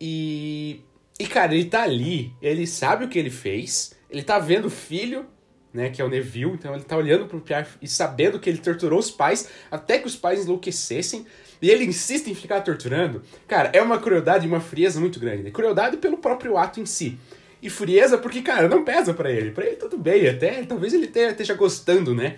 E, 0.00 0.80
e 1.18 1.26
cara, 1.26 1.54
ele 1.54 1.66
tá 1.66 1.82
ali, 1.82 2.32
ele 2.42 2.66
sabe 2.66 3.04
o 3.04 3.08
que 3.08 3.18
ele 3.18 3.30
fez, 3.30 3.94
ele 4.10 4.22
tá 4.22 4.38
vendo 4.38 4.66
o 4.66 4.70
filho, 4.70 5.26
né, 5.72 5.90
que 5.90 6.00
é 6.00 6.04
o 6.04 6.08
Neville, 6.08 6.52
então 6.52 6.74
ele 6.74 6.84
tá 6.84 6.96
olhando 6.96 7.26
pro 7.26 7.40
Pierre 7.40 7.68
e 7.82 7.86
sabendo 7.86 8.40
que 8.40 8.48
ele 8.48 8.58
torturou 8.58 8.98
os 8.98 9.10
pais 9.10 9.48
até 9.70 9.98
que 9.98 10.06
os 10.06 10.16
pais 10.16 10.44
enlouquecessem. 10.44 11.26
E 11.60 11.70
ele 11.70 11.84
insiste 11.84 12.28
em 12.28 12.34
ficar 12.34 12.60
torturando. 12.60 13.22
Cara, 13.48 13.70
é 13.72 13.80
uma 13.80 13.98
crueldade 13.98 14.44
e 14.44 14.48
uma 14.48 14.60
frieza 14.60 15.00
muito 15.00 15.18
grande. 15.18 15.42
Né? 15.42 15.50
Crueldade 15.50 15.96
pelo 15.96 16.18
próprio 16.18 16.56
ato 16.58 16.80
em 16.80 16.86
si 16.86 17.18
e 17.62 17.70
frieza, 17.70 18.18
porque, 18.18 18.42
cara, 18.42 18.68
não 18.68 18.84
pesa 18.84 19.14
para 19.14 19.30
ele. 19.30 19.50
Para 19.50 19.66
ele 19.66 19.76
tudo 19.76 19.96
bem, 19.96 20.28
até 20.28 20.62
talvez 20.64 20.92
ele 20.92 21.06
esteja 21.06 21.54
gostando, 21.54 22.14
né? 22.14 22.36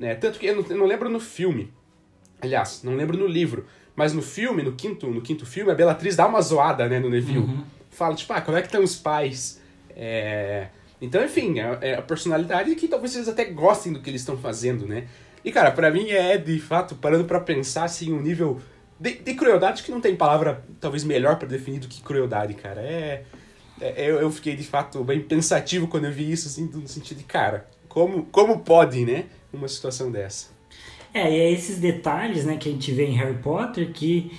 Né? 0.00 0.16
Tanto 0.16 0.38
que 0.38 0.46
eu 0.46 0.56
não, 0.56 0.64
eu 0.68 0.76
não, 0.76 0.86
lembro 0.86 1.08
no 1.08 1.20
filme. 1.20 1.72
Aliás, 2.40 2.82
não 2.82 2.96
lembro 2.96 3.16
no 3.16 3.26
livro. 3.26 3.66
Mas 3.94 4.12
no 4.12 4.22
filme, 4.22 4.62
no 4.62 4.72
quinto, 4.72 5.06
no 5.06 5.20
quinto 5.20 5.46
filme, 5.46 5.70
a 5.70 5.74
Bellatrix 5.74 6.16
dá 6.16 6.26
uma 6.26 6.40
zoada, 6.40 6.88
né, 6.88 6.98
no 6.98 7.08
Neville. 7.08 7.40
Uhum. 7.40 7.64
Fala, 7.90 8.14
tipo, 8.14 8.32
ah, 8.32 8.40
como 8.40 8.56
é 8.56 8.62
que 8.62 8.68
estão 8.68 8.82
os 8.82 8.96
pais? 8.96 9.60
É... 9.94 10.68
Então, 11.02 11.24
enfim, 11.24 11.60
é, 11.60 11.78
é 11.82 11.94
a 11.96 12.02
personalidade 12.02 12.74
que 12.74 12.88
talvez 12.88 13.14
eles 13.14 13.28
até 13.28 13.44
gostem 13.44 13.92
do 13.92 14.00
que 14.00 14.10
eles 14.10 14.22
estão 14.22 14.36
fazendo, 14.36 14.86
né? 14.86 15.06
E, 15.44 15.52
cara, 15.52 15.70
para 15.70 15.90
mim 15.90 16.10
é, 16.10 16.36
de 16.36 16.58
fato, 16.58 16.94
parando 16.94 17.24
para 17.24 17.40
pensar, 17.40 17.84
assim, 17.84 18.12
um 18.12 18.20
nível 18.20 18.60
de, 18.98 19.14
de, 19.16 19.34
crueldade 19.34 19.82
que 19.82 19.90
não 19.90 20.00
tem 20.00 20.16
palavra, 20.16 20.64
talvez, 20.80 21.04
melhor 21.04 21.36
para 21.36 21.48
definir 21.48 21.78
do 21.78 21.88
que 21.88 22.02
crueldade, 22.02 22.54
cara. 22.54 22.80
É 22.80 23.24
é, 23.80 24.10
eu, 24.10 24.20
eu 24.20 24.30
fiquei 24.30 24.54
de 24.54 24.64
fato 24.64 25.02
bem 25.02 25.20
pensativo 25.20 25.88
quando 25.88 26.04
eu 26.04 26.12
vi 26.12 26.30
isso, 26.30 26.46
assim, 26.46 26.70
no 26.72 26.86
sentido 26.86 27.18
de, 27.18 27.24
cara, 27.24 27.66
como, 27.88 28.24
como 28.26 28.60
pode, 28.60 29.04
né, 29.04 29.24
uma 29.52 29.68
situação 29.68 30.10
dessa? 30.10 30.48
É, 31.12 31.30
e 31.30 31.40
é 31.40 31.50
esses 31.50 31.78
detalhes, 31.78 32.44
né, 32.44 32.56
que 32.56 32.68
a 32.68 32.72
gente 32.72 32.92
vê 32.92 33.06
em 33.06 33.14
Harry 33.14 33.38
Potter 33.38 33.92
que 33.92 34.32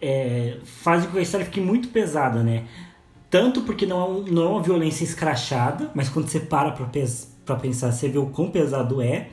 é, 0.00 0.58
fazem 0.64 1.06
com 1.06 1.14
que 1.14 1.20
a 1.20 1.22
história 1.22 1.46
fique 1.46 1.60
muito 1.60 1.88
pesada, 1.88 2.42
né? 2.42 2.64
Tanto 3.30 3.62
porque 3.62 3.86
não, 3.86 4.24
é 4.26 4.30
não 4.30 4.42
é 4.42 4.48
uma 4.48 4.62
violência 4.62 5.04
escrachada, 5.04 5.90
mas 5.94 6.08
quando 6.08 6.28
você 6.28 6.40
para 6.40 6.72
pra, 6.72 6.88
pra 7.44 7.56
pensar, 7.56 7.92
você 7.92 8.08
vê 8.08 8.18
o 8.18 8.26
quão 8.26 8.50
pesado 8.50 9.00
é. 9.00 9.28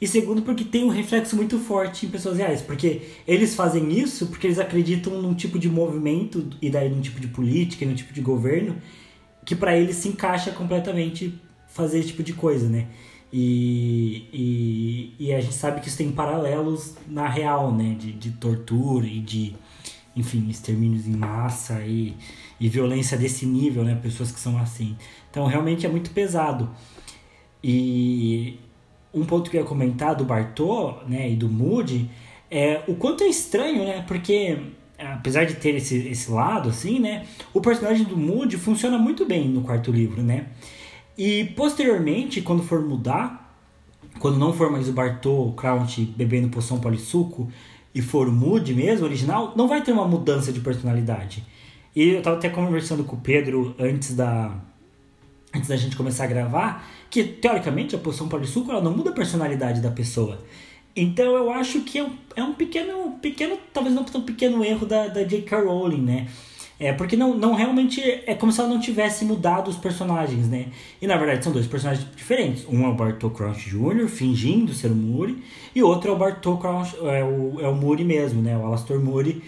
E 0.00 0.06
segundo, 0.06 0.42
porque 0.42 0.64
tem 0.64 0.84
um 0.84 0.88
reflexo 0.88 1.34
muito 1.34 1.58
forte 1.58 2.06
em 2.06 2.08
pessoas 2.08 2.38
reais. 2.38 2.62
Porque 2.62 3.02
eles 3.26 3.54
fazem 3.54 3.92
isso 3.92 4.28
porque 4.28 4.46
eles 4.46 4.58
acreditam 4.58 5.20
num 5.20 5.34
tipo 5.34 5.58
de 5.58 5.68
movimento 5.68 6.48
e 6.62 6.70
daí 6.70 6.88
num 6.88 7.00
tipo 7.00 7.20
de 7.20 7.26
política, 7.28 7.84
num 7.84 7.94
tipo 7.94 8.12
de 8.12 8.20
governo 8.20 8.76
que 9.48 9.56
para 9.56 9.74
eles 9.74 9.96
se 9.96 10.08
encaixa 10.08 10.50
completamente 10.50 11.40
fazer 11.68 12.00
esse 12.00 12.08
tipo 12.08 12.22
de 12.22 12.34
coisa, 12.34 12.68
né? 12.68 12.86
E, 13.32 14.26
e, 14.32 15.14
e, 15.18 15.34
a 15.34 15.40
gente 15.40 15.54
sabe 15.54 15.80
que 15.80 15.88
isso 15.88 15.98
tem 15.98 16.10
paralelos 16.10 16.94
na 17.06 17.28
real, 17.28 17.72
né? 17.72 17.94
De, 17.98 18.12
de 18.12 18.30
tortura 18.32 19.06
e 19.06 19.20
de, 19.20 19.54
enfim, 20.16 20.48
extermínios 20.48 21.06
em 21.06 21.14
massa 21.14 21.82
e, 21.84 22.16
e 22.58 22.68
violência 22.68 23.18
desse 23.18 23.44
nível, 23.44 23.84
né? 23.84 23.98
Pessoas 24.02 24.32
que 24.32 24.40
são 24.40 24.58
assim. 24.58 24.96
Então, 25.30 25.46
realmente 25.46 25.84
é 25.84 25.88
muito 25.88 26.10
pesado. 26.10 26.70
E 27.62 28.58
um 29.12 29.24
ponto 29.24 29.50
que 29.50 29.56
eu 29.56 29.62
ia 29.62 29.66
comentar 29.66 30.14
do 30.14 30.24
Bartô, 30.24 30.94
né, 31.06 31.30
e 31.30 31.36
do 31.36 31.48
Moody, 31.48 32.10
é 32.50 32.82
o 32.86 32.94
quanto 32.94 33.24
é 33.24 33.26
estranho, 33.26 33.84
né? 33.84 34.04
Porque 34.06 34.58
apesar 34.98 35.44
de 35.44 35.54
ter 35.54 35.74
esse, 35.76 36.08
esse 36.08 36.30
lado, 36.30 36.68
assim, 36.70 36.98
né? 36.98 37.26
O 37.54 37.60
personagem 37.60 38.04
do 38.04 38.16
Moody 38.16 38.56
funciona 38.56 38.98
muito 38.98 39.24
bem 39.24 39.48
no 39.48 39.62
quarto 39.62 39.92
livro, 39.92 40.22
né? 40.22 40.46
E 41.18 41.46
posteriormente, 41.56 42.40
quando 42.40 42.62
for 42.62 42.80
mudar, 42.80 43.52
quando 44.20 44.38
não 44.38 44.52
for 44.52 44.70
mais 44.70 44.88
o 44.88 44.92
Bartô, 44.92 45.48
o 45.48 45.52
Crouch 45.52 46.04
bebendo 46.16 46.48
poção 46.48 46.78
polissuco 46.78 47.50
e 47.92 48.00
for 48.00 48.28
o 48.28 48.32
Moody 48.32 48.72
mesmo, 48.72 49.04
original, 49.04 49.52
não 49.56 49.66
vai 49.66 49.82
ter 49.82 49.90
uma 49.90 50.06
mudança 50.06 50.52
de 50.52 50.60
personalidade. 50.60 51.44
E 51.96 52.10
eu 52.10 52.22
tava 52.22 52.36
até 52.36 52.48
conversando 52.48 53.02
com 53.02 53.16
o 53.16 53.20
Pedro 53.20 53.74
antes 53.80 54.14
da 54.14 54.54
antes 55.52 55.68
da 55.68 55.76
gente 55.76 55.96
começar 55.96 56.24
a 56.24 56.26
gravar, 56.28 56.86
que 57.10 57.24
teoricamente 57.24 57.96
a 57.96 57.98
poção 57.98 58.28
polissuco 58.28 58.70
ela 58.70 58.82
não 58.82 58.94
muda 58.94 59.10
a 59.10 59.14
personalidade 59.14 59.80
da 59.80 59.90
pessoa. 59.90 60.38
Então 60.94 61.34
eu 61.34 61.50
acho 61.50 61.80
que 61.80 61.98
é 61.98 62.04
um, 62.04 62.10
é 62.36 62.42
um 62.42 62.54
pequeno, 62.54 63.18
pequeno, 63.20 63.58
talvez 63.72 63.94
não 63.94 64.04
tão 64.04 64.22
pequeno 64.22 64.64
erro 64.64 64.86
da, 64.86 65.08
da 65.08 65.24
J.K. 65.24 65.62
Rowling, 65.62 66.02
né? 66.02 66.28
É 66.80 66.92
porque 66.92 67.16
não, 67.16 67.36
não 67.36 67.54
realmente 67.54 68.00
é 68.00 68.34
como 68.34 68.52
se 68.52 68.60
ela 68.60 68.68
não 68.68 68.78
tivesse 68.78 69.24
mudado 69.24 69.68
os 69.68 69.76
personagens, 69.76 70.48
né? 70.48 70.66
E 71.02 71.06
na 71.06 71.16
verdade 71.16 71.42
são 71.42 71.52
dois 71.52 71.66
personagens 71.66 72.06
diferentes. 72.14 72.64
Um 72.68 72.84
é 72.84 72.88
o 72.88 72.94
Bartol 72.94 73.30
Crouch 73.30 73.68
Jr., 73.68 74.06
fingindo 74.06 74.72
ser 74.72 74.92
o 74.92 74.94
Muri, 74.94 75.42
e 75.74 75.82
outro 75.82 76.10
é 76.10 76.14
o 76.14 76.16
Bartol 76.16 76.56
Crouch, 76.56 76.96
é 77.02 77.24
o, 77.24 77.60
é 77.60 77.68
o 77.68 77.74
Muri 77.74 78.04
mesmo, 78.04 78.40
né? 78.40 78.56
O 78.56 78.64
Alastor 78.64 79.00
Muri 79.00 79.42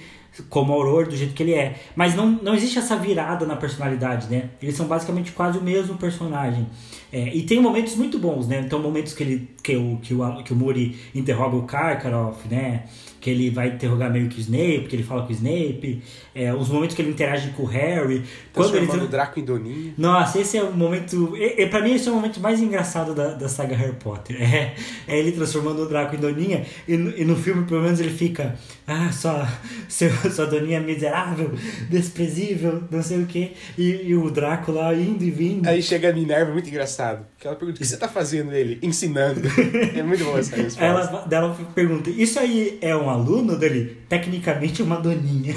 como 0.48 0.72
Aurora, 0.72 1.06
do 1.06 1.16
jeito 1.16 1.34
que 1.34 1.42
ele 1.42 1.54
é. 1.54 1.76
Mas 1.94 2.14
não, 2.14 2.30
não 2.30 2.54
existe 2.54 2.78
essa 2.78 2.96
virada 2.96 3.44
na 3.44 3.56
personalidade, 3.56 4.28
né? 4.30 4.50
Eles 4.62 4.76
são 4.76 4.86
basicamente 4.86 5.32
quase 5.32 5.58
o 5.58 5.62
mesmo 5.62 5.96
personagem. 5.96 6.66
É, 7.12 7.34
e 7.34 7.42
tem 7.42 7.60
momentos 7.60 7.96
muito 7.96 8.18
bons, 8.18 8.46
né? 8.46 8.62
Então, 8.64 8.78
momentos 8.78 9.12
que, 9.12 9.22
ele, 9.22 9.48
que, 9.62 9.76
o, 9.76 9.98
que, 10.00 10.14
o, 10.14 10.42
que 10.42 10.52
o 10.52 10.56
Muri 10.56 10.96
interroga 11.14 11.56
o 11.56 11.62
Karkaroff, 11.64 12.48
né? 12.48 12.84
Que 13.20 13.28
ele 13.28 13.50
vai 13.50 13.68
interrogar 13.68 14.10
meio 14.10 14.28
que 14.28 14.38
o 14.38 14.40
Snape, 14.40 14.86
que 14.88 14.96
ele 14.96 15.02
fala 15.02 15.22
com 15.22 15.28
o 15.28 15.32
Snape, 15.32 16.02
é, 16.34 16.52
os 16.54 16.68
momentos 16.68 16.96
que 16.96 17.02
ele 17.02 17.10
interage 17.10 17.50
com 17.50 17.64
o 17.64 17.66
Harry. 17.66 18.24
Quando 18.52 18.74
ele 18.76 18.86
o 18.86 19.06
Draco 19.06 19.38
em 19.38 19.44
Doninha. 19.44 19.94
Nossa, 19.98 20.40
esse 20.40 20.56
é 20.56 20.62
o 20.62 20.72
momento. 20.72 21.36
E, 21.36 21.62
e, 21.62 21.66
pra 21.66 21.82
mim, 21.82 21.94
esse 21.94 22.08
é 22.08 22.12
o 22.12 22.14
momento 22.14 22.40
mais 22.40 22.60
engraçado 22.60 23.14
da, 23.14 23.34
da 23.34 23.48
saga 23.48 23.76
Harry 23.76 23.96
Potter. 23.96 24.40
É, 24.40 24.74
é 25.06 25.18
ele 25.18 25.32
transformando 25.32 25.82
o 25.82 25.86
Draco 25.86 26.16
em 26.16 26.18
Doninha, 26.18 26.64
e, 26.88 26.94
e 26.94 27.24
no 27.24 27.36
filme, 27.36 27.64
pelo 27.66 27.82
menos, 27.82 28.00
ele 28.00 28.10
fica. 28.10 28.56
Ah, 28.86 29.12
sua, 29.12 29.46
seu, 29.88 30.10
sua 30.30 30.46
Doninha 30.46 30.80
miserável, 30.80 31.52
desprezível, 31.88 32.82
não 32.90 33.02
sei 33.02 33.22
o 33.22 33.26
quê. 33.26 33.52
E, 33.76 34.08
e 34.08 34.16
o 34.16 34.30
Draco 34.30 34.72
lá 34.72 34.94
indo 34.94 35.22
e 35.22 35.30
vindo. 35.30 35.68
Aí 35.68 35.82
chega 35.82 36.08
a 36.08 36.12
Minerva, 36.12 36.52
muito 36.52 36.68
engraçado. 36.68 37.26
Que 37.38 37.46
ela 37.46 37.56
pergunta: 37.56 37.76
o 37.76 37.80
que 37.80 37.86
você 37.86 37.96
tá 37.96 38.08
fazendo 38.08 38.52
ele? 38.52 38.78
Ensinando. 38.82 39.40
é 39.94 40.02
muito 40.02 40.24
bom 40.24 40.38
essa 40.38 40.56
resposta. 40.56 40.84
Ela, 40.84 41.28
ela 41.30 41.56
pergunta: 41.74 42.10
Isso 42.10 42.38
aí 42.38 42.78
é 42.80 42.96
um 42.96 43.09
aluno 43.10 43.56
dele, 43.56 43.98
tecnicamente 44.08 44.82
uma 44.82 44.96
doninha. 44.96 45.54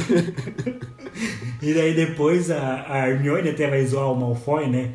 e 1.61 1.73
daí 1.73 1.93
depois 1.93 2.51
a, 2.51 2.85
a 2.87 3.09
Hermione 3.09 3.49
até 3.49 3.69
vai 3.69 3.85
zoar 3.85 4.11
o 4.11 4.15
Malfoy, 4.15 4.67
né? 4.67 4.91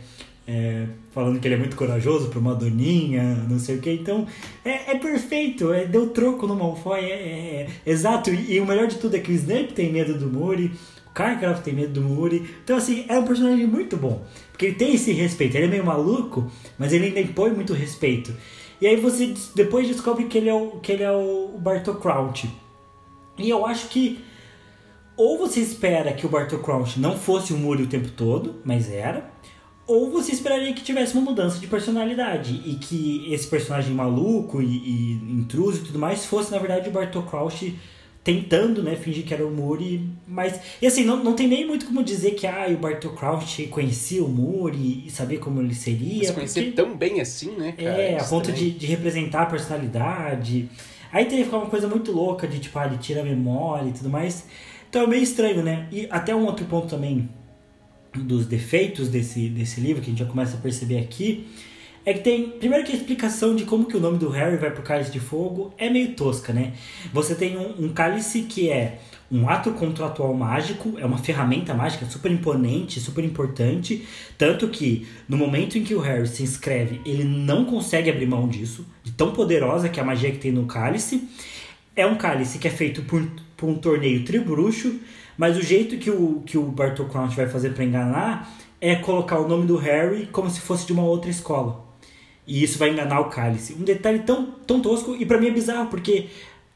É, 0.47 0.87
falando 1.13 1.39
que 1.41 1.47
ele 1.47 1.57
é 1.57 1.59
muito 1.59 1.77
corajoso 1.77 2.29
para 2.29 2.39
uma 2.39 2.55
doninha, 2.55 3.35
não 3.49 3.59
sei 3.59 3.77
o 3.77 3.81
que. 3.81 3.91
Então, 3.91 4.27
é, 4.65 4.93
é 4.93 4.99
perfeito, 4.99 5.73
é, 5.73 5.85
deu 5.85 6.09
troco 6.11 6.47
no 6.47 6.57
Malfoy, 6.57 7.01
é, 7.01 7.11
é, 7.11 7.67
é 7.85 7.91
exato. 7.91 8.31
E, 8.31 8.55
e, 8.55 8.61
o 8.61 8.67
melhor 8.67 8.87
de 8.87 8.97
tudo 8.97 9.17
é 9.17 9.21
que 9.21 9.31
o 9.31 9.35
Snape 9.35 9.75
tem 9.75 9.93
medo 9.93 10.15
do 10.19 10.27
Moody, 10.27 10.73
o 11.07 11.11
Karkaroff 11.11 11.63
tem 11.63 11.75
medo 11.75 12.01
do 12.01 12.01
Moody. 12.01 12.49
Então, 12.65 12.77
assim, 12.77 13.05
é 13.09 13.19
um 13.19 13.25
personagem 13.25 13.67
muito 13.67 13.97
bom, 13.97 14.25
porque 14.51 14.67
ele 14.67 14.77
tem 14.77 14.95
esse 14.95 15.13
respeito. 15.13 15.57
Ele 15.57 15.67
é 15.67 15.71
meio 15.71 15.85
maluco, 15.85 16.51
mas 16.79 16.93
ele 16.93 17.07
ainda 17.07 17.21
impõe 17.21 17.51
muito 17.51 17.75
respeito. 17.75 18.33
E 18.81 18.87
aí 18.87 18.97
você 18.97 19.35
depois 19.55 19.89
descobre 19.89 20.25
que 20.25 20.39
ele 20.39 20.49
é 20.49 20.55
o, 20.55 20.79
que 20.81 20.93
ele 20.93 21.03
é 21.03 21.11
o 21.11 21.57
Bartol 21.59 21.97
Crouch. 21.97 22.49
E 23.37 23.49
eu 23.51 23.67
acho 23.67 23.89
que 23.89 24.25
ou 25.17 25.37
você 25.37 25.61
espera 25.61 26.13
que 26.13 26.25
o 26.25 26.29
Bartol 26.29 26.61
Crouch 26.61 27.01
não 27.01 27.19
fosse 27.19 27.53
o 27.53 27.57
Muri 27.57 27.83
o 27.83 27.89
tempo 27.89 28.09
todo, 28.11 28.57
mas 28.65 28.89
era, 28.89 29.29
ou 29.85 30.11
você 30.11 30.31
esperaria 30.31 30.73
que 30.73 30.83
tivesse 30.83 31.15
uma 31.15 31.23
mudança 31.23 31.59
de 31.59 31.67
personalidade 31.67 32.63
e 32.65 32.77
que 32.77 33.33
esse 33.33 33.49
personagem 33.49 33.93
maluco 33.93 34.63
e, 34.63 34.67
e 34.67 35.13
intruso 35.33 35.81
e 35.81 35.85
tudo 35.87 35.99
mais 35.99 36.25
fosse 36.25 36.53
na 36.53 36.59
verdade 36.59 36.89
o 36.89 36.93
Bartol 36.93 37.25
Crouch 37.25 37.77
tentando, 38.29 38.83
né, 38.83 38.95
fingir 38.95 39.25
que 39.25 39.33
era 39.33 39.47
o 39.47 39.51
Muri, 39.51 40.07
mas 40.27 40.61
e 40.83 40.87
assim, 40.87 41.03
não, 41.03 41.25
não 41.25 41.33
tem 41.33 41.49
nem 41.49 41.67
muito 41.67 41.87
como 41.87 42.05
dizer 42.05 42.33
que 42.33 42.47
ah, 42.47 42.67
o 42.69 42.77
Bartol 42.77 43.13
Crouch 43.13 43.67
conhecia 43.69 44.23
o 44.23 44.29
Muri 44.29 45.05
e 45.07 45.11
sabia 45.11 45.39
como 45.39 45.63
ele 45.63 45.75
seria. 45.75 46.19
Mas 46.19 46.31
conhecer 46.33 46.65
porque... 46.65 46.77
tão 46.77 46.95
bem 46.95 47.23
assim, 47.23 47.53
né, 47.53 47.73
cara? 47.73 47.89
É, 47.89 48.21
a 48.21 48.25
ponto 48.25 48.53
de, 48.53 48.71
de 48.73 48.85
representar 48.85 49.45
a 49.45 49.47
personalidade. 49.47 50.69
Aí 51.11 51.25
teria 51.25 51.39
que 51.39 51.45
ficar 51.45 51.57
uma 51.57 51.71
coisa 51.71 51.89
muito 51.89 52.13
louca 52.13 52.47
de 52.47 52.59
tipo, 52.59 52.79
ah, 52.79 52.85
ele 52.85 52.99
tira 52.99 53.23
a 53.23 53.25
memória 53.25 53.89
e 53.89 53.93
tudo 53.93 54.11
mais. 54.11 54.45
Então 54.91 55.05
é 55.05 55.07
meio 55.07 55.23
estranho, 55.23 55.63
né? 55.63 55.89
E 55.91 56.07
até 56.11 56.37
um 56.37 56.45
outro 56.45 56.67
ponto 56.67 56.87
também 56.87 57.31
dos 58.15 58.45
defeitos 58.45 59.09
desse, 59.09 59.49
desse 59.49 59.81
livro, 59.81 60.03
que 60.03 60.09
a 60.09 60.11
gente 60.11 60.19
já 60.19 60.27
começa 60.27 60.59
a 60.59 60.61
perceber 60.61 60.99
aqui, 60.99 61.47
é 62.09 62.15
que 62.15 62.21
tem. 62.21 62.49
Primeiro 62.49 62.87
que 62.87 62.93
a 62.93 62.95
explicação 62.95 63.55
de 63.55 63.65
como 63.65 63.85
que 63.85 63.95
o 63.95 64.01
nome 64.01 64.17
do 64.17 64.31
Harry 64.31 64.57
vai 64.57 64.71
pro 64.71 64.83
cálice 64.83 65.11
de 65.11 65.21
fogo 65.21 65.75
é 65.77 65.91
meio 65.91 66.15
tosca, 66.15 66.55
né? 66.55 66.73
Você 67.13 67.35
tem 67.35 67.59
um, 67.59 67.85
um 67.85 67.89
cálice 67.91 68.43
que 68.43 68.71
é 68.71 69.01
um 69.31 69.47
ato 69.47 69.73
contratual 69.73 70.33
mágico, 70.33 70.95
é 70.99 71.05
uma 71.05 71.19
ferramenta 71.19 71.75
mágica 71.75 72.07
super 72.07 72.33
imponente, 72.33 72.99
super 72.99 73.23
importante, 73.23 74.09
tanto 74.39 74.69
que 74.69 75.07
no 75.29 75.37
momento 75.37 75.77
em 75.77 75.85
que 75.85 75.95
o 75.95 76.01
Harry 76.01 76.27
se 76.27 76.43
inscreve, 76.43 77.03
ele 77.05 77.25
não 77.25 77.67
consegue 77.67 78.09
abrir 78.09 78.27
mão 78.27 78.49
disso, 78.49 78.87
de 79.05 79.13
tão 79.13 79.33
poderosa 79.33 79.91
que 79.91 80.01
é 80.01 80.03
a 80.03 80.07
magia 80.07 80.33
que 80.33 80.39
tem 80.39 80.51
no 80.51 80.65
cálice. 80.65 81.29
É 81.95 82.07
um 82.07 82.17
cálice 82.17 82.59
que 82.59 82.67
é 82.67 82.71
feito 82.71 83.03
por, 83.03 83.23
por 83.55 83.69
um 83.69 83.75
torneio 83.75 84.25
tribruxo, 84.25 84.99
mas 85.37 85.59
o 85.59 85.63
jeito 85.63 85.99
que 85.99 86.11
o, 86.11 86.43
que 86.47 86.57
o 86.57 86.63
Bartol 86.63 87.05
Crouch 87.05 87.37
vai 87.37 87.49
fazer 87.49 87.75
para 87.75 87.85
enganar 87.85 88.51
é 88.81 88.97
colocar 88.97 89.39
o 89.39 89.47
nome 89.47 89.67
do 89.67 89.77
Harry 89.77 90.27
como 90.33 90.49
se 90.49 90.61
fosse 90.61 90.87
de 90.87 90.95
uma 90.95 91.03
outra 91.03 91.31
escola. 91.31 91.88
E 92.49 92.63
isso 92.63 92.79
vai 92.79 92.89
enganar 92.89 93.21
o 93.21 93.29
cálice. 93.29 93.75
Um 93.75 93.85
detalhe 93.85 94.21
tão, 94.21 94.47
tão 94.67 94.81
tosco 94.81 95.15
e 95.15 95.27
para 95.27 95.39
mim 95.39 95.49
é 95.49 95.51
bizarro, 95.51 95.91
porque 95.91 96.29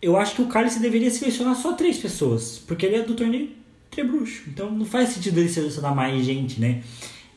eu 0.02 0.18
acho 0.18 0.34
que 0.34 0.42
o 0.42 0.48
Cálice 0.48 0.80
deveria 0.80 1.10
selecionar 1.10 1.54
só 1.54 1.72
três 1.72 1.96
pessoas, 1.96 2.58
porque 2.58 2.84
ele 2.84 2.96
é 2.96 3.02
do 3.02 3.14
torneio 3.14 3.50
Trebruxo. 3.90 4.42
Então 4.48 4.70
não 4.70 4.84
faz 4.84 5.10
sentido 5.10 5.38
ele 5.38 5.48
selecionar 5.48 5.94
mais 5.94 6.24
gente, 6.24 6.60
né? 6.60 6.82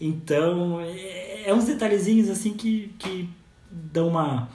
Então 0.02 0.82
é, 0.82 1.50
é 1.50 1.54
uns 1.54 1.66
detalhezinhos 1.66 2.30
assim 2.30 2.54
que, 2.54 2.94
que 3.00 3.30
dão 3.72 4.10
uma, 4.10 4.50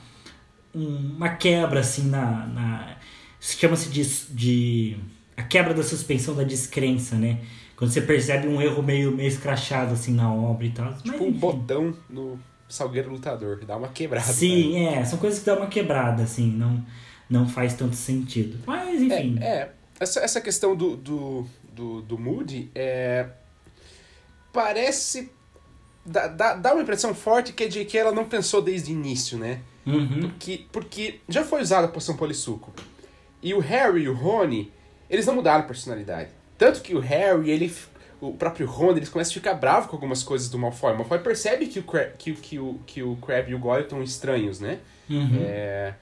uma 0.75 1.29
quebra 1.31 1.81
assim 1.81 2.09
na. 2.09 2.47
na 2.49 2.97
Chama-se 3.41 3.89
de, 3.89 4.05
de. 4.35 4.97
a 5.37 5.43
quebra 5.43 5.73
da 5.73 5.83
suspensão 5.83 6.35
da 6.35 6.43
descrença, 6.43 7.17
né? 7.17 7.41
Quando 7.77 7.91
você 7.91 8.03
percebe 8.03 8.47
um 8.47 8.61
erro 8.61 8.83
meio, 8.83 9.11
meio 9.11 9.29
escrachado 9.29 9.95
assim 9.95 10.13
na 10.13 10.31
obra 10.31 10.67
e 10.67 10.71
tal. 10.71 10.93
Tipo 10.95 11.09
Mas, 11.09 11.21
um 11.21 11.33
botão 11.33 11.97
no 12.11 12.39
Salgueiro 12.71 13.11
Lutador, 13.11 13.59
que 13.59 13.67
dá 13.67 13.77
uma 13.77 13.89
quebrada. 13.89 14.33
Sim, 14.33 14.75
né? 14.75 15.01
é, 15.01 15.05
são 15.05 15.19
coisas 15.19 15.41
que 15.41 15.47
dão 15.47 15.57
uma 15.57 15.67
quebrada, 15.67 16.23
assim, 16.23 16.51
não 16.51 16.85
não 17.31 17.49
faz 17.49 17.75
tanto 17.75 17.95
sentido. 17.95 18.59
Mas, 18.67 19.01
enfim. 19.01 19.39
É, 19.41 19.47
é. 19.47 19.73
Essa, 20.01 20.21
essa 20.21 20.41
questão 20.41 20.75
do, 20.75 20.97
do, 20.97 21.47
do, 21.73 22.03
do 22.03 22.19
Moody 22.19 22.71
é, 22.75 23.29
parece. 24.53 25.31
Dá, 26.05 26.27
dá, 26.27 26.55
dá 26.55 26.73
uma 26.73 26.83
impressão 26.83 27.15
forte 27.15 27.53
que 27.53 27.63
a 27.63 27.69
J.K. 27.69 28.01
ela 28.01 28.13
não 28.13 28.25
pensou 28.25 28.61
desde 28.61 28.91
o 28.91 28.95
início, 28.95 29.39
né? 29.39 29.61
Uhum. 29.87 30.23
Porque, 30.23 30.67
porque 30.73 31.21
já 31.29 31.45
foi 31.45 31.61
usada 31.61 31.87
a 31.87 31.91
poção 31.91 32.17
polissuco. 32.17 32.73
E 33.43 33.55
o 33.55 33.61
Harry 33.61 34.03
e 34.03 34.09
o 34.09 34.15
Rony, 34.15 34.73
eles 35.09 35.27
não 35.27 35.35
mudaram 35.35 35.61
a 35.61 35.67
personalidade. 35.67 36.31
Tanto 36.59 36.81
que 36.81 36.95
o 36.95 37.01
Harry, 37.01 37.51
ele 37.51 37.73
o 38.21 38.35
próprio 38.35 38.67
Rony, 38.67 38.99
eles 38.99 39.09
começam 39.09 39.31
a 39.31 39.35
ficar 39.35 39.55
bravos 39.55 39.89
com 39.89 39.97
algumas 39.97 40.23
coisas 40.23 40.49
do 40.51 40.59
Malfoy. 40.59 40.93
O 40.93 40.99
Malfoy 40.99 41.19
percebe 41.21 41.67
que 41.67 41.79
o, 41.79 41.83
Crab, 41.83 42.13
que, 42.19 42.33
que, 42.35 42.59
o, 42.59 42.79
que 42.87 43.03
o 43.03 43.17
Crab 43.17 43.51
e 43.51 43.55
o 43.55 43.59
Goyle 43.59 43.85
estão 43.85 44.03
estranhos, 44.03 44.61
né? 44.61 44.79
Uhum. 45.09 45.39
É, 45.43 45.95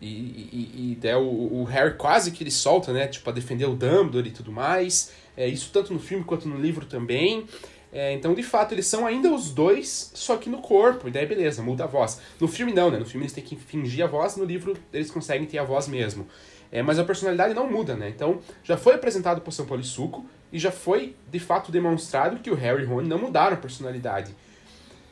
e, 0.00 0.06
e, 0.08 0.98
e 1.02 1.14
o, 1.14 1.60
o, 1.60 1.64
Harry 1.64 1.94
quase 1.96 2.30
que 2.30 2.42
ele 2.42 2.50
solta, 2.50 2.92
né? 2.92 3.06
Tipo, 3.06 3.28
a 3.28 3.32
defender 3.32 3.66
o 3.66 3.74
Dumbledore 3.74 4.28
e 4.28 4.32
tudo 4.32 4.50
mais. 4.50 5.12
É, 5.36 5.46
isso 5.46 5.70
tanto 5.72 5.92
no 5.92 6.00
filme 6.00 6.24
quanto 6.24 6.48
no 6.48 6.58
livro 6.58 6.86
também. 6.86 7.46
É, 7.92 8.12
então, 8.12 8.32
de 8.34 8.42
fato, 8.42 8.72
eles 8.72 8.86
são 8.86 9.06
ainda 9.06 9.32
os 9.32 9.50
dois, 9.50 10.12
só 10.14 10.36
que 10.36 10.48
no 10.48 10.58
corpo. 10.58 11.08
E 11.08 11.10
daí, 11.10 11.26
beleza, 11.26 11.62
muda 11.62 11.84
a 11.84 11.86
voz. 11.86 12.20
No 12.40 12.48
filme, 12.48 12.72
não, 12.72 12.90
né? 12.90 12.98
No 12.98 13.04
filme 13.04 13.24
eles 13.24 13.34
têm 13.34 13.44
que 13.44 13.56
fingir 13.56 14.04
a 14.04 14.08
voz, 14.08 14.36
no 14.36 14.44
livro 14.44 14.76
eles 14.92 15.10
conseguem 15.10 15.46
ter 15.46 15.58
a 15.58 15.64
voz 15.64 15.86
mesmo. 15.86 16.26
É, 16.72 16.82
mas 16.82 16.98
a 16.98 17.04
personalidade 17.04 17.52
não 17.52 17.68
muda, 17.68 17.96
né? 17.96 18.08
Então, 18.08 18.40
já 18.62 18.76
foi 18.76 18.94
apresentado 18.94 19.40
por 19.40 19.52
São 19.52 19.66
Polissuco 19.66 20.24
e 20.52 20.58
já 20.58 20.72
foi, 20.72 21.14
de 21.30 21.38
fato, 21.38 21.70
demonstrado 21.70 22.40
que 22.40 22.50
o 22.50 22.54
Harry 22.54 22.82
e 22.82 22.86
Rony 22.86 23.08
não 23.08 23.18
mudaram 23.18 23.54
a 23.54 23.60
personalidade. 23.60 24.34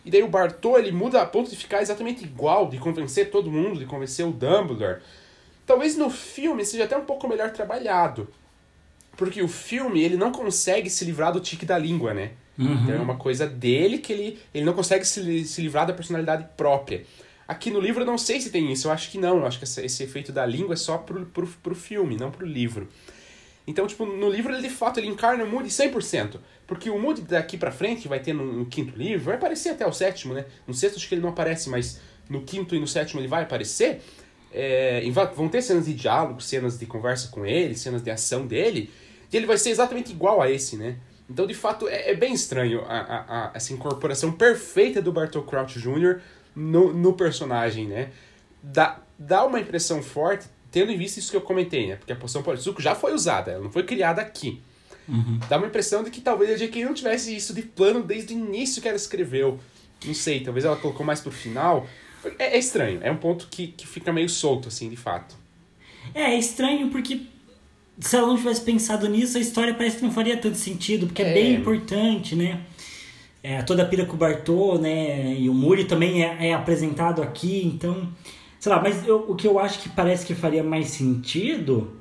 E 0.05 0.11
daí 0.11 0.22
o 0.22 0.28
Bartô, 0.28 0.78
ele 0.78 0.91
muda 0.91 1.20
a 1.20 1.26
ponto 1.26 1.51
de 1.51 1.57
ficar 1.57 1.82
exatamente 1.82 2.24
igual, 2.24 2.68
de 2.68 2.78
convencer 2.78 3.30
todo 3.30 3.51
mundo, 3.51 3.78
de 3.78 3.86
convencer 3.86 4.26
o 4.26 4.32
Dumbledore. 4.32 5.01
Talvez 5.66 5.97
no 5.97 6.09
filme 6.09 6.64
seja 6.64 6.84
até 6.84 6.97
um 6.97 7.05
pouco 7.05 7.28
melhor 7.28 7.51
trabalhado. 7.51 8.28
Porque 9.16 9.43
o 9.43 9.49
filme, 9.49 10.03
ele 10.03 10.16
não 10.16 10.32
consegue 10.32 10.89
se 10.89 11.05
livrar 11.05 11.32
do 11.32 11.41
tique 11.41 11.66
da 11.66 11.76
língua, 11.76 12.14
né? 12.14 12.30
Uhum. 12.59 12.72
Então 12.72 12.95
é 12.95 12.99
uma 12.99 13.16
coisa 13.16 13.47
dele 13.47 13.99
que 13.99 14.12
ele, 14.12 14.39
ele 14.53 14.64
não 14.64 14.72
consegue 14.72 15.05
se, 15.05 15.45
se 15.45 15.61
livrar 15.61 15.86
da 15.86 15.93
personalidade 15.93 16.47
própria. 16.57 17.05
Aqui 17.47 17.70
no 17.70 17.80
livro 17.80 18.03
eu 18.03 18.07
não 18.07 18.18
sei 18.18 18.41
se 18.41 18.51
tem 18.51 18.72
isso, 18.72 18.89
eu 18.89 18.93
acho 18.93 19.11
que 19.11 19.18
não. 19.18 19.39
Eu 19.39 19.47
acho 19.47 19.59
que 19.59 19.64
esse, 19.64 19.84
esse 19.84 20.03
efeito 20.03 20.32
da 20.32 20.45
língua 20.45 20.74
é 20.74 20.76
só 20.76 20.99
pro, 20.99 21.26
pro, 21.26 21.47
pro 21.47 21.74
filme, 21.74 22.16
não 22.16 22.30
pro 22.30 22.47
livro. 22.47 22.89
Então, 23.69 23.87
tipo, 23.87 24.07
no 24.07 24.31
livro 24.31 24.51
ele 24.51 24.62
de 24.66 24.71
fato 24.71 24.99
ele 24.99 25.09
encarna 25.09 25.45
o 25.45 25.47
Moody 25.47 25.69
100%. 25.69 26.41
Porque 26.66 26.89
o 26.89 26.99
Moody 26.99 27.21
daqui 27.21 27.59
pra 27.59 27.71
frente, 27.71 28.09
vai 28.09 28.19
ter 28.19 28.33
no, 28.33 28.51
no, 28.51 28.64
quinto 28.64 28.97
livro, 28.97 29.27
vai 29.27 29.35
aparecer 29.35 29.69
até 29.69 29.87
o 29.87 29.93
sétimo, 29.93 30.33
né? 30.33 30.47
No 30.66 30.73
sexto 30.73 30.97
acho 30.97 31.07
que 31.07 31.14
ele 31.14 31.21
não 31.21 31.29
aparece, 31.29 31.69
mas 31.69 32.01
no 32.31 32.41
quinto 32.41 32.75
e 32.75 32.81
no 32.81 32.87
sétimo 32.87 33.21
ele 33.21 33.29
vai 33.29 33.43
aparecer. 33.43 34.01
É, 34.51 35.03
vão 35.37 35.51
ter 35.51 35.61
cenas 35.61 35.85
de 35.85 35.93
diálogo, 35.93 36.41
cenas 36.41 36.79
de 36.79 36.87
conversa 36.87 37.29
com 37.29 37.45
ele, 37.45 37.77
cenas 37.77 38.01
de 38.01 38.11
ação 38.11 38.47
dele. 38.47 38.91
E 39.31 39.37
ele 39.37 39.45
vai 39.45 39.59
ser 39.59 39.69
exatamente 39.69 40.12
igual 40.12 40.41
a 40.41 40.51
esse, 40.51 40.75
né? 40.75 40.97
Então, 41.29 41.47
de 41.47 41.53
fato, 41.53 41.87
é, 41.89 42.12
é 42.12 42.14
bem 42.14 42.33
estranho 42.33 42.81
a, 42.87 42.99
a, 42.99 43.19
a, 43.19 43.51
essa 43.53 43.75
incorporação 43.75 44.33
perfeita 44.33 45.03
do 45.03 45.12
Bartol 45.12 45.43
Crouch 45.43 45.79
Jr. 45.79 46.21
no, 46.57 46.95
no 46.95 47.12
personagem, 47.12 47.87
né? 47.87 48.12
Dá, 48.62 48.99
dá 49.19 49.45
uma 49.45 49.61
impressão 49.61 50.03
forte 50.03 50.47
tendo 50.71 50.93
em 50.93 50.97
vista 50.99 51.19
isso 51.19 51.31
que 51.31 51.37
eu 51.37 51.41
comentei, 51.41 51.87
né? 51.87 51.97
Porque 51.97 52.12
a 52.12 52.16
poção 52.16 52.43
polissuco 52.43 52.81
já 52.81 52.95
foi 52.95 53.12
usada, 53.14 53.53
ela 53.53 53.64
não 53.64 53.71
foi 53.71 53.83
criada 53.83 54.21
aqui. 54.21 54.61
Uhum. 55.09 55.39
Dá 55.49 55.57
uma 55.57 55.66
impressão 55.66 56.03
de 56.03 56.11
que 56.11 56.21
talvez 56.21 56.51
a 56.51 56.57
J.K. 56.57 56.85
não 56.85 56.93
tivesse 56.93 57.35
isso 57.35 57.55
de 57.55 57.62
plano 57.62 58.03
desde 58.03 58.35
o 58.35 58.37
início 58.39 58.83
que 58.83 58.89
ela 58.89 58.97
escreveu. 58.97 59.59
Não 60.05 60.14
sei, 60.14 60.41
talvez 60.41 60.64
ela 60.64 60.77
colocou 60.77 61.05
mais 61.05 61.21
pro 61.21 61.31
final. 61.33 61.87
É, 62.39 62.57
é 62.57 62.59
estranho, 62.59 63.01
é 63.03 63.11
um 63.11 63.16
ponto 63.16 63.49
que, 63.51 63.69
que 63.69 63.87
fica 63.87 64.12
meio 64.12 64.29
solto, 64.29 64.69
assim, 64.69 64.89
de 64.89 64.97
fato. 64.97 65.35
É, 66.14 66.35
é 66.35 66.39
estranho 66.39 66.91
porque 66.91 67.23
se 67.99 68.16
ela 68.16 68.27
não 68.27 68.37
tivesse 68.37 68.61
pensado 68.61 69.09
nisso, 69.09 69.39
a 69.39 69.41
história 69.41 69.75
parece 69.75 69.97
que 69.97 70.03
não 70.03 70.12
faria 70.12 70.37
tanto 70.37 70.57
sentido, 70.57 71.07
porque 71.07 71.23
é, 71.23 71.31
É. 71.31 71.35
bem 71.35 71.55
importante, 71.55 72.35
né? 72.37 72.61
É, 73.43 73.62
toda 73.62 73.83
a 73.83 73.87
pira 73.87 74.05
com 74.05 74.14
o 74.14 74.16
Bartô, 74.16 74.79
né? 74.79 75.35
E 75.35 75.49
o 75.49 75.55
Muri 75.55 75.85
também 75.85 76.23
é, 76.25 76.49
é 76.49 76.53
apresentado 76.55 77.23
aqui, 77.23 77.62
então. 77.64 78.09
Sei 78.61 78.71
lá, 78.73 78.81
mas 78.83 79.07
eu- 79.07 79.25
o 79.29 79.35
que 79.37 79.47
eu 79.47 79.59
acho 79.59 79.81
que 79.81 79.89
parece 79.89 80.27
que 80.27 80.35
faria 80.35 80.63
mais 80.63 80.89
sentido. 80.91 81.93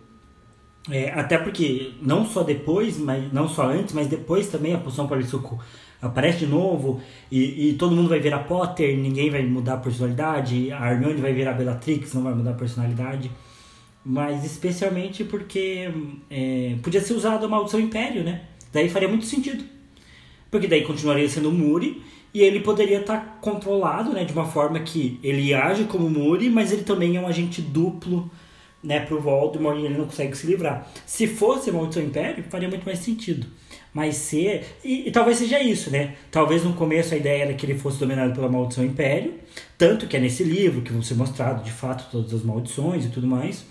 é, 0.90 1.12
até 1.12 1.38
porque 1.38 1.92
não 2.02 2.26
só 2.26 2.44
depois, 2.44 2.98
mas 2.98 3.32
não 3.34 3.48
só 3.50 3.64
antes, 3.70 3.94
mas 3.94 4.08
depois 4.08 4.48
também 4.48 4.74
a 4.74 4.78
poção 4.78 5.08
Polissuco 5.08 5.60
aparece 6.02 6.40
de 6.40 6.48
novo 6.48 7.02
e, 7.32 7.70
e 7.70 7.74
todo 7.74 7.96
mundo 7.96 8.08
vai 8.10 8.20
virar 8.20 8.40
Potter, 8.40 8.96
ninguém 8.98 9.30
vai 9.30 9.44
mudar 9.44 9.74
a 9.76 9.78
personalidade, 9.78 10.72
a 10.72 10.92
Hermione 10.92 11.20
vai 11.22 11.34
virar 11.34 11.54
Bellatrix, 11.54 12.14
não 12.14 12.24
vai 12.24 12.34
mudar 12.34 12.52
a 12.52 12.54
personalidade. 12.54 13.30
Mas 14.06 14.46
especialmente 14.46 15.24
porque 15.26 15.90
é, 16.30 16.76
podia 16.82 17.02
ser 17.02 17.14
usado 17.14 17.46
a 17.46 17.50
maldição 17.50 17.80
Império, 17.80 18.24
né? 18.24 18.44
Daí 18.72 18.90
faria 18.90 19.10
muito 19.10 19.26
sentido. 19.26 19.64
Porque 20.50 20.68
daí 20.68 20.84
continuaria 20.84 21.28
sendo 21.28 21.50
o 21.50 21.54
Muri 21.54 22.02
e 22.34 22.42
ele 22.42 22.60
poderia 22.60 23.00
estar 23.00 23.40
controlado, 23.42 24.12
né? 24.14 24.24
De 24.24 24.34
uma 24.34 24.46
forma 24.46 24.80
que 24.80 25.20
ele 25.24 25.54
age 25.54 25.86
como 25.86 26.10
Muri, 26.10 26.50
mas 26.50 26.72
ele 26.72 26.84
também 26.84 27.18
é 27.18 27.22
um 27.22 27.28
agente 27.28 27.62
duplo, 27.62 28.30
né? 28.84 29.00
Pro 29.00 29.20
Voldemort 29.20 29.78
e 29.78 29.86
ele 29.86 29.98
não 29.98 30.06
consegue 30.06 30.38
se 30.38 30.48
livrar. 30.48 30.88
Se 31.06 31.28
fosse 31.28 31.72
maldição 31.72 32.04
Império, 32.04 32.44
faria 32.50 32.70
muito 32.70 32.86
mais 32.86 33.00
sentido. 33.00 33.48
Mas 33.94 34.16
ser... 34.16 34.78
E, 34.84 35.08
e 35.08 35.12
talvez 35.12 35.38
seja 35.38 35.62
isso, 35.62 35.90
né? 35.90 36.16
Talvez 36.30 36.64
no 36.64 36.74
começo 36.74 37.14
a 37.14 37.18
ideia 37.18 37.44
era 37.44 37.54
que 37.54 37.66
ele 37.66 37.78
fosse 37.78 38.00
dominado 38.00 38.34
pela 38.34 38.50
maldição 38.50 38.86
Império. 38.86 39.34
Tanto 39.78 40.06
que 40.06 40.16
é 40.16 40.20
nesse 40.20 40.44
livro 40.44 40.82
que 40.82 40.92
vão 40.92 41.02
ser 41.02 41.16
mostrado, 41.16 41.64
de 41.64 41.72
fato, 41.72 42.08
todas 42.12 42.34
as 42.34 42.44
maldições 42.44 43.06
e 43.06 43.10
tudo 43.10 43.26
mais. 43.26 43.66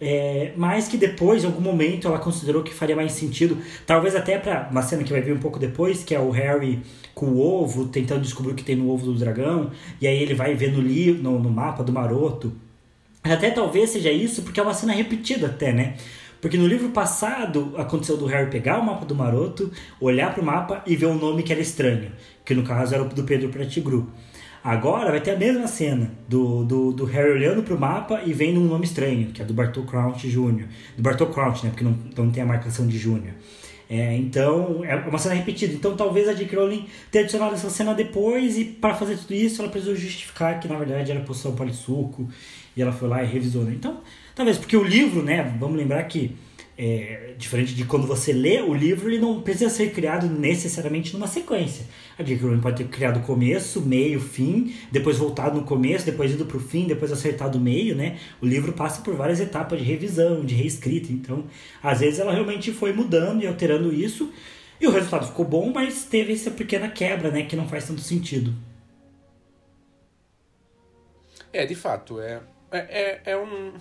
É, 0.00 0.52
mas 0.56 0.88
que 0.88 0.96
depois, 0.96 1.44
em 1.44 1.46
algum 1.46 1.60
momento, 1.60 2.08
ela 2.08 2.18
considerou 2.18 2.62
que 2.62 2.72
faria 2.72 2.96
mais 2.96 3.12
sentido, 3.12 3.58
talvez 3.86 4.16
até 4.16 4.38
para 4.38 4.68
uma 4.70 4.80
cena 4.80 5.04
que 5.04 5.12
vai 5.12 5.20
vir 5.20 5.34
um 5.34 5.38
pouco 5.38 5.58
depois, 5.58 6.02
que 6.02 6.14
é 6.14 6.18
o 6.18 6.30
Harry 6.30 6.82
com 7.14 7.26
o 7.26 7.40
ovo, 7.40 7.86
tentando 7.86 8.22
descobrir 8.22 8.52
o 8.52 8.54
que 8.54 8.64
tem 8.64 8.76
no 8.76 8.90
ovo 8.90 9.04
do 9.04 9.14
dragão, 9.14 9.70
e 10.00 10.06
aí 10.06 10.22
ele 10.22 10.32
vai 10.32 10.54
ver 10.54 10.72
no, 10.72 10.80
no, 10.80 11.38
no 11.38 11.50
mapa 11.50 11.84
do 11.84 11.92
maroto. 11.92 12.52
Até 13.22 13.50
talvez 13.50 13.90
seja 13.90 14.10
isso, 14.10 14.40
porque 14.42 14.58
é 14.58 14.62
uma 14.62 14.72
cena 14.72 14.94
repetida 14.94 15.48
até, 15.48 15.70
né? 15.70 15.96
Porque 16.40 16.56
no 16.56 16.66
livro 16.66 16.88
passado 16.88 17.74
aconteceu 17.76 18.16
do 18.16 18.24
Harry 18.24 18.50
pegar 18.50 18.78
o 18.78 18.86
mapa 18.86 19.04
do 19.04 19.14
maroto, 19.14 19.70
olhar 20.00 20.32
pro 20.32 20.42
mapa 20.42 20.82
e 20.86 20.96
ver 20.96 21.06
um 21.06 21.18
nome 21.18 21.42
que 21.42 21.52
era 21.52 21.60
estranho, 21.60 22.10
que 22.46 22.54
no 22.54 22.62
caso 22.62 22.94
era 22.94 23.02
o 23.02 23.08
do 23.08 23.24
Pedro 23.24 23.50
Pratigru. 23.50 24.10
Agora 24.62 25.10
vai 25.10 25.20
ter 25.20 25.30
a 25.30 25.38
mesma 25.38 25.66
cena 25.66 26.10
do, 26.28 26.64
do, 26.64 26.92
do 26.92 27.04
Harry 27.06 27.30
olhando 27.30 27.62
pro 27.62 27.78
mapa 27.78 28.20
e 28.26 28.32
vendo 28.32 28.60
um 28.60 28.64
nome 28.64 28.84
estranho, 28.84 29.28
que 29.28 29.40
é 29.40 29.44
do 29.44 29.54
Bartol 29.54 29.84
Crouch 29.84 30.28
Jr. 30.28 30.66
Do 30.96 31.02
Bartol 31.02 31.28
Crouch, 31.28 31.64
né? 31.64 31.70
Porque 31.70 31.84
não, 31.84 31.96
não 32.16 32.30
tem 32.30 32.42
a 32.42 32.46
marcação 32.46 32.86
de 32.86 32.98
Júnior. 32.98 33.32
É, 33.88 34.14
então, 34.14 34.84
é 34.84 34.94
uma 34.94 35.18
cena 35.18 35.34
repetida. 35.34 35.72
Então, 35.72 35.96
talvez 35.96 36.28
a 36.28 36.34
J.K. 36.34 36.56
Rowling 36.56 36.86
tenha 37.10 37.24
adicionado 37.24 37.54
essa 37.54 37.70
cena 37.70 37.94
depois 37.94 38.56
e 38.56 38.64
para 38.64 38.94
fazer 38.94 39.16
tudo 39.16 39.34
isso, 39.34 39.62
ela 39.62 39.70
precisou 39.70 39.96
justificar 39.96 40.60
que 40.60 40.68
na 40.68 40.76
verdade 40.76 41.10
era 41.10 41.20
poção 41.20 41.56
polissuco 41.56 42.28
e 42.76 42.82
ela 42.82 42.92
foi 42.92 43.08
lá 43.08 43.24
e 43.24 43.26
revisou. 43.26 43.64
Né? 43.64 43.72
Então, 43.74 44.00
talvez, 44.34 44.58
porque 44.58 44.76
o 44.76 44.84
livro, 44.84 45.22
né? 45.22 45.56
Vamos 45.58 45.76
lembrar 45.76 46.04
que 46.04 46.36
é, 46.76 47.34
diferente 47.36 47.74
de 47.74 47.84
quando 47.84 48.06
você 48.06 48.32
lê 48.32 48.60
o 48.60 48.72
livro, 48.72 49.10
ele 49.10 49.18
não 49.18 49.40
precisa 49.42 49.68
ser 49.68 49.92
criado 49.92 50.26
necessariamente 50.26 51.12
numa 51.12 51.26
sequência. 51.26 51.86
A 52.18 52.22
J.K. 52.22 52.44
Rowling 52.44 52.60
pode 52.60 52.82
ter 52.82 52.88
criado 52.88 53.20
começo, 53.20 53.80
meio, 53.80 54.20
fim, 54.20 54.74
depois 54.90 55.18
voltado 55.18 55.58
no 55.58 55.64
começo, 55.66 56.06
depois 56.06 56.32
ido 56.32 56.46
pro 56.46 56.58
fim, 56.58 56.86
depois 56.86 57.12
acertado 57.12 57.58
o 57.58 57.60
meio, 57.60 57.94
né? 57.94 58.18
O 58.40 58.46
livro 58.46 58.72
passa 58.72 59.02
por 59.02 59.14
várias 59.14 59.40
etapas 59.40 59.78
de 59.78 59.84
revisão, 59.84 60.44
de 60.44 60.54
reescrita, 60.54 61.12
então, 61.12 61.44
às 61.82 62.00
vezes 62.00 62.18
ela 62.18 62.32
realmente 62.32 62.72
foi 62.72 62.92
mudando 62.92 63.42
e 63.42 63.46
alterando 63.46 63.92
isso, 63.92 64.32
e 64.80 64.86
o 64.86 64.90
resultado 64.90 65.26
ficou 65.26 65.44
bom, 65.44 65.70
mas 65.74 66.04
teve 66.04 66.32
essa 66.32 66.50
pequena 66.50 66.88
quebra, 66.88 67.30
né, 67.30 67.42
que 67.42 67.54
não 67.54 67.68
faz 67.68 67.86
tanto 67.86 68.00
sentido. 68.00 68.54
É, 71.52 71.66
de 71.66 71.74
fato, 71.74 72.20
é, 72.20 72.40
é, 72.70 72.78
é, 72.78 73.20
é 73.32 73.36
um. 73.36 73.72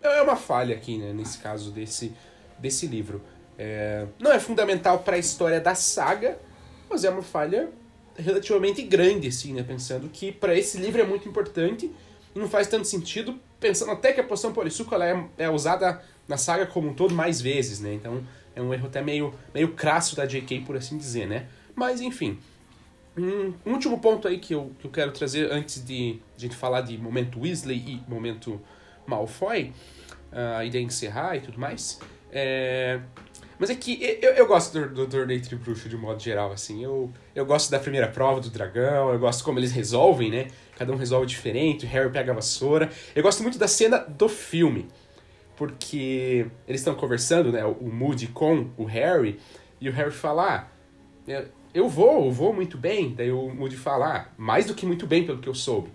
É 0.00 0.22
uma 0.22 0.36
falha 0.36 0.74
aqui, 0.74 0.98
né, 0.98 1.12
nesse 1.12 1.38
caso 1.38 1.70
desse, 1.70 2.12
desse 2.58 2.86
livro. 2.86 3.22
É, 3.58 4.06
não 4.18 4.30
é 4.32 4.38
fundamental 4.38 5.00
para 5.00 5.16
a 5.16 5.18
história 5.18 5.60
da 5.60 5.74
saga, 5.74 6.38
mas 6.88 7.04
é 7.04 7.10
uma 7.10 7.22
falha 7.22 7.68
relativamente 8.16 8.82
grande, 8.82 9.28
assim, 9.28 9.52
né? 9.52 9.62
Pensando 9.62 10.08
que 10.08 10.32
para 10.32 10.56
esse 10.56 10.78
livro 10.78 11.00
é 11.00 11.04
muito 11.04 11.28
importante 11.28 11.90
e 12.34 12.38
não 12.38 12.48
faz 12.48 12.66
tanto 12.66 12.86
sentido, 12.86 13.38
pensando 13.58 13.92
até 13.92 14.12
que 14.12 14.20
a 14.20 14.24
poção 14.24 14.52
polissuco 14.52 14.94
é, 14.96 15.24
é 15.38 15.50
usada 15.50 16.02
na 16.26 16.36
saga 16.36 16.66
como 16.66 16.88
um 16.88 16.94
todo 16.94 17.14
mais 17.14 17.40
vezes, 17.40 17.80
né? 17.80 17.94
Então 17.94 18.22
é 18.54 18.62
um 18.62 18.74
erro 18.74 18.86
até 18.86 19.02
meio, 19.02 19.34
meio 19.54 19.72
crasso 19.72 20.16
da 20.16 20.26
J.K., 20.26 20.60
por 20.60 20.76
assim 20.76 20.98
dizer, 20.98 21.26
né? 21.26 21.46
Mas 21.74 22.00
enfim. 22.00 22.38
Um 23.16 23.72
último 23.72 23.98
ponto 23.98 24.28
aí 24.28 24.38
que 24.38 24.54
eu, 24.54 24.70
que 24.78 24.86
eu 24.86 24.90
quero 24.92 25.10
trazer 25.10 25.50
antes 25.50 25.84
de 25.84 26.20
a 26.36 26.40
gente 26.40 26.54
falar 26.54 26.82
de 26.82 26.96
momento 26.96 27.40
Weasley 27.40 27.76
e 27.76 28.02
momento 28.08 28.60
Malfoy, 29.08 29.72
ah, 30.32 30.64
e 30.64 30.70
de 30.70 30.78
encerrar 30.78 31.36
e 31.36 31.40
tudo 31.40 31.58
mais. 31.58 31.98
É... 32.30 33.00
Mas 33.58 33.70
é 33.70 33.74
que 33.74 33.98
eu, 34.22 34.32
eu 34.34 34.46
gosto 34.46 34.78
do, 34.78 34.88
do 34.94 35.06
torneio 35.08 35.40
de 35.40 35.56
bruxo 35.56 35.88
de 35.88 35.96
modo 35.96 36.22
geral, 36.22 36.52
assim. 36.52 36.84
Eu, 36.84 37.12
eu 37.34 37.44
gosto 37.44 37.70
da 37.70 37.80
primeira 37.80 38.06
prova 38.06 38.40
do 38.40 38.50
dragão, 38.50 39.12
eu 39.12 39.18
gosto 39.18 39.42
como 39.42 39.58
eles 39.58 39.72
resolvem, 39.72 40.30
né? 40.30 40.48
Cada 40.76 40.92
um 40.92 40.96
resolve 40.96 41.26
diferente, 41.26 41.84
o 41.84 41.88
Harry 41.88 42.10
pega 42.10 42.30
a 42.30 42.34
vassoura. 42.36 42.88
Eu 43.16 43.22
gosto 43.22 43.42
muito 43.42 43.58
da 43.58 43.66
cena 43.66 43.98
do 43.98 44.28
filme, 44.28 44.86
porque 45.56 46.46
eles 46.68 46.80
estão 46.80 46.94
conversando, 46.94 47.50
né? 47.50 47.64
O 47.64 47.90
Moody 47.90 48.28
com 48.28 48.70
o 48.76 48.84
Harry, 48.84 49.40
e 49.80 49.88
o 49.88 49.92
Harry 49.92 50.12
fala, 50.12 50.70
ah, 51.26 51.44
eu 51.74 51.88
vou, 51.88 52.26
eu 52.26 52.30
vou 52.30 52.52
muito 52.52 52.78
bem. 52.78 53.12
Daí 53.12 53.32
o 53.32 53.48
Moody 53.48 53.76
fala, 53.76 54.16
ah, 54.16 54.28
mais 54.36 54.66
do 54.66 54.74
que 54.74 54.86
muito 54.86 55.04
bem, 55.04 55.26
pelo 55.26 55.38
que 55.38 55.48
eu 55.48 55.54
soube. 55.54 55.90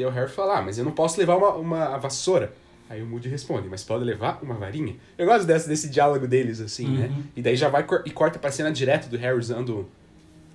Daí 0.00 0.06
o 0.06 0.10
Harry 0.10 0.30
fala, 0.30 0.58
ah, 0.58 0.62
mas 0.62 0.78
eu 0.78 0.84
não 0.84 0.92
posso 0.92 1.20
levar 1.20 1.36
uma, 1.36 1.50
uma 1.50 1.98
vassoura. 1.98 2.54
Aí 2.88 3.02
o 3.02 3.06
Moody 3.06 3.28
responde, 3.28 3.68
mas 3.68 3.84
pode 3.84 4.02
levar 4.02 4.42
uma 4.42 4.54
varinha? 4.54 4.96
Eu 5.18 5.26
gosto 5.26 5.46
desse, 5.46 5.68
desse 5.68 5.90
diálogo 5.90 6.26
deles, 6.26 6.58
assim, 6.58 6.88
né? 6.88 7.12
E 7.36 7.42
daí 7.42 7.54
já 7.54 7.68
vai 7.68 7.86
e 8.06 8.10
corta 8.10 8.38
pra 8.38 8.50
cena 8.50 8.72
direto 8.72 9.08
do 9.08 9.18
Harry 9.18 9.38
usando 9.38 9.88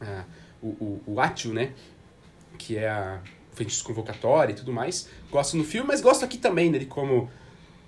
ah, 0.02 0.24
o, 0.62 0.68
o, 0.68 1.04
o 1.06 1.22
Atio, 1.22 1.54
né? 1.54 1.74
Que 2.58 2.78
é 2.78 2.89
a 2.89 3.22
feitiço 3.54 3.84
convocatório 3.84 4.52
e 4.52 4.56
tudo 4.56 4.74
mais. 4.74 5.08
Gosto 5.32 5.56
no 5.56 5.64
filme, 5.64 5.88
mas 5.88 6.02
gosto 6.02 6.26
aqui 6.26 6.39
também 6.39 6.72
dele 6.72 6.88
como 6.88 7.30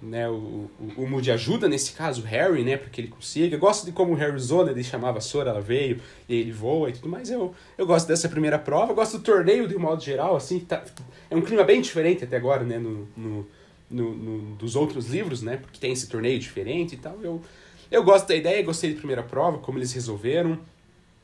né, 0.01 0.29
o, 0.29 0.33
o, 0.79 0.93
o 0.97 1.09
Moody 1.09 1.31
ajuda, 1.31 1.67
nesse 1.67 1.93
caso, 1.93 2.21
o 2.21 2.25
Harry, 2.25 2.63
né, 2.63 2.77
para 2.77 2.89
que 2.89 3.01
ele 3.01 3.07
consiga. 3.07 3.57
Gosto 3.57 3.85
de 3.85 3.91
como 3.91 4.13
o 4.13 4.15
Harry 4.15 4.33
né, 4.65 4.71
ele 4.71 4.83
chamava 4.83 5.17
a 5.17 5.21
Sora, 5.21 5.49
ela 5.49 5.61
veio, 5.61 5.99
e 6.29 6.35
ele 6.35 6.51
voa 6.51 6.89
e 6.89 6.93
tudo 6.93 7.09
mais. 7.09 7.29
Eu, 7.31 7.53
eu 7.77 7.85
gosto 7.85 8.07
dessa 8.07 8.29
primeira 8.29 8.59
prova, 8.59 8.93
gosto 8.93 9.17
do 9.17 9.23
torneio 9.23 9.67
de 9.67 9.75
um 9.75 9.79
modo 9.79 10.03
geral, 10.03 10.35
assim, 10.35 10.59
tá, 10.59 10.83
é 11.29 11.35
um 11.35 11.41
clima 11.41 11.63
bem 11.63 11.81
diferente 11.81 12.23
até 12.23 12.37
agora, 12.37 12.63
né, 12.63 12.77
no, 12.77 13.07
no, 13.17 13.47
no, 13.89 14.13
no- 14.15 14.55
dos 14.55 14.75
outros 14.75 15.07
livros, 15.07 15.41
né, 15.41 15.57
porque 15.57 15.79
tem 15.79 15.91
esse 15.91 16.07
torneio 16.07 16.37
diferente 16.39 16.95
e 16.95 16.97
tal. 16.97 17.17
Eu, 17.23 17.41
eu 17.89 18.03
gosto 18.03 18.27
da 18.27 18.35
ideia, 18.35 18.61
gostei 18.63 18.91
da 18.91 18.97
primeira 18.97 19.23
prova, 19.23 19.57
como 19.57 19.77
eles 19.79 19.91
resolveram. 19.93 20.59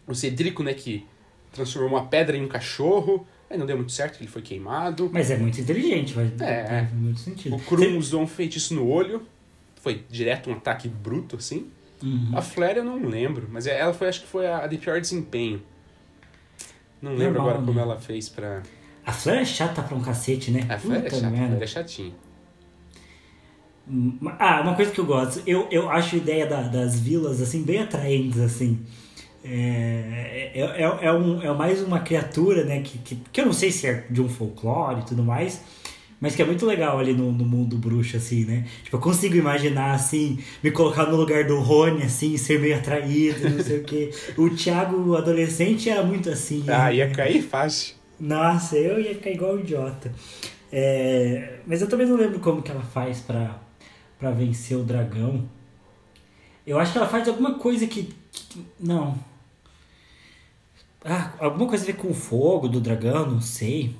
O 0.07 0.15
Cedrico, 0.15 0.63
né, 0.63 0.73
que 0.73 1.05
transformou 1.53 1.91
uma 1.99 2.05
pedra 2.07 2.35
em 2.35 2.43
um 2.43 2.47
cachorro, 2.47 3.25
aí 3.53 3.59
não 3.59 3.65
deu 3.65 3.77
muito 3.77 3.91
certo, 3.91 4.19
ele 4.19 4.27
foi 4.27 4.41
queimado. 4.41 5.09
Mas 5.13 5.31
é 5.31 5.37
muito 5.37 5.59
inteligente, 5.61 6.13
vai 6.13 6.31
É, 6.39 6.65
faz 6.67 6.93
muito 6.93 7.19
sentido. 7.19 7.55
O 7.55 7.59
Krum 7.59 7.97
usou 7.97 8.21
um 8.21 8.27
feitiço 8.27 8.73
no 8.75 8.87
olho. 8.87 9.21
Foi 9.81 10.03
direto 10.09 10.49
um 10.49 10.53
ataque 10.53 10.87
bruto, 10.87 11.35
assim. 11.37 11.67
Uhum. 12.01 12.31
A 12.33 12.41
Flair 12.41 12.77
eu 12.77 12.83
não 12.83 12.97
lembro, 13.07 13.47
mas 13.51 13.65
ela 13.67 13.93
foi, 13.93 14.07
acho 14.09 14.21
que 14.21 14.27
foi 14.27 14.45
a 14.47 14.65
de 14.67 14.77
pior 14.77 14.99
desempenho. 14.99 15.61
Não 17.01 17.11
lembro 17.11 17.35
Normal, 17.35 17.49
agora 17.49 17.65
como 17.65 17.77
né? 17.77 17.81
ela 17.81 17.99
fez 17.99 18.29
pra. 18.29 18.61
A 19.05 19.11
Fleur 19.11 19.37
é 19.39 19.45
chata 19.45 19.81
pra 19.81 19.95
um 19.95 20.01
cacete, 20.01 20.51
né? 20.51 20.61
A 20.69 20.77
Flair 20.79 21.05
é 21.05 21.09
chata, 21.09 21.27
a. 21.27 21.29
Flair 21.29 21.61
é 21.61 21.67
chatinha. 21.67 22.13
Hum, 23.87 24.17
Ah, 24.39 24.61
uma 24.61 24.75
coisa 24.75 24.91
que 24.91 24.99
eu 24.99 25.05
gosto, 25.05 25.43
eu, 25.45 25.67
eu 25.69 25.89
acho 25.89 26.15
a 26.15 26.17
ideia 26.17 26.47
da- 26.47 26.61
das 26.69 26.97
vilas 26.99 27.41
assim 27.41 27.63
bem 27.63 27.79
atraentes 27.79 28.39
assim. 28.39 28.79
É, 29.45 30.51
é, 30.53 30.61
é, 30.61 31.05
é, 31.07 31.11
um, 31.11 31.41
é 31.41 31.53
mais 31.53 31.81
uma 31.81 31.99
criatura, 31.99 32.63
né? 32.63 32.81
Que, 32.81 32.97
que, 32.99 33.15
que 33.31 33.41
eu 33.41 33.45
não 33.45 33.53
sei 33.53 33.71
se 33.71 33.87
é 33.87 34.05
de 34.09 34.21
um 34.21 34.29
folclore 34.29 35.01
e 35.01 35.05
tudo 35.05 35.23
mais, 35.23 35.61
mas 36.23 36.35
que 36.35 36.41
é 36.41 36.45
muito 36.45 36.65
legal 36.65 36.97
ali 36.97 37.13
no, 37.13 37.33
no 37.33 37.43
mundo 37.43 37.77
bruxo, 37.77 38.15
assim, 38.15 38.45
né? 38.45 38.65
Tipo, 38.83 38.95
eu 38.95 39.01
consigo 39.01 39.35
imaginar, 39.35 39.91
assim, 39.91 40.39
me 40.63 40.71
colocar 40.71 41.05
no 41.05 41.17
lugar 41.17 41.43
do 41.43 41.59
Rony, 41.59 42.03
assim, 42.03 42.37
ser 42.37 42.59
meio 42.61 42.77
atraído, 42.77 43.49
não 43.49 43.61
sei 43.61 43.79
o 43.79 43.83
quê. 43.83 44.09
O 44.37 44.49
Thiago, 44.49 45.17
adolescente, 45.17 45.89
era 45.89 46.01
muito 46.01 46.29
assim. 46.29 46.63
Ah, 46.69 46.85
né? 46.85 46.95
ia 46.95 47.09
cair 47.09 47.41
fácil. 47.41 47.95
Nossa, 48.17 48.77
eu 48.77 49.01
ia 49.01 49.13
ficar 49.13 49.31
igual 49.31 49.55
um 49.55 49.59
idiota. 49.59 50.13
É, 50.71 51.59
mas 51.67 51.81
eu 51.81 51.89
também 51.89 52.07
não 52.07 52.15
lembro 52.15 52.39
como 52.39 52.61
que 52.61 52.71
ela 52.71 52.81
faz 52.81 53.19
pra, 53.19 53.59
pra 54.17 54.31
vencer 54.31 54.77
o 54.77 54.83
dragão. 54.83 55.43
Eu 56.65 56.79
acho 56.79 56.93
que 56.93 56.97
ela 56.97 57.07
faz 57.07 57.27
alguma 57.27 57.55
coisa 57.55 57.85
que. 57.85 58.13
que 58.31 58.65
não. 58.79 59.19
Ah, 61.05 61.33
alguma 61.39 61.67
coisa 61.67 61.83
a 61.83 61.87
ver 61.87 61.93
com 61.97 62.09
o 62.09 62.13
fogo 62.13 62.67
do 62.67 62.79
dragão, 62.79 63.29
não 63.29 63.41
sei. 63.41 63.95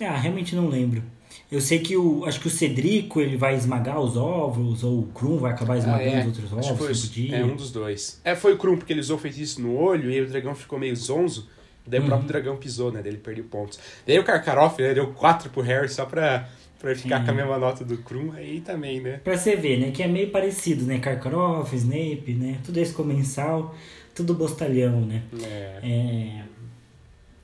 Ah, 0.00 0.16
realmente 0.16 0.54
não 0.54 0.68
lembro. 0.68 1.02
Eu 1.50 1.60
sei 1.60 1.78
que 1.80 1.96
o. 1.96 2.24
Acho 2.24 2.40
que 2.40 2.46
o 2.46 2.50
Cedrico 2.50 3.20
ele 3.20 3.36
vai 3.36 3.54
esmagar 3.56 3.98
os 4.00 4.16
ovos, 4.16 4.84
ou 4.84 5.00
o 5.00 5.06
Krum 5.08 5.38
vai 5.38 5.52
acabar 5.52 5.76
esmagando 5.78 6.10
Ah, 6.10 6.12
é. 6.18 6.20
os 6.20 6.26
outros 6.26 6.44
Acho 6.52 6.52
que 6.52 6.56
ovos. 6.74 6.78
foi 6.78 6.86
tipo 6.86 6.92
isso. 6.92 7.10
de- 7.12 7.34
É 7.34 7.44
um 7.44 7.56
dos 7.56 7.70
dois. 7.72 8.20
É, 8.24 8.36
foi 8.36 8.52
o 8.52 8.58
Krum, 8.58 8.76
porque 8.76 8.92
ele 8.92 9.00
usou 9.00 9.16
o 9.16 9.20
feitiço 9.20 9.60
no 9.60 9.74
olho 9.76 10.10
e 10.10 10.20
o 10.20 10.28
dragão 10.28 10.54
ficou 10.54 10.78
meio 10.78 10.94
zonzo. 10.94 11.48
Daí 11.86 11.98
o 12.00 12.02
Uhum. 12.02 12.08
próprio 12.08 12.28
dragão 12.28 12.56
pisou, 12.56 12.92
né? 12.92 13.00
Daí 13.02 13.12
ele 13.12 13.18
perdeu 13.18 13.44
pontos. 13.44 13.78
Daí 14.06 14.18
o 14.18 14.24
Karkaroff, 14.24 14.80
né? 14.80 14.92
Deu 14.92 15.08
4 15.14 15.48
pro 15.48 15.62
Harry 15.62 15.88
só 15.88 16.04
pra, 16.04 16.46
pra 16.78 16.94
ficar 16.94 17.20
Sim. 17.20 17.24
com 17.24 17.30
a 17.30 17.34
mesma 17.34 17.56
nota 17.58 17.82
do 17.82 17.96
Krum. 17.98 18.30
Aí 18.32 18.60
também, 18.60 19.00
né? 19.00 19.20
Pra 19.24 19.36
você 19.38 19.56
ver, 19.56 19.78
né? 19.80 19.90
Que 19.90 20.02
é 20.02 20.06
meio 20.06 20.30
parecido, 20.30 20.84
né? 20.84 20.98
Karkaroff, 20.98 21.74
Snape, 21.74 22.34
né? 22.38 22.58
Tudo 22.62 22.76
esse 22.78 22.92
comensal, 22.92 23.74
tudo 24.18 24.34
bostalhão, 24.34 25.00
né? 25.00 25.22
É. 25.42 25.78
É... 25.82 26.42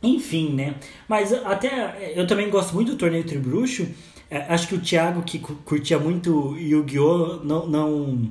Enfim, 0.03 0.53
né? 0.53 0.75
Mas 1.09 1.33
até 1.33 2.13
eu 2.15 2.27
também 2.27 2.51
gosto 2.51 2.75
muito 2.75 2.93
do 2.93 2.99
torneio 2.99 3.25
Tribruxo. 3.25 3.87
É, 4.31 4.39
Acho 4.53 4.69
que 4.69 4.75
o 4.75 4.81
Thiago, 4.81 5.23
que 5.23 5.39
cu- 5.39 5.57
curtia 5.65 5.99
muito 5.99 6.57
Yu-Gi-Oh!, 6.59 7.41
não, 7.43 7.67
não, 7.67 8.31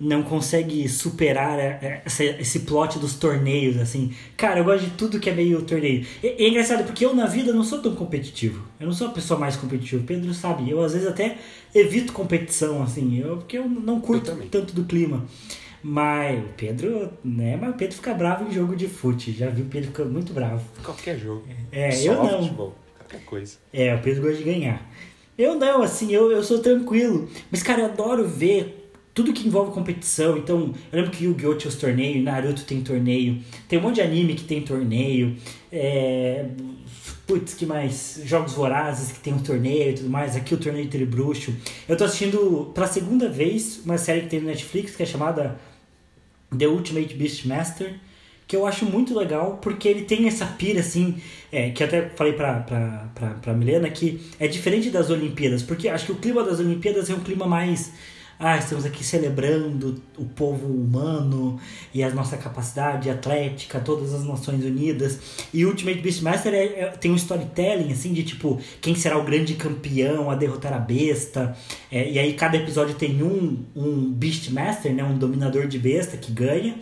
não 0.00 0.22
consegue 0.24 0.88
superar 0.88 1.58
é, 1.58 2.02
é, 2.04 2.40
esse 2.40 2.60
plot 2.60 2.98
dos 2.98 3.14
torneios, 3.14 3.76
assim. 3.76 4.12
Cara, 4.36 4.58
eu 4.60 4.64
gosto 4.64 4.84
de 4.86 4.90
tudo 4.92 5.20
que 5.20 5.30
é 5.30 5.34
meio 5.34 5.62
torneio. 5.62 6.04
E, 6.22 6.26
é 6.26 6.48
engraçado, 6.48 6.84
porque 6.84 7.04
eu 7.04 7.14
na 7.14 7.26
vida 7.26 7.52
não 7.52 7.62
sou 7.62 7.78
tão 7.80 7.94
competitivo. 7.94 8.64
Eu 8.80 8.86
não 8.86 8.92
sou 8.94 9.06
a 9.06 9.10
pessoa 9.10 9.38
mais 9.38 9.54
competitiva. 9.56 10.02
O 10.02 10.06
Pedro 10.06 10.34
sabe. 10.34 10.68
Eu 10.68 10.82
às 10.82 10.94
vezes 10.94 11.06
até 11.06 11.38
evito 11.72 12.12
competição, 12.12 12.82
assim. 12.82 13.18
Eu, 13.20 13.36
porque 13.36 13.58
eu 13.58 13.68
não 13.68 14.00
curto 14.00 14.30
Eu 14.32 14.48
tanto 14.48 14.72
do 14.74 14.84
clima. 14.84 15.24
Mas 15.82 16.38
o 16.44 16.48
Pedro, 16.56 17.12
né? 17.24 17.56
Mas 17.56 17.70
o 17.70 17.74
Pedro 17.74 17.94
fica 17.94 18.14
bravo 18.14 18.48
em 18.48 18.52
jogo 18.52 18.74
de 18.74 18.88
fute. 18.88 19.32
Já 19.32 19.48
vi 19.48 19.62
o 19.62 19.66
Pedro 19.66 19.88
ficar 19.88 20.04
muito 20.04 20.32
bravo. 20.32 20.64
Qualquer 20.82 21.18
jogo. 21.18 21.44
É, 21.70 21.90
Só 21.90 22.12
eu 22.12 22.24
não. 22.24 22.42
futebol. 22.42 22.74
Qualquer 22.98 23.24
coisa. 23.24 23.56
É, 23.72 23.94
o 23.94 24.00
Pedro 24.00 24.22
gosta 24.22 24.38
de 24.38 24.44
ganhar. 24.44 24.90
Eu 25.36 25.54
não, 25.54 25.82
assim, 25.82 26.12
eu, 26.12 26.32
eu 26.32 26.42
sou 26.42 26.58
tranquilo. 26.58 27.28
Mas, 27.50 27.62
cara, 27.62 27.82
eu 27.82 27.86
adoro 27.86 28.26
ver 28.26 28.90
tudo 29.14 29.32
que 29.32 29.46
envolve 29.46 29.72
competição. 29.72 30.36
Então, 30.36 30.72
eu 30.92 30.96
lembro 30.96 31.10
que 31.10 31.24
Yu-Gi-Oh! 31.24 31.54
tinha 31.54 31.68
os 31.68 31.76
torneios, 31.76 32.22
Naruto 32.24 32.64
tem 32.64 32.80
torneio, 32.80 33.40
tem 33.68 33.78
um 33.78 33.82
monte 33.82 33.96
de 33.96 34.02
anime 34.02 34.34
que 34.34 34.44
tem 34.44 34.62
torneio. 34.62 35.36
É... 35.72 36.46
Putz, 37.26 37.54
que 37.54 37.66
mais? 37.66 38.20
Jogos 38.24 38.54
Vorazes 38.54 39.12
que 39.12 39.20
tem 39.20 39.34
um 39.34 39.38
torneio 39.38 39.90
e 39.90 39.94
tudo 39.94 40.08
mais. 40.08 40.34
Aqui 40.34 40.54
o 40.54 40.56
torneio 40.56 40.88
Tribruxo. 40.88 41.54
Eu 41.88 41.96
tô 41.96 42.04
assistindo 42.04 42.70
pela 42.74 42.86
segunda 42.86 43.28
vez 43.28 43.80
uma 43.84 43.98
série 43.98 44.22
que 44.22 44.28
tem 44.28 44.40
no 44.40 44.46
Netflix 44.46 44.96
que 44.96 45.02
é 45.02 45.06
chamada 45.06 45.58
The 46.56 46.66
Ultimate 46.66 47.14
Beastmaster, 47.14 47.94
que 48.46 48.56
eu 48.56 48.66
acho 48.66 48.86
muito 48.86 49.16
legal, 49.16 49.58
porque 49.60 49.88
ele 49.88 50.04
tem 50.04 50.26
essa 50.26 50.46
pira, 50.46 50.80
assim, 50.80 51.20
é, 51.52 51.70
que 51.70 51.84
até 51.84 52.08
falei 52.10 52.32
pra, 52.32 52.60
pra, 52.60 53.10
pra, 53.14 53.28
pra 53.34 53.54
Milena, 53.54 53.90
que 53.90 54.20
é 54.40 54.48
diferente 54.48 54.90
das 54.90 55.10
Olimpíadas, 55.10 55.62
porque 55.62 55.88
acho 55.88 56.06
que 56.06 56.12
o 56.12 56.16
clima 56.16 56.42
das 56.42 56.58
Olimpíadas 56.58 57.10
é 57.10 57.14
um 57.14 57.20
clima 57.20 57.46
mais... 57.46 57.92
Ah, 58.40 58.56
estamos 58.56 58.84
aqui 58.86 59.02
celebrando 59.02 60.00
o 60.16 60.24
povo 60.24 60.64
humano 60.68 61.58
e 61.92 62.04
a 62.04 62.10
nossa 62.10 62.36
capacidade 62.36 63.10
atlética, 63.10 63.80
todas 63.80 64.14
as 64.14 64.24
Nações 64.24 64.64
Unidas. 64.64 65.18
E 65.52 65.66
Ultimate 65.66 65.98
Beastmaster 66.00 66.54
é, 66.54 66.64
é- 66.66 66.86
tem 67.00 67.10
um 67.10 67.16
storytelling, 67.16 67.90
assim, 67.90 68.12
de 68.12 68.22
tipo, 68.22 68.60
quem 68.80 68.94
será 68.94 69.18
o 69.18 69.24
grande 69.24 69.54
campeão 69.54 70.30
a 70.30 70.36
derrotar 70.36 70.72
a 70.72 70.78
besta. 70.78 71.56
É, 71.90 72.08
e 72.12 72.16
aí 72.16 72.34
cada 72.34 72.56
episódio 72.56 72.94
tem 72.94 73.20
um, 73.24 73.64
um 73.74 74.12
Beastmaster, 74.12 74.94
né, 74.94 75.02
um 75.02 75.18
dominador 75.18 75.66
de 75.66 75.78
besta 75.78 76.16
que 76.16 76.30
ganha. 76.30 76.76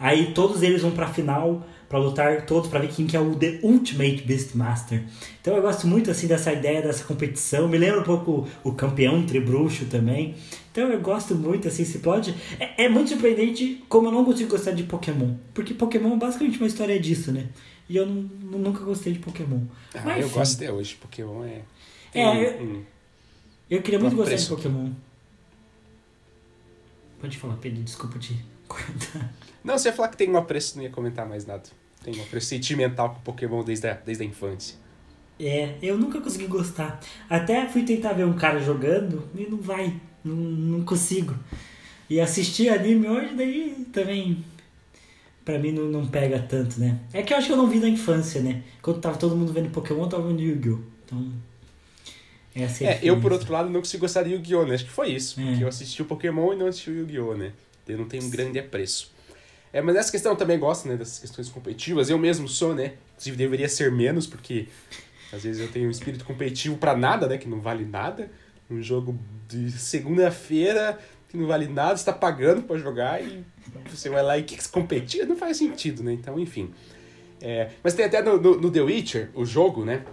Aí 0.00 0.32
todos 0.32 0.62
eles 0.62 0.80
vão 0.80 0.90
pra 0.92 1.06
final 1.06 1.66
pra 1.86 1.98
lutar 1.98 2.44
todos 2.46 2.68
pra 2.68 2.80
ver 2.80 2.88
quem 2.88 3.06
que 3.06 3.16
é 3.16 3.20
o 3.20 3.34
The 3.36 3.60
Ultimate 3.62 4.22
Beastmaster. 4.22 5.04
Então 5.40 5.54
eu 5.54 5.62
gosto 5.62 5.86
muito 5.86 6.10
assim 6.10 6.26
dessa 6.26 6.50
ideia 6.52 6.80
dessa 6.82 7.04
competição. 7.04 7.68
Me 7.68 7.76
lembra 7.78 8.00
um 8.00 8.04
pouco 8.04 8.48
o 8.64 8.72
campeão 8.72 9.18
entre 9.18 9.38
bruxo 9.38 9.84
também. 9.84 10.34
Então 10.74 10.88
eu 10.90 11.00
gosto 11.00 11.36
muito 11.36 11.68
assim 11.68 11.82
esse 11.84 12.00
plot. 12.00 12.34
É, 12.58 12.86
é 12.86 12.88
muito 12.88 13.10
surpreendente 13.10 13.84
como 13.88 14.08
eu 14.08 14.10
não 14.10 14.24
consigo 14.24 14.50
gostar 14.50 14.72
de 14.72 14.82
Pokémon, 14.82 15.36
porque 15.54 15.72
Pokémon 15.72 16.14
é 16.14 16.16
basicamente 16.16 16.58
uma 16.58 16.66
história 16.66 16.98
disso, 16.98 17.30
né? 17.30 17.46
E 17.88 17.96
eu 17.96 18.04
nunca 18.04 18.82
gostei 18.82 19.12
de 19.12 19.20
Pokémon. 19.20 19.60
Ah, 19.94 20.00
Mas, 20.04 20.20
eu 20.20 20.26
enfim, 20.26 20.34
gosto 20.38 20.56
até 20.56 20.72
hoje. 20.72 20.96
Pokémon 20.96 21.44
é. 21.44 21.62
É, 22.12 22.28
um- 22.28 22.34
eu- 22.34 22.60
um- 22.62 22.82
Eu 23.70 23.82
queria 23.82 24.00
muito 24.00 24.16
gostar 24.16 24.34
de. 24.34 24.46
Pokémon. 24.48 24.90
Pode 27.20 27.38
falar, 27.38 27.56
Pedro, 27.58 27.82
desculpa 27.82 28.18
te 28.18 28.36
cortar. 28.66 29.32
Não, 29.62 29.78
você 29.78 29.88
ia 29.90 29.94
falar 29.94 30.08
que 30.08 30.16
tem 30.16 30.28
um 30.28 30.36
apreço, 30.36 30.76
não 30.76 30.82
ia 30.82 30.90
comentar 30.90 31.24
mais 31.28 31.46
nada. 31.46 31.62
Tem 32.02 32.18
um 32.18 32.22
apreço 32.22 32.48
sentimental 32.48 33.14
com 33.14 33.20
Pokémon 33.20 33.62
desde 33.62 33.86
a, 33.88 33.94
desde 33.94 34.24
a 34.24 34.26
infância. 34.26 34.76
É, 35.38 35.76
eu 35.82 35.96
nunca 35.96 36.20
consegui 36.20 36.46
gostar. 36.46 37.00
Até 37.30 37.66
fui 37.68 37.82
tentar 37.84 38.12
ver 38.12 38.24
um 38.26 38.34
cara 38.34 38.58
jogando 38.60 39.28
e 39.36 39.44
não 39.46 39.58
vai. 39.58 39.94
Não, 40.24 40.34
não 40.34 40.84
consigo. 40.84 41.34
E 42.08 42.20
assistir 42.20 42.68
anime 42.68 43.08
hoje, 43.08 43.34
daí 43.34 43.86
também. 43.92 44.44
Pra 45.44 45.58
mim 45.58 45.72
não, 45.72 45.84
não 45.84 46.06
pega 46.06 46.38
tanto, 46.38 46.80
né? 46.80 46.98
É 47.12 47.22
que 47.22 47.32
eu 47.34 47.36
acho 47.36 47.48
que 47.48 47.52
eu 47.52 47.56
não 47.56 47.68
vi 47.68 47.78
na 47.78 47.88
infância, 47.88 48.40
né? 48.40 48.62
Quando 48.80 49.00
tava 49.00 49.18
todo 49.18 49.36
mundo 49.36 49.52
vendo 49.52 49.68
Pokémon, 49.70 50.04
eu 50.04 50.08
tava 50.08 50.26
vendo 50.28 50.40
Yu-Gi-Oh! 50.40 50.78
Então. 51.04 51.32
Essa 52.54 52.84
é, 52.84 52.86
É, 52.86 53.00
eu 53.02 53.20
por 53.20 53.32
outro 53.32 53.52
lado 53.52 53.68
não 53.68 53.80
consigo 53.80 54.00
gostar 54.02 54.22
de 54.22 54.30
Yu-Gi-Oh! 54.30 54.64
né? 54.64 54.74
Acho 54.74 54.84
que 54.86 54.90
foi 54.90 55.10
isso. 55.10 55.38
É. 55.40 55.44
Porque 55.44 55.64
eu 55.64 55.68
assisti 55.68 56.00
o 56.00 56.06
Pokémon 56.06 56.54
e 56.54 56.56
não 56.56 56.66
assisti 56.66 56.90
o 56.90 56.94
Yu-Gi-Oh! 56.94 57.34
né? 57.34 57.52
Eu 57.86 57.98
não 57.98 58.06
tenho 58.06 58.24
um 58.24 58.30
grande 58.30 58.58
apreço. 58.58 59.12
É, 59.70 59.82
mas 59.82 59.96
essa 59.96 60.10
questão 60.10 60.32
eu 60.32 60.36
também 60.36 60.58
gosto, 60.58 60.88
né? 60.88 60.96
Dessas 60.96 61.18
questões 61.18 61.48
competitivas. 61.50 62.08
Eu 62.08 62.18
mesmo 62.18 62.48
sou, 62.48 62.74
né? 62.74 62.94
Inclusive 63.12 63.36
deveria 63.36 63.68
ser 63.68 63.92
menos, 63.92 64.26
porque 64.26 64.68
às 65.32 65.42
vezes 65.42 65.60
eu 65.60 65.68
tenho 65.68 65.88
um 65.88 65.90
espírito 65.90 66.24
competitivo 66.24 66.78
pra 66.78 66.96
nada, 66.96 67.26
né? 67.26 67.36
Que 67.36 67.48
não 67.48 67.60
vale 67.60 67.84
nada. 67.84 68.30
Um 68.74 68.82
jogo 68.82 69.18
de 69.48 69.70
segunda-feira 69.70 70.98
que 71.28 71.36
não 71.36 71.46
vale 71.46 71.66
nada, 71.66 71.96
você 71.96 72.04
tá 72.04 72.12
pagando 72.12 72.62
pra 72.62 72.76
jogar 72.78 73.22
e 73.22 73.44
você 73.90 74.08
vai 74.08 74.22
lá 74.22 74.38
e 74.38 74.44
que 74.44 74.68
competir 74.68 75.26
não 75.26 75.36
faz 75.36 75.56
sentido, 75.56 76.02
né? 76.02 76.12
Então, 76.12 76.38
enfim. 76.38 76.72
É, 77.40 77.70
mas 77.82 77.94
tem 77.94 78.04
até 78.04 78.22
no, 78.22 78.40
no, 78.40 78.60
no 78.60 78.70
The 78.70 78.80
Witcher, 78.80 79.30
o 79.34 79.44
jogo, 79.44 79.84
né? 79.84 80.04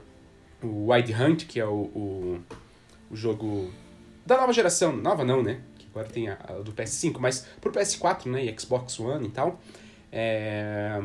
O 0.64 0.92
Wild 0.92 1.14
Hunt, 1.14 1.46
que 1.46 1.60
é 1.60 1.66
o, 1.66 1.84
o, 1.96 2.40
o 3.10 3.16
jogo 3.16 3.72
da 4.26 4.38
nova 4.38 4.52
geração. 4.52 4.96
Nova 4.96 5.24
não, 5.24 5.44
né? 5.44 5.62
Que 5.78 5.88
agora 5.92 6.08
tem 6.08 6.30
a, 6.30 6.38
a 6.44 6.54
do 6.54 6.72
PS5, 6.72 7.18
mas 7.20 7.46
pro 7.60 7.72
PS4, 7.72 8.26
né? 8.26 8.46
E 8.46 8.60
Xbox 8.60 9.00
One 9.00 9.28
e 9.28 9.32
tal. 9.32 9.62
É... 10.12 11.02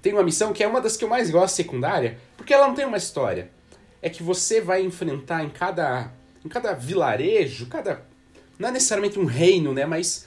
Tem 0.00 0.12
uma 0.12 0.22
missão 0.22 0.52
que 0.52 0.62
é 0.62 0.68
uma 0.68 0.80
das 0.80 0.96
que 0.96 1.04
eu 1.04 1.08
mais 1.08 1.30
gosto, 1.30 1.54
secundária, 1.54 2.18
porque 2.36 2.52
ela 2.52 2.66
não 2.66 2.74
tem 2.74 2.84
uma 2.84 2.96
história. 2.96 3.50
É 4.00 4.10
que 4.10 4.22
você 4.22 4.60
vai 4.60 4.82
enfrentar 4.82 5.44
em 5.44 5.48
cada, 5.48 6.12
em 6.44 6.48
cada 6.48 6.72
vilarejo, 6.72 7.66
cada. 7.66 8.02
Não 8.58 8.68
é 8.68 8.72
necessariamente 8.72 9.18
um 9.18 9.24
reino, 9.24 9.72
né? 9.72 9.86
Mas 9.86 10.26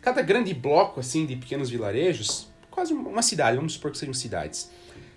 cada 0.00 0.20
grande 0.22 0.52
bloco, 0.52 1.00
assim, 1.00 1.26
de 1.26 1.36
pequenos 1.36 1.70
vilarejos, 1.70 2.48
quase 2.70 2.92
uma 2.92 3.22
cidade, 3.22 3.56
vamos 3.56 3.74
supor 3.74 3.90
que 3.90 3.98
sejam 3.98 4.12
cidades, 4.12 4.70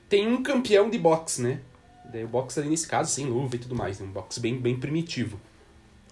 tem 0.07 0.27
um 0.27 0.41
campeão 0.41 0.89
de 0.89 0.97
boxe, 0.97 1.41
né? 1.41 1.59
Daí 2.05 2.23
o 2.23 2.27
boxe 2.27 2.59
ali 2.59 2.69
nesse 2.69 2.87
caso, 2.87 3.11
sem 3.11 3.25
luva 3.25 3.55
e 3.55 3.59
tudo 3.59 3.75
mais, 3.75 3.99
né? 3.99 4.07
um 4.07 4.11
boxe 4.11 4.39
bem, 4.39 4.57
bem 4.57 4.79
primitivo. 4.79 5.39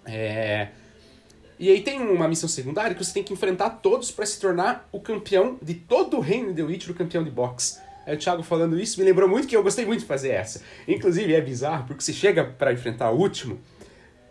É... 0.06 0.70
E 1.58 1.70
aí 1.70 1.82
tem 1.82 2.02
uma 2.02 2.28
missão 2.28 2.50
secundária 2.50 2.94
que 2.94 3.04
você 3.04 3.14
tem 3.14 3.24
que 3.24 3.32
enfrentar 3.32 3.70
todos 3.70 4.12
para 4.12 4.26
se 4.26 4.40
tornar 4.42 4.90
o 4.92 5.00
campeão 5.00 5.58
de 5.62 5.74
todo 5.74 6.18
o 6.18 6.20
reino 6.20 6.54
de 6.54 6.62
Witcher, 6.62 6.92
o 6.92 6.94
campeão 6.94 7.24
de 7.24 7.32
boxe. 7.32 7.80
Aí 8.06 8.14
o 8.14 8.20
Thiago 8.20 8.44
falando 8.44 8.78
isso 8.78 9.00
me 9.00 9.06
lembrou 9.06 9.28
muito 9.30 9.48
que 9.48 9.56
eu 9.56 9.64
gostei 9.64 9.86
muito 9.86 10.02
de 10.02 10.06
fazer 10.06 10.30
essa. 10.30 10.62
Inclusive 10.86 11.34
é 11.34 11.40
bizarro, 11.40 11.88
porque 11.88 12.04
você 12.04 12.12
chega 12.12 12.44
para 12.44 12.74
enfrentar 12.74 13.10
o 13.12 13.18
último 13.18 13.58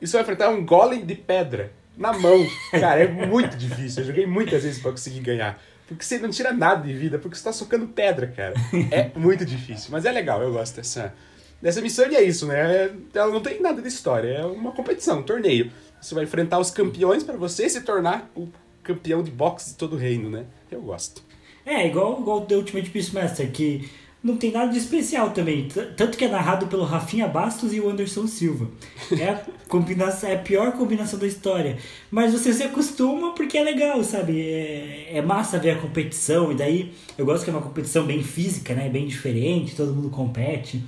e 0.01 0.07
você 0.07 0.13
vai 0.15 0.23
enfrentar 0.23 0.51
um 0.51 0.65
golem 0.65 1.05
de 1.05 1.15
pedra 1.15 1.73
na 1.97 2.13
mão. 2.13 2.47
Cara, 2.73 3.03
é 3.03 3.09
muito 3.09 3.57
difícil. 3.57 4.03
Eu 4.03 4.07
joguei 4.09 4.27
muitas 4.27 4.63
vezes 4.63 4.81
para 4.81 4.91
conseguir 4.91 5.21
ganhar. 5.21 5.61
Porque 5.87 6.05
você 6.05 6.19
não 6.19 6.31
tira 6.31 6.53
nada 6.53 6.87
de 6.87 6.95
vida, 6.95 7.19
porque 7.19 7.37
você 7.37 7.45
tá 7.45 7.53
socando 7.53 7.87
pedra, 7.87 8.27
cara. 8.29 8.55
É 8.91 9.11
muito 9.19 9.45
difícil. 9.45 9.91
Mas 9.93 10.07
é 10.07 10.11
legal, 10.13 10.43
eu 10.43 10.51
gosto 10.51 10.77
dessa, 10.77 11.13
dessa 11.61 11.83
missão 11.83 12.11
e 12.11 12.17
é 12.17 12.23
isso, 12.23 12.47
né? 12.47 12.59
É- 12.59 12.93
Ela 13.15 13.31
não 13.31 13.41
tem 13.43 13.61
nada 13.61 13.83
de 13.83 13.89
história, 13.89 14.29
é 14.29 14.47
uma 14.47 14.73
competição, 14.73 15.19
um 15.19 15.23
torneio. 15.23 15.71
Você 16.01 16.15
vai 16.15 16.25
enfrentar 16.25 16.59
os 16.59 16.71
campeões 16.71 17.23
para 17.23 17.37
você 17.37 17.69
se 17.69 17.83
tornar 17.83 18.31
o 18.35 18.49
campeão 18.83 19.23
de 19.23 19.31
boxe 19.31 19.71
de 19.73 19.77
todo 19.77 19.95
o 19.95 19.99
reino, 19.99 20.31
né? 20.31 20.45
Eu 20.71 20.81
gosto. 20.81 21.23
É, 21.67 21.87
igual, 21.87 22.19
igual 22.19 22.39
o 22.39 22.47
The 22.47 22.57
Ultimate 22.57 22.89
Beastmaster, 22.91 23.51
que 23.51 23.89
não 24.25 24.39
tem 24.39 24.51
nada 24.51 24.73
de 24.73 24.79
especial 24.79 25.33
também. 25.33 25.69
Tanto 25.69 26.17
que 26.17 26.25
é 26.25 26.29
narrado 26.29 26.67
pelo 26.67 26.83
Rafinha 26.83 27.29
Bastos 27.29 27.75
e 27.75 27.79
o 27.79 27.91
Anderson 27.91 28.27
Silva. 28.27 28.71
É 29.13 29.29
a, 29.29 29.45
combinação, 29.69 30.31
é 30.31 30.35
a 30.35 30.39
pior 30.39 30.73
combinação 30.73 31.19
da 31.19 31.27
história. 31.27 31.77
Mas 32.11 32.33
você 32.33 32.51
se 32.55 32.63
acostuma 32.63 33.35
porque 33.35 33.59
é 33.59 33.63
legal, 33.63 34.03
sabe? 34.03 34.41
É, 34.41 35.19
é 35.19 35.23
massa 35.23 35.59
ver 35.59 35.73
a 35.73 35.79
competição. 35.79 36.51
E 36.51 36.55
daí 36.55 36.95
eu 37.19 37.27
gosto 37.27 37.45
que 37.45 37.51
é 37.51 37.53
uma 37.53 37.61
competição 37.61 38.07
bem 38.07 38.23
física, 38.23 38.75
né? 38.75 38.89
Bem 38.89 39.07
diferente, 39.07 39.77
todo 39.77 39.93
mundo 39.95 40.09
compete. 40.09 40.83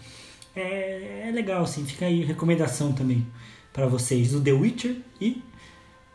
É, 0.55 1.27
é 1.29 1.31
legal, 1.31 1.63
assim. 1.65 1.85
Fica 1.85 2.07
aí 2.07 2.25
recomendação 2.25 2.95
também 2.95 3.27
para 3.71 3.87
vocês 3.87 4.31
do 4.31 4.41
The 4.41 4.53
Witcher 4.53 4.97
e 5.21 5.43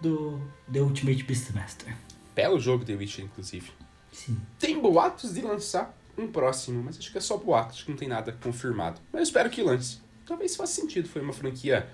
do 0.02 0.42
The 0.74 0.80
Ultimate 0.82 1.24
Beastmaster. 1.24 1.96
Belo 2.36 2.60
jogo 2.60 2.84
The 2.84 2.96
Witcher, 2.96 3.26
inclusive. 3.26 3.70
Sim. 4.12 4.38
Tem 4.58 4.82
boatos 4.82 5.36
de 5.36 5.42
lançar 5.42 5.96
um 6.22 6.32
próximo, 6.32 6.82
mas 6.84 6.98
acho 6.98 7.12
que 7.12 7.18
é 7.18 7.22
só 7.22 7.38
boatos, 7.38 7.78
acho 7.78 7.86
que 7.86 7.92
não 7.92 7.98
tem 7.98 8.08
nada 8.08 8.32
confirmado. 8.44 9.00
Mas 9.12 9.20
eu 9.20 9.24
espero 9.24 9.50
que 9.50 9.62
lance. 9.62 10.00
Talvez 10.26 10.56
faça 10.56 10.74
sentido, 10.82 11.08
foi 11.10 11.22
uma 11.22 11.34
franquia 11.34 11.88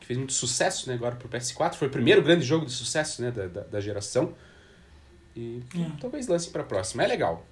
que 0.00 0.06
fez 0.06 0.18
muito 0.18 0.32
sucesso 0.32 0.88
né, 0.88 0.94
agora 0.94 1.14
pro 1.16 1.28
PS4, 1.28 1.74
foi 1.74 1.88
o 1.88 1.90
primeiro 1.90 2.22
grande 2.22 2.44
jogo 2.44 2.66
de 2.66 2.72
sucesso 2.72 3.22
né, 3.22 3.30
da, 3.30 3.46
da, 3.46 3.60
da 3.62 3.80
geração. 3.80 4.34
E 5.34 5.62
É. 5.76 5.90
talvez 6.00 6.26
lance 6.28 6.50
pra 6.50 6.62
próxima. 6.62 7.02
É 7.04 7.06
legal. 7.06 7.46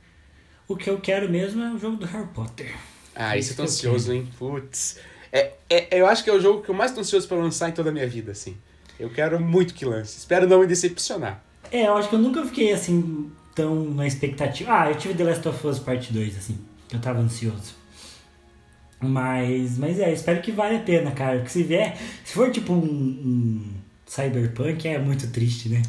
O 0.68 0.76
que 0.76 0.88
eu 0.90 1.00
quero 1.00 1.28
mesmo 1.28 1.62
é 1.62 1.72
o 1.72 1.78
jogo 1.78 1.96
do 1.96 2.06
Harry 2.06 2.28
Potter. 2.28 2.76
Ah, 3.14 3.36
Isso 3.36 3.52
eu 3.52 3.56
tô 3.56 3.62
ansioso, 3.64 4.12
hein? 4.12 4.28
Putz. 4.38 4.98
É, 5.32 5.52
é, 5.68 6.00
eu 6.00 6.06
acho 6.06 6.22
que 6.22 6.30
é 6.30 6.32
o 6.32 6.40
jogo 6.40 6.62
que 6.62 6.68
eu 6.70 6.74
mais 6.74 6.92
tô 6.92 7.00
ansioso 7.00 7.26
pra 7.26 7.36
lançar 7.36 7.68
em 7.68 7.72
toda 7.72 7.90
a 7.90 7.92
minha 7.92 8.06
vida, 8.08 8.32
assim. 8.32 8.56
Eu 8.98 9.10
quero 9.10 9.40
muito 9.40 9.72
que 9.74 9.84
lance. 9.84 10.18
Espero 10.18 10.46
não 10.46 10.60
me 10.60 10.66
decepcionar. 10.66 11.42
É, 11.72 11.86
eu 11.86 11.96
acho 11.96 12.08
que 12.08 12.14
eu 12.14 12.18
nunca 12.18 12.44
fiquei 12.44 12.72
assim 12.72 13.30
tão 13.54 13.84
na 13.84 14.06
expectativa. 14.06 14.72
Ah, 14.72 14.90
eu 14.90 14.96
tive 14.96 15.14
The 15.14 15.24
Last 15.24 15.48
of 15.48 15.66
Us 15.66 15.78
Part 15.78 16.12
2, 16.12 16.36
assim. 16.36 16.58
Eu 16.92 17.00
tava 17.00 17.20
ansioso. 17.20 17.74
Mas, 19.00 19.78
mas 19.78 19.98
é, 19.98 20.12
espero 20.12 20.42
que 20.42 20.52
vale 20.52 20.76
a 20.76 20.80
pena, 20.80 21.10
cara. 21.10 21.38
Porque 21.38 21.50
se 21.50 21.62
vier, 21.62 21.96
se 22.24 22.34
for 22.34 22.50
tipo 22.50 22.72
um, 22.72 22.84
um 22.84 23.64
Cyberpunk, 24.06 24.86
é 24.86 24.98
muito 24.98 25.28
triste, 25.28 25.68
né? 25.68 25.82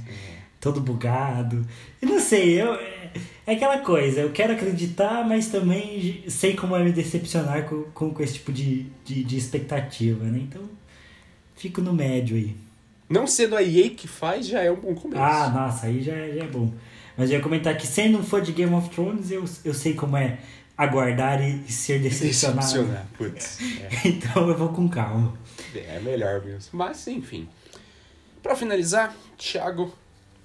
Todo 0.59 0.79
bugado. 0.79 1.65
E 2.01 2.05
não 2.05 2.19
sei, 2.19 2.61
eu, 2.61 2.73
é, 2.75 3.11
é 3.47 3.53
aquela 3.53 3.79
coisa, 3.79 4.21
eu 4.21 4.31
quero 4.31 4.53
acreditar, 4.53 5.27
mas 5.27 5.47
também 5.47 6.23
sei 6.27 6.55
como 6.55 6.75
é 6.75 6.83
me 6.83 6.91
decepcionar 6.91 7.67
com, 7.67 7.83
com, 7.93 8.13
com 8.13 8.23
esse 8.23 8.35
tipo 8.35 8.53
de, 8.53 8.85
de, 9.03 9.23
de 9.23 9.37
expectativa, 9.37 10.23
né? 10.25 10.39
Então, 10.43 10.61
fico 11.55 11.81
no 11.81 11.93
médio 11.93 12.37
aí. 12.37 12.55
Não 13.09 13.27
sendo 13.27 13.57
a 13.57 13.63
EA 13.63 13.89
que 13.89 14.07
faz, 14.07 14.47
já 14.47 14.61
é 14.61 14.71
um 14.71 14.79
bom 14.79 14.95
começo. 14.95 15.21
Ah, 15.21 15.49
nossa, 15.49 15.87
aí 15.87 16.01
já, 16.01 16.13
já 16.13 16.45
é 16.45 16.47
bom. 16.47 16.71
Mas 17.17 17.29
eu 17.29 17.37
ia 17.37 17.43
comentar 17.43 17.77
que 17.77 17.85
sendo 17.85 18.17
um 18.19 18.23
fã 18.23 18.41
de 18.41 18.51
Game 18.51 18.73
of 18.73 18.89
Thrones, 18.89 19.31
eu, 19.31 19.43
eu 19.65 19.73
sei 19.73 19.93
como 19.93 20.15
é 20.17 20.39
aguardar 20.77 21.41
e, 21.41 21.63
e 21.67 21.71
ser 21.71 21.99
decepcionado. 22.01 22.61
Decepcionar, 22.67 23.07
putz. 23.17 23.59
É, 24.03 24.07
Então 24.07 24.47
eu 24.47 24.57
vou 24.57 24.69
com 24.69 24.87
calma. 24.89 25.33
é 25.75 25.99
melhor 25.99 26.43
mesmo. 26.43 26.69
Mas, 26.73 27.05
enfim. 27.07 27.47
Pra 28.41 28.55
finalizar, 28.55 29.15
Thiago, 29.37 29.93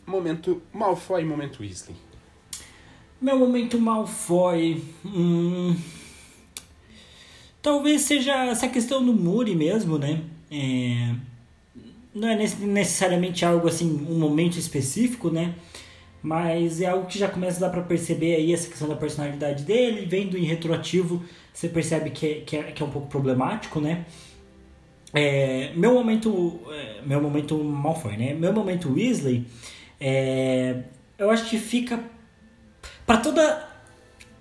momento 0.06 0.60
Malfoy 0.72 1.22
e 1.22 1.24
momento 1.24 1.60
Weasley. 1.62 1.96
Meu 3.20 3.38
momento 3.38 3.78
Malfoy. 3.80 4.84
Hum, 5.04 5.74
talvez 7.62 8.02
seja 8.02 8.44
essa 8.46 8.68
questão 8.68 9.04
do 9.04 9.12
Muri 9.12 9.54
mesmo, 9.54 9.98
né? 9.98 10.22
É, 10.50 11.14
não 12.14 12.28
é 12.28 12.36
nece- 12.36 12.64
necessariamente 12.64 13.44
algo 13.44 13.68
assim, 13.68 14.06
um 14.08 14.18
momento 14.18 14.58
específico, 14.58 15.30
né? 15.30 15.54
Mas 16.22 16.80
é 16.80 16.86
algo 16.86 17.06
que 17.06 17.18
já 17.18 17.28
começa 17.28 17.58
a 17.58 17.68
dar 17.68 17.70
pra 17.72 17.82
perceber 17.82 18.34
aí 18.34 18.52
essa 18.52 18.68
questão 18.68 18.88
da 18.88 18.96
personalidade 18.96 19.64
dele. 19.64 20.06
Vendo 20.06 20.36
em 20.36 20.44
retroativo, 20.44 21.22
você 21.52 21.68
percebe 21.68 22.10
que 22.10 22.26
é, 22.26 22.34
que 22.40 22.56
é, 22.56 22.62
que 22.64 22.82
é 22.82 22.86
um 22.86 22.90
pouco 22.90 23.08
problemático, 23.08 23.80
né? 23.80 24.04
É, 25.14 25.72
meu 25.76 25.94
momento 25.94 26.60
é, 26.70 27.00
meu 27.06 27.20
momento 27.20 27.56
Malfoy, 27.62 28.16
né? 28.16 28.34
Meu 28.34 28.52
momento 28.52 28.92
Weasley, 28.92 29.46
é, 30.00 30.82
eu 31.18 31.30
acho 31.30 31.48
que 31.48 31.58
fica 31.58 32.00
Pra 33.06 33.18
toda. 33.18 33.68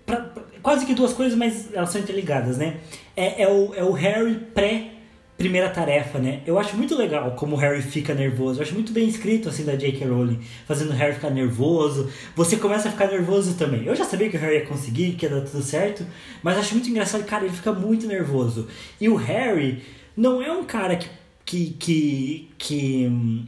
Pra, 0.05 0.17
pra- 0.21 0.43
quase 0.61 0.86
que 0.86 0.95
duas 0.95 1.13
coisas, 1.13 1.38
mas 1.38 1.71
elas 1.73 1.91
são 1.91 2.01
interligadas, 2.01 2.57
né? 2.57 2.78
É, 3.15 3.43
é, 3.43 3.47
o, 3.47 3.73
é 3.76 3.84
o 3.84 3.91
Harry 3.91 4.36
pré 4.53 4.91
primeira 5.38 5.70
tarefa, 5.70 6.18
né? 6.18 6.42
Eu 6.46 6.58
acho 6.58 6.76
muito 6.78 6.96
legal 6.96 7.32
como 7.32 7.56
o 7.56 7.60
Harry 7.60 7.82
fica 7.82 8.14
nervoso. 8.14 8.60
Eu 8.60 8.64
acho 8.64 8.74
muito 8.74 8.94
bem 8.94 9.08
escrito, 9.08 9.50
assim, 9.50 9.66
da 9.66 9.76
J.K. 9.76 10.08
Rowling. 10.08 10.40
Fazendo 10.66 10.92
o 10.92 10.94
Harry 10.94 11.14
ficar 11.14 11.30
nervoso. 11.30 12.10
Você 12.36 12.56
começa 12.58 12.88
a 12.88 12.92
ficar 12.92 13.08
nervoso 13.08 13.56
também. 13.56 13.86
Eu 13.86 13.96
já 13.96 14.06
sabia 14.06 14.30
que 14.30 14.38
o 14.38 14.40
Harry 14.40 14.56
ia 14.60 14.66
conseguir, 14.66 15.14
que 15.14 15.26
ia 15.26 15.30
dar 15.30 15.42
tudo 15.42 15.62
certo. 15.62 16.06
Mas 16.42 16.58
acho 16.58 16.74
muito 16.74 16.90
engraçado, 16.90 17.26
cara, 17.26 17.46
ele 17.46 17.54
fica 17.54 17.74
muito 17.74 18.08
nervoso. 18.08 18.68
E 19.00 19.10
o 19.10 19.16
Harry 19.16 19.84
não 20.16 20.42
é 20.42 20.52
um 20.52 20.64
cara 20.64 20.96
que... 20.96 21.10
que, 21.46 21.76
que, 21.78 22.50
que 22.58 23.08
hum, 23.08 23.46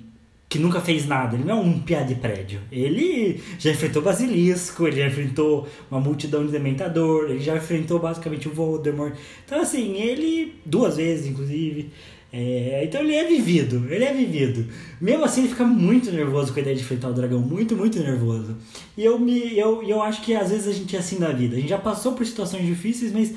que 0.50 0.58
nunca 0.58 0.80
fez 0.80 1.06
nada, 1.06 1.36
ele 1.36 1.43
não 1.43 1.58
é 1.58 1.62
um 1.62 1.80
piá 1.80 2.04
de 2.04 2.16
prédio. 2.16 2.62
Ele 2.72 3.41
já 3.60 3.72
enfrentou 3.72 4.02
basilisco, 4.02 4.88
ele 4.88 4.98
já 4.98 5.08
enfrentou 5.08 5.68
uma 5.91 6.00
multidão 6.00 6.45
de 6.45 6.52
dementador, 6.52 7.30
ele 7.30 7.41
já 7.41 7.58
enfrentou 7.58 8.00
basicamente 8.00 8.48
o 8.48 8.54
Voldemort. 8.54 9.14
Então, 9.45 9.62
assim, 9.62 9.95
ele, 9.95 10.56
duas 10.66 10.95
vezes 10.95 11.28
inclusive. 11.28 11.91
É, 12.32 12.82
então 12.84 13.02
ele 13.02 13.16
é 13.16 13.26
vivido, 13.26 13.86
ele 13.89 14.04
é 14.04 14.14
vivido. 14.14 14.66
Mesmo 15.02 15.24
assim, 15.24 15.41
ele 15.41 15.50
fica 15.50 15.66
muito 15.66 16.12
nervoso 16.12 16.52
com 16.54 16.60
a 16.60 16.62
ideia 16.62 16.76
de 16.76 16.82
enfrentar 16.82 17.10
o 17.10 17.14
dragão, 17.14 17.39
muito, 17.39 17.76
muito 17.76 18.00
nervoso. 18.00 18.56
E 18.98 19.04
eu, 19.04 19.18
me, 19.20 19.58
eu, 19.58 19.82
eu 19.84 20.02
acho 20.02 20.22
que 20.22 20.34
às 20.34 20.50
vezes 20.50 20.68
a 20.68 20.72
gente 20.72 20.95
é 20.95 21.00
assim 21.00 21.20
na 21.20 21.30
vida. 21.30 21.56
A 21.56 21.60
gente 21.60 21.70
já 21.70 21.78
passou 21.78 22.14
por 22.14 22.26
situações 22.26 22.66
difíceis, 22.66 23.12
mas 23.12 23.34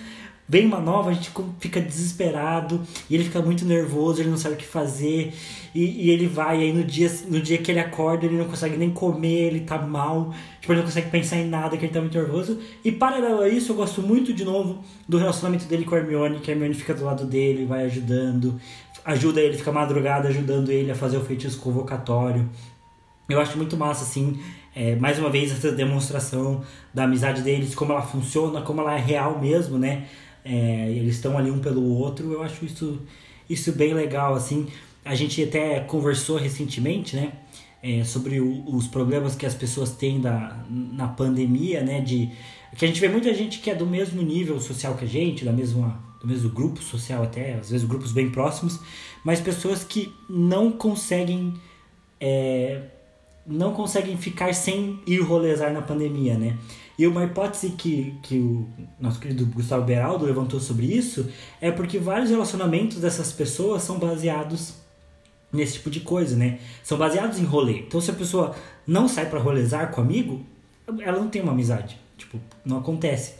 vem 0.50 0.66
uma 0.66 0.80
nova, 0.80 1.10
a 1.10 1.12
gente 1.12 1.30
fica 1.60 1.80
desesperado 1.80 2.80
e 3.08 3.14
ele 3.14 3.22
fica 3.22 3.40
muito 3.40 3.64
nervoso, 3.64 4.20
ele 4.20 4.30
não 4.30 4.36
sabe 4.36 4.56
o 4.56 4.58
que 4.58 4.66
fazer 4.66 5.32
e, 5.72 6.06
e 6.06 6.10
ele 6.10 6.26
vai, 6.26 6.58
e 6.58 6.62
aí 6.64 6.72
no 6.72 6.82
dia, 6.82 7.08
no 7.28 7.40
dia 7.40 7.56
que 7.58 7.70
ele 7.70 7.78
acorda 7.78 8.26
ele 8.26 8.36
não 8.36 8.46
consegue 8.46 8.76
nem 8.76 8.90
comer, 8.90 9.46
ele 9.46 9.60
tá 9.60 9.78
mal, 9.78 10.34
tipo, 10.60 10.72
ele 10.72 10.80
não 10.80 10.86
consegue 10.86 11.08
pensar 11.08 11.36
em 11.36 11.46
nada, 11.46 11.76
que 11.76 11.84
ele 11.84 11.92
tá 11.92 12.00
muito 12.00 12.18
nervoso. 12.18 12.58
E 12.84 12.90
paralelo 12.90 13.42
a 13.42 13.48
isso, 13.48 13.70
eu 13.70 13.76
gosto 13.76 14.02
muito 14.02 14.34
de 14.34 14.44
novo 14.44 14.82
do 15.08 15.18
relacionamento 15.18 15.66
dele 15.66 15.84
com 15.84 15.94
a 15.94 15.98
Hermione, 15.98 16.40
que 16.40 16.50
a 16.50 16.54
Hermione 16.54 16.74
fica 16.74 16.94
do 16.94 17.04
lado 17.04 17.24
dele, 17.26 17.64
vai 17.64 17.84
ajudando, 17.84 18.60
ajuda 19.04 19.40
ele, 19.40 19.56
fica 19.56 19.70
madrugada 19.70 20.26
ajudando 20.26 20.72
ele 20.72 20.90
a 20.90 20.96
fazer 20.96 21.16
o 21.16 21.20
feitiço 21.24 21.60
convocatório. 21.60 22.50
Eu 23.28 23.40
acho 23.40 23.56
muito 23.56 23.76
massa, 23.76 24.02
assim, 24.02 24.36
é, 24.74 24.96
mais 24.96 25.16
uma 25.16 25.30
vez, 25.30 25.52
essa 25.52 25.70
demonstração 25.70 26.62
da 26.92 27.04
amizade 27.04 27.40
deles, 27.42 27.72
como 27.72 27.92
ela 27.92 28.02
funciona, 28.02 28.62
como 28.62 28.80
ela 28.80 28.94
é 28.94 29.00
real 29.00 29.40
mesmo, 29.40 29.78
né? 29.78 30.08
É, 30.44 30.90
eles 30.90 31.16
estão 31.16 31.36
ali 31.36 31.50
um 31.50 31.58
pelo 31.58 31.82
outro, 31.96 32.32
eu 32.32 32.42
acho 32.42 32.64
isso, 32.64 33.00
isso 33.48 33.72
bem 33.72 33.92
legal, 33.94 34.34
assim. 34.34 34.66
A 35.04 35.14
gente 35.14 35.42
até 35.42 35.80
conversou 35.80 36.36
recentemente, 36.36 37.16
né? 37.16 37.32
é, 37.82 38.04
sobre 38.04 38.40
o- 38.40 38.64
os 38.76 38.86
problemas 38.86 39.34
que 39.34 39.46
as 39.46 39.54
pessoas 39.54 39.90
têm 39.92 40.20
da, 40.20 40.64
na 40.68 41.08
pandemia, 41.08 41.82
né? 41.82 42.00
De, 42.00 42.30
que 42.76 42.84
a 42.84 42.88
gente 42.88 43.00
vê 43.00 43.08
muita 43.08 43.32
gente 43.32 43.58
que 43.58 43.70
é 43.70 43.74
do 43.74 43.86
mesmo 43.86 44.20
nível 44.22 44.60
social 44.60 44.94
que 44.94 45.04
a 45.04 45.08
gente, 45.08 45.44
da 45.44 45.52
mesma, 45.52 45.98
do 46.20 46.26
mesmo 46.26 46.50
grupo 46.50 46.82
social 46.82 47.22
até, 47.22 47.54
às 47.54 47.70
vezes 47.70 47.86
grupos 47.86 48.12
bem 48.12 48.30
próximos, 48.30 48.78
mas 49.24 49.40
pessoas 49.40 49.82
que 49.82 50.12
não 50.28 50.70
conseguem 50.70 51.54
é, 52.20 52.82
não 53.46 53.72
conseguem 53.72 54.16
ficar 54.18 54.54
sem 54.54 55.00
ir 55.06 55.20
rolezar 55.20 55.72
na 55.72 55.80
pandemia, 55.80 56.36
né? 56.36 56.56
E 57.00 57.06
uma 57.06 57.24
hipótese 57.24 57.70
que, 57.70 58.14
que 58.22 58.36
o 58.36 58.68
nosso 59.00 59.18
querido 59.18 59.46
Gustavo 59.46 59.86
Beraldo 59.86 60.26
levantou 60.26 60.60
sobre 60.60 60.84
isso 60.84 61.30
é 61.58 61.70
porque 61.70 61.98
vários 61.98 62.28
relacionamentos 62.28 62.98
dessas 62.98 63.32
pessoas 63.32 63.82
são 63.84 63.98
baseados 63.98 64.74
nesse 65.50 65.78
tipo 65.78 65.88
de 65.88 66.00
coisa, 66.00 66.36
né? 66.36 66.58
São 66.82 66.98
baseados 66.98 67.38
em 67.38 67.44
rolê. 67.44 67.78
Então, 67.78 68.02
se 68.02 68.10
a 68.10 68.12
pessoa 68.12 68.54
não 68.86 69.08
sai 69.08 69.30
pra 69.30 69.40
rolezar 69.40 69.90
com 69.92 70.02
amigo, 70.02 70.44
ela 71.00 71.18
não 71.18 71.30
tem 71.30 71.40
uma 71.40 71.52
amizade. 71.52 71.98
Tipo, 72.18 72.38
não 72.66 72.76
acontece. 72.76 73.32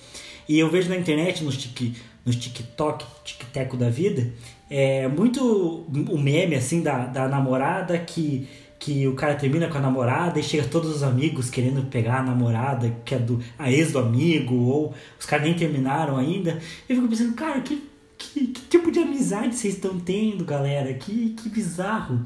E 0.49 0.59
eu 0.59 0.71
vejo 0.71 0.89
na 0.89 0.97
internet, 0.97 1.45
nos, 1.45 1.59
tic, 1.59 1.95
nos 2.25 2.37
TikTok, 2.37 3.05
tic-teco 3.23 3.77
da 3.77 3.91
vida, 3.91 4.33
é 4.71 5.07
muito 5.07 5.85
o 5.87 6.19
meme, 6.19 6.55
assim, 6.55 6.81
da, 6.81 7.05
da 7.05 7.29
namorada 7.29 7.99
que, 7.99 8.49
que 8.81 9.07
o 9.07 9.15
cara 9.15 9.35
termina 9.35 9.69
com 9.69 9.77
a 9.77 9.81
namorada 9.81 10.41
e 10.41 10.43
chega 10.43 10.67
todos 10.67 10.89
os 10.97 11.03
amigos 11.03 11.51
querendo 11.51 11.83
pegar 11.91 12.21
a 12.21 12.23
namorada, 12.23 12.97
que 13.05 13.15
é 13.15 13.19
do, 13.19 13.39
a 13.59 13.71
ex 13.71 13.93
do 13.93 13.99
amigo, 13.99 14.55
ou 14.55 14.95
os 15.19 15.27
caras 15.27 15.45
nem 15.45 15.55
terminaram 15.55 16.17
ainda. 16.17 16.59
Eu 16.89 16.97
fico 16.97 17.07
pensando, 17.07 17.35
cara, 17.35 17.61
que, 17.61 17.85
que, 18.17 18.47
que 18.47 18.61
tipo 18.63 18.91
de 18.91 18.99
amizade 18.99 19.55
vocês 19.55 19.75
estão 19.75 20.01
tendo, 20.01 20.47
galera? 20.47 20.95
Que, 20.95 21.35
que 21.37 21.51
bizarro. 21.51 22.23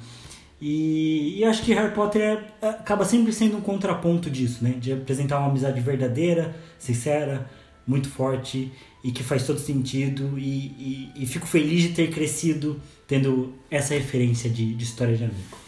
E, 0.60 1.40
e 1.40 1.44
acho 1.44 1.64
que 1.64 1.74
Harry 1.74 1.92
Potter 1.92 2.22
é- 2.62 2.68
acaba 2.68 3.04
sempre 3.04 3.32
sendo 3.32 3.56
um 3.56 3.60
contraponto 3.60 4.30
disso, 4.30 4.62
né? 4.62 4.76
De 4.78 4.92
apresentar 4.92 5.40
uma 5.40 5.48
amizade 5.48 5.80
verdadeira, 5.80 6.54
sincera, 6.78 7.50
muito 7.84 8.08
forte 8.08 8.70
e 9.02 9.10
que 9.10 9.24
faz 9.24 9.44
todo 9.44 9.58
sentido. 9.58 10.38
E, 10.38 11.10
e, 11.16 11.22
e 11.24 11.26
fico 11.26 11.48
feliz 11.48 11.82
de 11.82 11.88
ter 11.88 12.10
crescido 12.10 12.80
tendo 13.08 13.52
essa 13.68 13.92
referência 13.92 14.48
de, 14.48 14.72
de 14.72 14.84
história 14.84 15.16
de 15.16 15.24
amigo. 15.24 15.63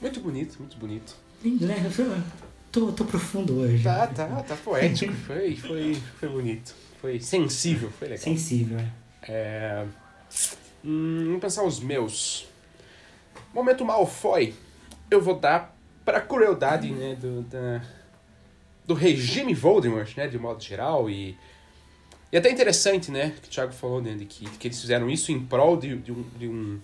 Muito 0.00 0.20
bonito, 0.20 0.56
muito 0.58 0.76
bonito. 0.76 1.16
Lindo, 1.42 1.66
né? 1.66 1.76
Eu 1.98 2.22
tô, 2.70 2.92
tô 2.92 3.04
profundo 3.04 3.58
hoje. 3.60 3.82
Tá, 3.82 4.06
tá, 4.06 4.26
tá 4.42 4.56
poético. 4.56 5.12
Foi, 5.12 5.56
foi, 5.56 5.94
foi 5.94 6.28
bonito. 6.28 6.74
Foi 7.00 7.20
sensível, 7.20 7.90
foi 7.90 8.08
legal. 8.08 8.22
Sensível, 8.22 8.78
é. 8.78 8.92
É... 9.22 9.86
Hum, 10.84 11.24
vamos 11.26 11.40
pensar 11.40 11.64
os 11.64 11.80
meus. 11.80 12.46
Momento 13.52 13.84
Malfoy, 13.84 14.54
eu 15.10 15.20
vou 15.20 15.38
dar 15.38 15.76
pra 16.04 16.20
crueldade, 16.20 16.90
né, 16.90 17.16
do, 17.16 17.42
da, 17.42 17.82
do 18.86 18.94
regime 18.94 19.54
Voldemort, 19.54 20.16
né, 20.16 20.28
de 20.28 20.38
modo 20.38 20.62
geral, 20.62 21.08
e... 21.10 21.36
E 22.30 22.36
até 22.36 22.50
interessante, 22.50 23.10
né, 23.10 23.34
que 23.40 23.48
o 23.48 23.50
Thiago 23.50 23.72
falou, 23.72 24.02
né, 24.02 24.14
de 24.14 24.26
que, 24.26 24.44
que 24.58 24.68
eles 24.68 24.78
fizeram 24.78 25.08
isso 25.08 25.32
em 25.32 25.40
prol 25.40 25.78
de, 25.78 25.96
de, 25.96 26.12
um, 26.12 26.22
de, 26.38 26.46
um, 26.46 26.78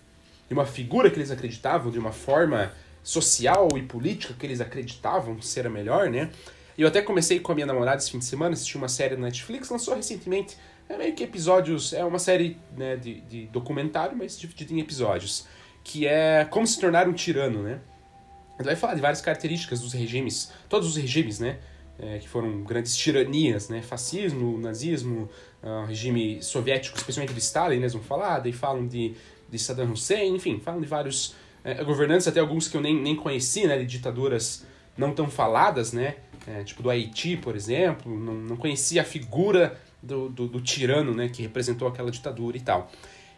de 0.48 0.54
uma 0.54 0.64
figura 0.64 1.10
que 1.10 1.16
eles 1.18 1.30
acreditavam, 1.30 1.90
de 1.90 1.98
uma 1.98 2.12
forma 2.12 2.72
social 3.04 3.68
e 3.76 3.82
política 3.82 4.34
que 4.36 4.46
eles 4.46 4.60
acreditavam 4.60 5.40
ser 5.40 5.66
a 5.66 5.70
melhor, 5.70 6.08
né? 6.08 6.30
Eu 6.76 6.88
até 6.88 7.02
comecei 7.02 7.38
com 7.38 7.52
a 7.52 7.54
minha 7.54 7.66
namorada 7.66 7.98
esse 7.98 8.10
fim 8.10 8.18
de 8.18 8.24
semana, 8.24 8.54
assisti 8.54 8.76
uma 8.76 8.88
série 8.88 9.14
na 9.14 9.26
Netflix, 9.26 9.68
lançou 9.68 9.94
recentemente, 9.94 10.56
é 10.88 10.96
meio 10.96 11.14
que 11.14 11.22
episódios, 11.22 11.92
é 11.92 12.04
uma 12.04 12.18
série 12.18 12.56
né, 12.76 12.96
de, 12.96 13.20
de 13.20 13.46
documentário, 13.46 14.16
mas 14.16 14.36
dividida 14.38 14.72
em 14.72 14.80
episódios, 14.80 15.46
que 15.84 16.06
é 16.06 16.44
Como 16.50 16.66
se 16.66 16.80
tornar 16.80 17.06
um 17.06 17.12
tirano, 17.12 17.62
né? 17.62 17.78
Ele 18.58 18.66
vai 18.66 18.76
falar 18.76 18.94
de 18.94 19.00
várias 19.00 19.20
características 19.20 19.80
dos 19.80 19.92
regimes, 19.92 20.50
todos 20.68 20.88
os 20.88 20.96
regimes, 20.96 21.38
né? 21.38 21.58
É, 21.96 22.18
que 22.18 22.28
foram 22.28 22.62
grandes 22.62 22.96
tiranias, 22.96 23.68
né? 23.68 23.82
Fascismo, 23.82 24.58
nazismo, 24.58 25.28
uh, 25.62 25.86
regime 25.86 26.42
soviético, 26.42 26.96
especialmente 26.96 27.32
de 27.32 27.40
Stalin, 27.40 27.76
eles 27.76 27.92
vão 27.92 28.02
falar, 28.02 28.40
daí 28.40 28.52
falam 28.52 28.86
de, 28.86 29.14
de 29.48 29.58
Saddam 29.58 29.92
Hussein, 29.92 30.34
enfim, 30.34 30.58
falam 30.58 30.80
de 30.80 30.86
vários 30.86 31.34
é, 31.64 31.82
governantes, 31.82 32.28
até 32.28 32.40
alguns 32.40 32.68
que 32.68 32.76
eu 32.76 32.80
nem, 32.80 32.94
nem 32.94 33.16
conheci, 33.16 33.66
né? 33.66 33.78
De 33.78 33.86
ditaduras 33.86 34.66
não 34.96 35.12
tão 35.12 35.28
faladas, 35.28 35.92
né? 35.92 36.16
É, 36.46 36.62
tipo 36.62 36.82
do 36.82 36.90
Haiti, 36.90 37.36
por 37.36 37.56
exemplo, 37.56 38.14
não, 38.14 38.34
não 38.34 38.56
conhecia 38.56 39.00
a 39.00 39.04
figura 39.04 39.80
do, 40.02 40.28
do, 40.28 40.46
do, 40.46 40.60
tirano, 40.60 41.14
né? 41.14 41.28
Que 41.28 41.42
representou 41.42 41.88
aquela 41.88 42.10
ditadura 42.10 42.56
e 42.56 42.60
tal. 42.60 42.92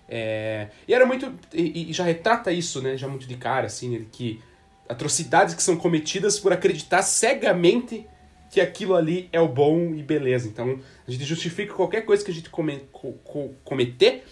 É, 0.09 0.69
e 0.87 0.93
era 0.93 1.07
muito... 1.07 1.33
E, 1.55 1.91
e, 1.91 1.93
já 1.93 2.05
retrata 2.05 2.53
isso, 2.53 2.83
né? 2.83 2.97
Já 2.97 3.07
muito 3.07 3.27
de 3.27 3.37
cara, 3.37 3.67
assim, 3.67 4.07
que 4.11 4.41
atrocidades 4.89 5.55
que 5.55 5.63
são 5.63 5.77
cometidas 5.77 6.39
por 6.39 6.53
acreditar 6.53 7.03
cegamente 7.03 8.07
que 8.51 8.61
aquilo 8.61 8.95
ali 8.95 9.29
é 9.33 9.41
o 9.41 9.49
bom 9.49 9.95
e 9.95 10.03
beleza. 10.03 10.49
Então, 10.49 10.79
a 11.07 11.11
gente 11.11 11.25
justifica 11.25 11.75
qualquer 11.75 12.03
coisa 12.03 12.25
que 12.25 12.31
a 12.31 12.35
gente 12.35 12.51
come, 12.51 12.81
co, 12.93 13.13
co, 13.25 13.55
cometer 13.65 14.25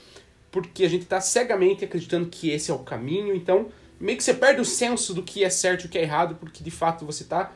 porque 0.55 0.84
a 0.84 0.88
gente 0.88 1.03
está 1.03 1.20
cegamente 1.20 1.84
acreditando 1.84 2.28
que 2.28 2.49
esse 2.49 2.70
é 2.70 2.74
o 2.74 2.78
caminho. 2.78 3.34
Então, 3.34 3.66
meio 4.01 4.18
que 4.18 4.24
você 4.24 4.34
perde 4.34 4.61
o 4.61 4.64
senso 4.64 5.14
do 5.14 5.22
que 5.22 5.45
é 5.45 5.51
certo 5.51 5.84
e 5.84 5.86
o 5.86 5.88
que 5.88 5.99
é 5.99 6.03
errado, 6.03 6.36
porque 6.36 6.62
de 6.62 6.70
fato 6.70 7.05
você 7.05 7.22
está, 7.22 7.53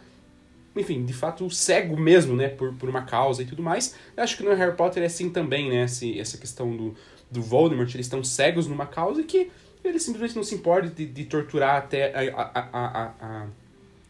enfim, 0.76 1.05
de 1.05 1.12
fato 1.12 1.49
cego 1.51 1.97
mesmo, 1.97 2.36
né, 2.36 2.49
por, 2.49 2.72
por 2.74 2.89
uma 2.89 3.03
causa 3.03 3.43
e 3.43 3.47
tudo 3.47 3.62
mais. 3.62 3.95
Eu 4.16 4.22
acho 4.22 4.36
que 4.36 4.43
no 4.43 4.55
Harry 4.55 4.76
Potter 4.76 5.03
é 5.03 5.07
assim 5.07 5.30
também, 5.30 5.68
né, 5.68 5.84
esse, 5.84 6.18
essa 6.18 6.39
questão 6.39 6.76
do, 6.76 6.95
do 7.30 7.43
Voldemort, 7.43 7.93
eles 7.95 8.07
estão 8.07 8.22
cegos 8.24 8.66
numa 8.66 8.86
causa 8.86 9.22
que 9.22 9.51
ele 9.84 9.99
simplesmente 9.99 10.36
não 10.36 10.43
se 10.43 10.55
importa 10.55 10.89
de, 10.89 11.07
de 11.07 11.24
torturar 11.24 11.76
até 11.76 12.12
a, 12.12 12.41
a, 12.41 12.68
a, 12.72 13.14
a, 13.20 13.47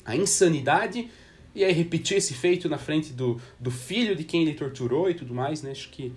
a 0.05 0.17
insanidade 0.17 1.09
e 1.55 1.65
aí 1.65 1.73
repetir 1.73 2.17
esse 2.17 2.35
feito 2.35 2.69
na 2.69 2.79
frente 2.79 3.13
do, 3.13 3.41
do 3.59 3.71
filho 3.71 4.15
de 4.15 4.25
quem 4.25 4.43
ele 4.43 4.55
torturou 4.55 5.11
e 5.11 5.15
tudo 5.15 5.35
mais, 5.35 5.63
né? 5.63 5.73
Acho 5.73 5.89
que 5.91 6.13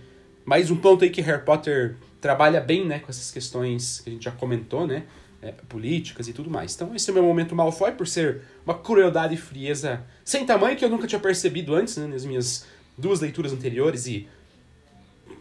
mais 0.46 0.70
um 0.70 0.76
ponto 0.76 1.04
aí 1.04 1.10
que 1.10 1.22
Harry 1.22 1.44
Potter 1.44 1.96
trabalha 2.20 2.62
bem, 2.62 2.86
né, 2.86 3.00
com 3.00 3.10
essas 3.10 3.32
questões 3.32 4.02
que 4.02 4.10
a 4.10 4.14
gente 4.14 4.24
já 4.24 4.32
comentou, 4.32 4.86
né? 4.86 5.04
É, 5.42 5.52
políticas 5.68 6.28
e 6.28 6.34
tudo 6.34 6.52
mais. 6.52 6.76
Então 6.76 6.96
esse 6.96 7.10
é 7.10 7.12
o 7.12 7.16
meu 7.16 7.24
momento 7.24 7.56
Malfoy 7.56 7.94
por 7.94 8.08
ser 8.08 8.42
uma 8.64 8.78
crueldade 8.78 9.34
e 9.34 9.38
frieza 9.38 10.06
sem 10.24 10.46
tamanho 10.46 10.78
que 10.78 10.86
eu 10.86 10.90
nunca 10.90 11.08
tinha 11.08 11.20
percebido 11.20 11.74
antes, 11.74 11.98
né, 11.98 12.06
nas 12.06 12.24
minhas 12.24 12.68
duas 12.96 13.20
leituras 13.22 13.52
anteriores 13.52 14.06
e 14.06 14.28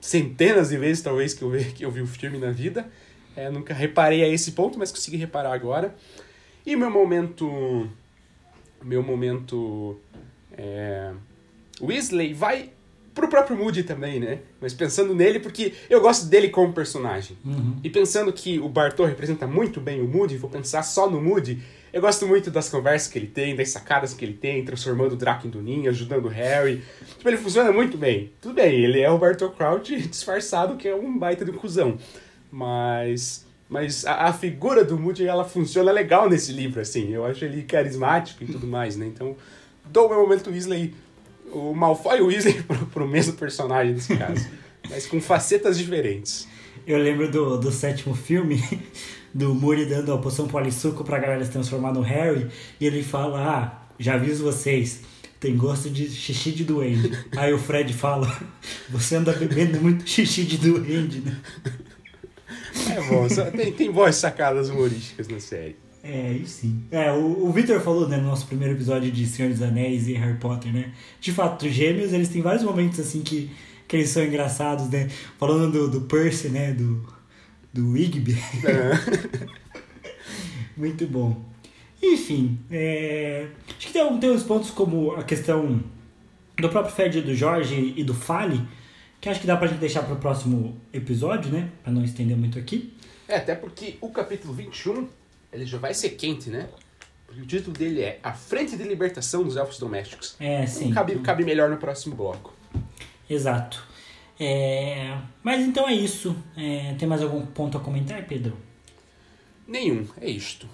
centenas 0.00 0.70
de 0.70 0.78
vezes 0.78 1.02
talvez 1.02 1.34
que 1.34 1.42
eu 1.42 1.50
vi, 1.50 1.64
que 1.72 1.84
eu 1.84 1.90
vi 1.90 2.00
o 2.00 2.06
filme 2.06 2.38
na 2.38 2.50
vida. 2.50 2.90
É, 3.36 3.50
nunca 3.50 3.72
reparei 3.72 4.24
a 4.24 4.28
esse 4.28 4.52
ponto, 4.52 4.78
mas 4.78 4.90
consegui 4.90 5.16
reparar 5.16 5.52
agora. 5.52 5.94
E 6.64 6.74
meu 6.76 6.90
momento. 6.90 7.88
Meu 8.82 9.02
momento. 9.02 10.00
É, 10.52 11.12
Weasley 11.80 12.34
vai 12.34 12.70
pro 13.20 13.28
próprio 13.28 13.56
Moody 13.56 13.82
também, 13.82 14.18
né? 14.18 14.40
Mas 14.60 14.72
pensando 14.72 15.14
nele, 15.14 15.38
porque 15.38 15.74
eu 15.88 16.00
gosto 16.00 16.26
dele 16.26 16.48
como 16.48 16.72
personagem. 16.72 17.36
Uhum. 17.44 17.76
E 17.84 17.90
pensando 17.90 18.32
que 18.32 18.58
o 18.58 18.68
Bartô 18.68 19.04
representa 19.04 19.46
muito 19.46 19.80
bem 19.80 20.00
o 20.00 20.08
Moody, 20.08 20.36
vou 20.36 20.48
pensar 20.48 20.82
só 20.82 21.08
no 21.08 21.20
Moody. 21.20 21.62
Eu 21.92 22.00
gosto 22.00 22.26
muito 22.26 22.50
das 22.50 22.68
conversas 22.68 23.10
que 23.10 23.18
ele 23.18 23.26
tem, 23.26 23.54
das 23.54 23.70
sacadas 23.70 24.14
que 24.14 24.24
ele 24.24 24.34
tem, 24.34 24.64
transformando 24.64 25.12
o 25.12 25.16
Draco 25.16 25.46
em 25.46 25.50
Duninho, 25.50 25.90
ajudando 25.90 26.26
o 26.26 26.28
Harry. 26.28 26.82
Tipo, 27.16 27.28
ele 27.28 27.36
funciona 27.36 27.72
muito 27.72 27.98
bem. 27.98 28.32
Tudo 28.40 28.54
bem, 28.54 28.80
ele 28.82 29.00
é 29.00 29.10
o 29.10 29.18
Bartô 29.18 29.50
Crouch 29.50 29.94
disfarçado, 30.08 30.76
que 30.76 30.88
é 30.88 30.94
um 30.94 31.18
baita 31.18 31.44
de 31.44 31.50
um 31.50 31.54
cuzão. 31.54 31.98
Mas 32.50 33.46
mas 33.68 34.04
a, 34.04 34.26
a, 34.26 34.32
figura 34.32 34.84
do 34.84 34.98
Moody 34.98 35.24
ela 35.28 35.44
funciona 35.44 35.92
legal 35.92 36.28
nesse 36.28 36.52
livro 36.52 36.80
assim. 36.80 37.12
Eu 37.12 37.24
acho 37.24 37.44
ele 37.44 37.62
carismático 37.62 38.42
e 38.42 38.46
tudo 38.48 38.66
mais, 38.66 38.96
né? 38.96 39.06
Então, 39.06 39.36
dou 39.84 40.06
o 40.06 40.08
meu 40.08 40.20
momento 40.22 40.50
Weasley, 40.50 40.92
o 41.52 41.74
Malfoy 41.74 42.18
e 42.18 42.22
o 42.22 42.26
Weasley 42.26 42.62
pro, 42.64 42.86
pro 42.86 43.08
mesmo 43.08 43.34
personagem 43.34 43.94
nesse 43.94 44.16
caso, 44.16 44.46
mas 44.88 45.06
com 45.06 45.20
facetas 45.20 45.78
diferentes. 45.78 46.48
Eu 46.86 46.98
lembro 46.98 47.30
do, 47.30 47.58
do 47.58 47.70
sétimo 47.70 48.14
filme, 48.14 48.62
do 49.32 49.54
Moody 49.54 49.86
dando 49.86 50.12
a 50.12 50.18
poção 50.18 50.48
polissuco 50.48 51.04
pra 51.04 51.18
galera 51.18 51.44
se 51.44 51.50
transformar 51.50 51.92
no 51.92 52.00
Harry, 52.00 52.48
e 52.80 52.86
ele 52.86 53.02
fala: 53.02 53.40
"Ah, 53.40 53.86
já 53.98 54.14
aviso 54.14 54.42
vocês, 54.42 55.02
tem 55.38 55.56
gosto 55.56 55.90
de 55.90 56.08
xixi 56.08 56.52
de 56.52 56.64
duende". 56.64 57.10
Aí 57.36 57.52
o 57.52 57.58
Fred 57.58 57.92
fala: 57.92 58.34
"Você 58.88 59.16
anda 59.16 59.32
bebendo 59.32 59.80
muito 59.80 60.08
xixi 60.08 60.44
de 60.44 60.58
duende, 60.58 61.20
né?" 61.20 61.36
É 62.88 63.00
bom, 63.02 63.26
tem, 63.56 63.72
tem 63.72 63.92
boas 63.92 64.16
sacadas 64.16 64.70
humorísticas 64.70 65.28
na 65.28 65.38
série. 65.38 65.76
É, 66.02 66.32
isso 66.32 66.60
sim. 66.60 66.82
É, 66.90 67.12
o, 67.12 67.46
o 67.46 67.52
Victor 67.52 67.80
falou, 67.80 68.08
né, 68.08 68.16
no 68.16 68.28
nosso 68.28 68.46
primeiro 68.46 68.74
episódio 68.74 69.10
de 69.10 69.26
Senhor 69.26 69.50
dos 69.50 69.60
Anéis 69.60 70.08
e 70.08 70.14
Harry 70.14 70.38
Potter, 70.38 70.72
né? 70.72 70.92
De 71.20 71.32
fato, 71.32 71.66
os 71.66 71.72
gêmeos, 71.72 72.12
eles 72.12 72.28
têm 72.28 72.40
vários 72.40 72.64
momentos, 72.64 72.98
assim, 73.00 73.22
que, 73.22 73.50
que 73.86 73.96
eles 73.96 74.08
são 74.08 74.24
engraçados, 74.24 74.88
né? 74.88 75.08
Falando 75.38 75.70
do, 75.72 75.90
do 75.90 76.00
Percy, 76.06 76.48
né, 76.48 76.72
do, 76.72 77.06
do 77.72 77.96
Igby. 77.96 78.36
É. 78.64 79.48
Muito 80.76 81.06
bom. 81.06 81.44
Enfim, 82.02 82.58
é... 82.70 83.48
acho 83.68 83.86
que 83.88 83.92
tem, 83.92 84.18
tem 84.18 84.30
uns 84.30 84.42
pontos 84.42 84.70
como 84.70 85.12
a 85.12 85.22
questão 85.22 85.82
do 86.56 86.68
próprio 86.68 86.94
Fred 86.94 87.20
do 87.20 87.34
Jorge 87.34 87.92
e 87.96 88.02
do 88.02 88.14
Fale, 88.14 88.66
que 89.20 89.28
acho 89.28 89.40
que 89.40 89.46
dá 89.46 89.56
pra 89.56 89.68
gente 89.68 89.80
deixar 89.80 90.02
pro 90.02 90.16
próximo 90.16 90.80
episódio, 90.92 91.52
né? 91.52 91.70
Pra 91.82 91.92
não 91.92 92.02
estender 92.02 92.36
muito 92.36 92.58
aqui. 92.58 92.94
É, 93.28 93.36
até 93.36 93.54
porque 93.54 93.96
o 94.00 94.08
capítulo 94.08 94.54
21, 94.54 95.06
ele 95.52 95.66
já 95.66 95.78
vai 95.78 95.94
ser 95.94 96.10
quente, 96.10 96.50
né? 96.50 96.68
Porque 97.26 97.42
o 97.42 97.46
título 97.46 97.76
dele 97.76 98.02
é 98.02 98.18
A 98.22 98.32
Frente 98.32 98.76
de 98.76 98.82
Libertação 98.82 99.44
dos 99.44 99.56
Elfos 99.56 99.78
Domésticos. 99.78 100.36
É, 100.40 100.66
sim. 100.66 100.84
Então, 100.84 100.94
cabe, 100.94 101.18
cabe 101.20 101.44
melhor 101.44 101.70
no 101.70 101.76
próximo 101.76 102.14
bloco. 102.14 102.52
Exato. 103.28 103.86
É... 104.38 105.16
Mas 105.42 105.64
então 105.64 105.88
é 105.88 105.94
isso. 105.94 106.36
É... 106.56 106.94
Tem 106.98 107.06
mais 107.06 107.22
algum 107.22 107.44
ponto 107.46 107.78
a 107.78 107.80
comentar, 107.80 108.26
Pedro? 108.26 108.56
Nenhum, 109.66 110.06
é 110.20 110.28
isto. 110.28 110.68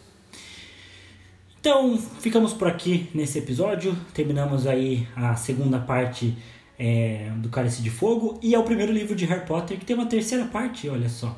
Então, 1.60 1.98
ficamos 1.98 2.54
por 2.54 2.68
aqui 2.68 3.10
nesse 3.12 3.38
episódio. 3.38 3.94
Terminamos 4.14 4.66
aí 4.66 5.06
a 5.14 5.36
segunda 5.36 5.78
parte 5.78 6.34
é, 6.78 7.30
do 7.36 7.48
Cálice 7.48 7.82
de 7.82 7.90
Fogo, 7.90 8.38
e 8.42 8.54
é 8.54 8.58
o 8.58 8.62
primeiro 8.62 8.92
livro 8.92 9.14
de 9.14 9.24
Harry 9.24 9.46
Potter 9.46 9.78
que 9.78 9.84
tem 9.84 9.96
uma 9.96 10.06
terceira 10.06 10.44
parte, 10.46 10.88
olha 10.88 11.08
só. 11.08 11.36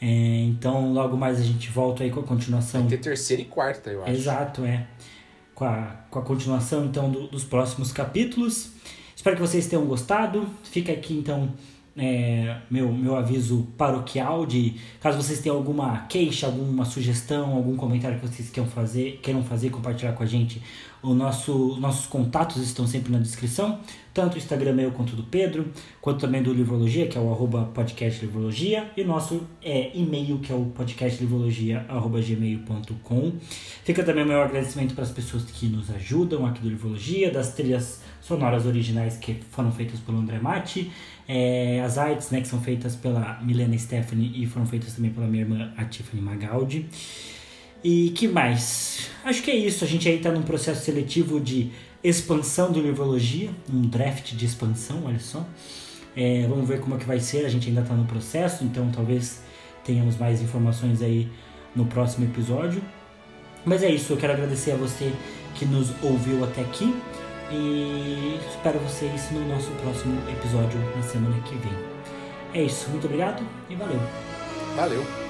É, 0.00 0.06
então, 0.06 0.92
logo 0.92 1.16
mais 1.16 1.38
a 1.38 1.42
gente 1.42 1.68
volta 1.70 2.02
aí 2.02 2.10
com 2.10 2.20
a 2.20 2.22
continuação. 2.22 2.80
Vai 2.80 2.90
ter 2.90 2.98
terceira 2.98 3.42
e 3.42 3.44
quarta, 3.44 3.90
eu 3.90 4.02
acho. 4.02 4.12
Exato, 4.12 4.64
é. 4.64 4.86
Com 5.54 5.64
a, 5.64 5.96
com 6.10 6.18
a 6.18 6.22
continuação, 6.22 6.86
então, 6.86 7.10
do, 7.10 7.26
dos 7.26 7.44
próximos 7.44 7.92
capítulos. 7.92 8.70
Espero 9.14 9.36
que 9.36 9.42
vocês 9.42 9.66
tenham 9.66 9.84
gostado. 9.84 10.48
Fica 10.64 10.90
aqui, 10.92 11.14
então, 11.14 11.52
é, 11.96 12.56
meu, 12.70 12.92
meu 12.92 13.16
aviso 13.16 13.68
paroquial 13.76 14.46
de 14.46 14.76
caso 15.00 15.20
vocês 15.20 15.40
tenham 15.40 15.56
alguma 15.56 16.06
queixa, 16.06 16.46
alguma 16.46 16.84
sugestão, 16.84 17.54
algum 17.54 17.76
comentário 17.76 18.18
que 18.18 18.26
vocês 18.26 18.50
queiram 18.50 18.70
fazer, 18.70 19.18
queiram 19.22 19.42
fazer, 19.42 19.70
compartilhar 19.70 20.12
com 20.12 20.22
a 20.22 20.26
gente, 20.26 20.62
o 21.02 21.14
nosso, 21.14 21.78
nossos 21.80 22.06
contatos 22.06 22.62
estão 22.62 22.86
sempre 22.86 23.10
na 23.10 23.18
descrição, 23.18 23.80
tanto 24.12 24.34
o 24.34 24.38
Instagram 24.38 24.74
meu 24.74 24.92
quanto 24.92 25.16
do 25.16 25.22
Pedro, 25.22 25.72
quanto 26.00 26.20
também 26.20 26.42
do 26.42 26.52
Livrologia, 26.52 27.06
que 27.06 27.16
é 27.16 27.20
o 27.20 27.32
arroba 27.32 27.70
podcast 27.72 28.22
Livrologia, 28.24 28.90
e 28.96 29.02
nosso 29.02 29.46
é, 29.62 29.90
e-mail, 29.94 30.38
que 30.38 30.52
é 30.52 30.54
o 30.54 30.66
podcastlivrologia.gmail.com. 30.66 33.32
Fica 33.82 34.04
também 34.04 34.24
o 34.24 34.26
meu 34.26 34.42
agradecimento 34.42 34.94
para 34.94 35.04
as 35.04 35.10
pessoas 35.10 35.44
que 35.44 35.66
nos 35.66 35.90
ajudam 35.90 36.44
aqui 36.44 36.60
do 36.60 36.68
Livrologia, 36.68 37.30
das 37.30 37.54
trilhas 37.54 38.02
sonoras 38.20 38.66
originais 38.66 39.16
que 39.16 39.34
foram 39.50 39.72
feitas 39.72 39.98
pelo 40.00 40.18
André 40.18 40.38
Matti, 40.38 40.90
é, 41.26 41.80
as 41.84 41.96
artes 41.96 42.30
né, 42.30 42.40
que 42.40 42.48
são 42.48 42.60
feitas 42.60 42.96
pela 42.96 43.40
Milena 43.42 43.76
Stephanie 43.78 44.32
e 44.34 44.46
foram 44.46 44.66
feitas 44.66 44.94
também 44.94 45.10
pela 45.10 45.26
minha 45.26 45.42
irmã, 45.42 45.72
a 45.76 45.84
Tiffany 45.84 46.20
Magaldi. 46.20 46.86
E 47.82 48.10
que 48.10 48.28
mais? 48.28 49.08
Acho 49.24 49.42
que 49.42 49.50
é 49.50 49.56
isso. 49.56 49.84
A 49.84 49.86
gente 49.86 50.08
aí 50.08 50.16
está 50.16 50.30
num 50.30 50.42
processo 50.42 50.84
seletivo 50.84 51.40
de 51.40 51.70
expansão 52.04 52.70
do 52.70 52.80
Livrologia, 52.80 53.50
um 53.72 53.82
draft 53.82 54.34
de 54.34 54.44
expansão, 54.44 55.04
olha 55.04 55.18
só. 55.18 55.46
É, 56.16 56.46
vamos 56.48 56.68
ver 56.68 56.80
como 56.80 56.96
é 56.96 56.98
que 56.98 57.06
vai 57.06 57.20
ser. 57.20 57.46
A 57.46 57.48
gente 57.48 57.68
ainda 57.68 57.80
está 57.80 57.94
no 57.94 58.04
processo, 58.04 58.64
então 58.64 58.90
talvez 58.90 59.42
tenhamos 59.84 60.16
mais 60.16 60.42
informações 60.42 61.00
aí 61.00 61.28
no 61.74 61.86
próximo 61.86 62.26
episódio. 62.26 62.82
Mas 63.64 63.82
é 63.82 63.90
isso. 63.90 64.12
Eu 64.12 64.16
quero 64.16 64.32
agradecer 64.32 64.72
a 64.72 64.76
você 64.76 65.12
que 65.54 65.64
nos 65.64 65.90
ouviu 66.02 66.44
até 66.44 66.62
aqui. 66.62 66.94
E 67.50 68.38
espero 68.48 68.78
vocês 68.78 69.30
no 69.32 69.46
nosso 69.48 69.70
próximo 69.82 70.20
episódio 70.30 70.78
na 70.96 71.02
semana 71.02 71.40
que 71.42 71.56
vem. 71.56 71.72
É 72.54 72.62
isso, 72.62 72.88
muito 72.90 73.06
obrigado 73.06 73.44
e 73.68 73.74
valeu. 73.74 74.00
Valeu. 74.76 75.29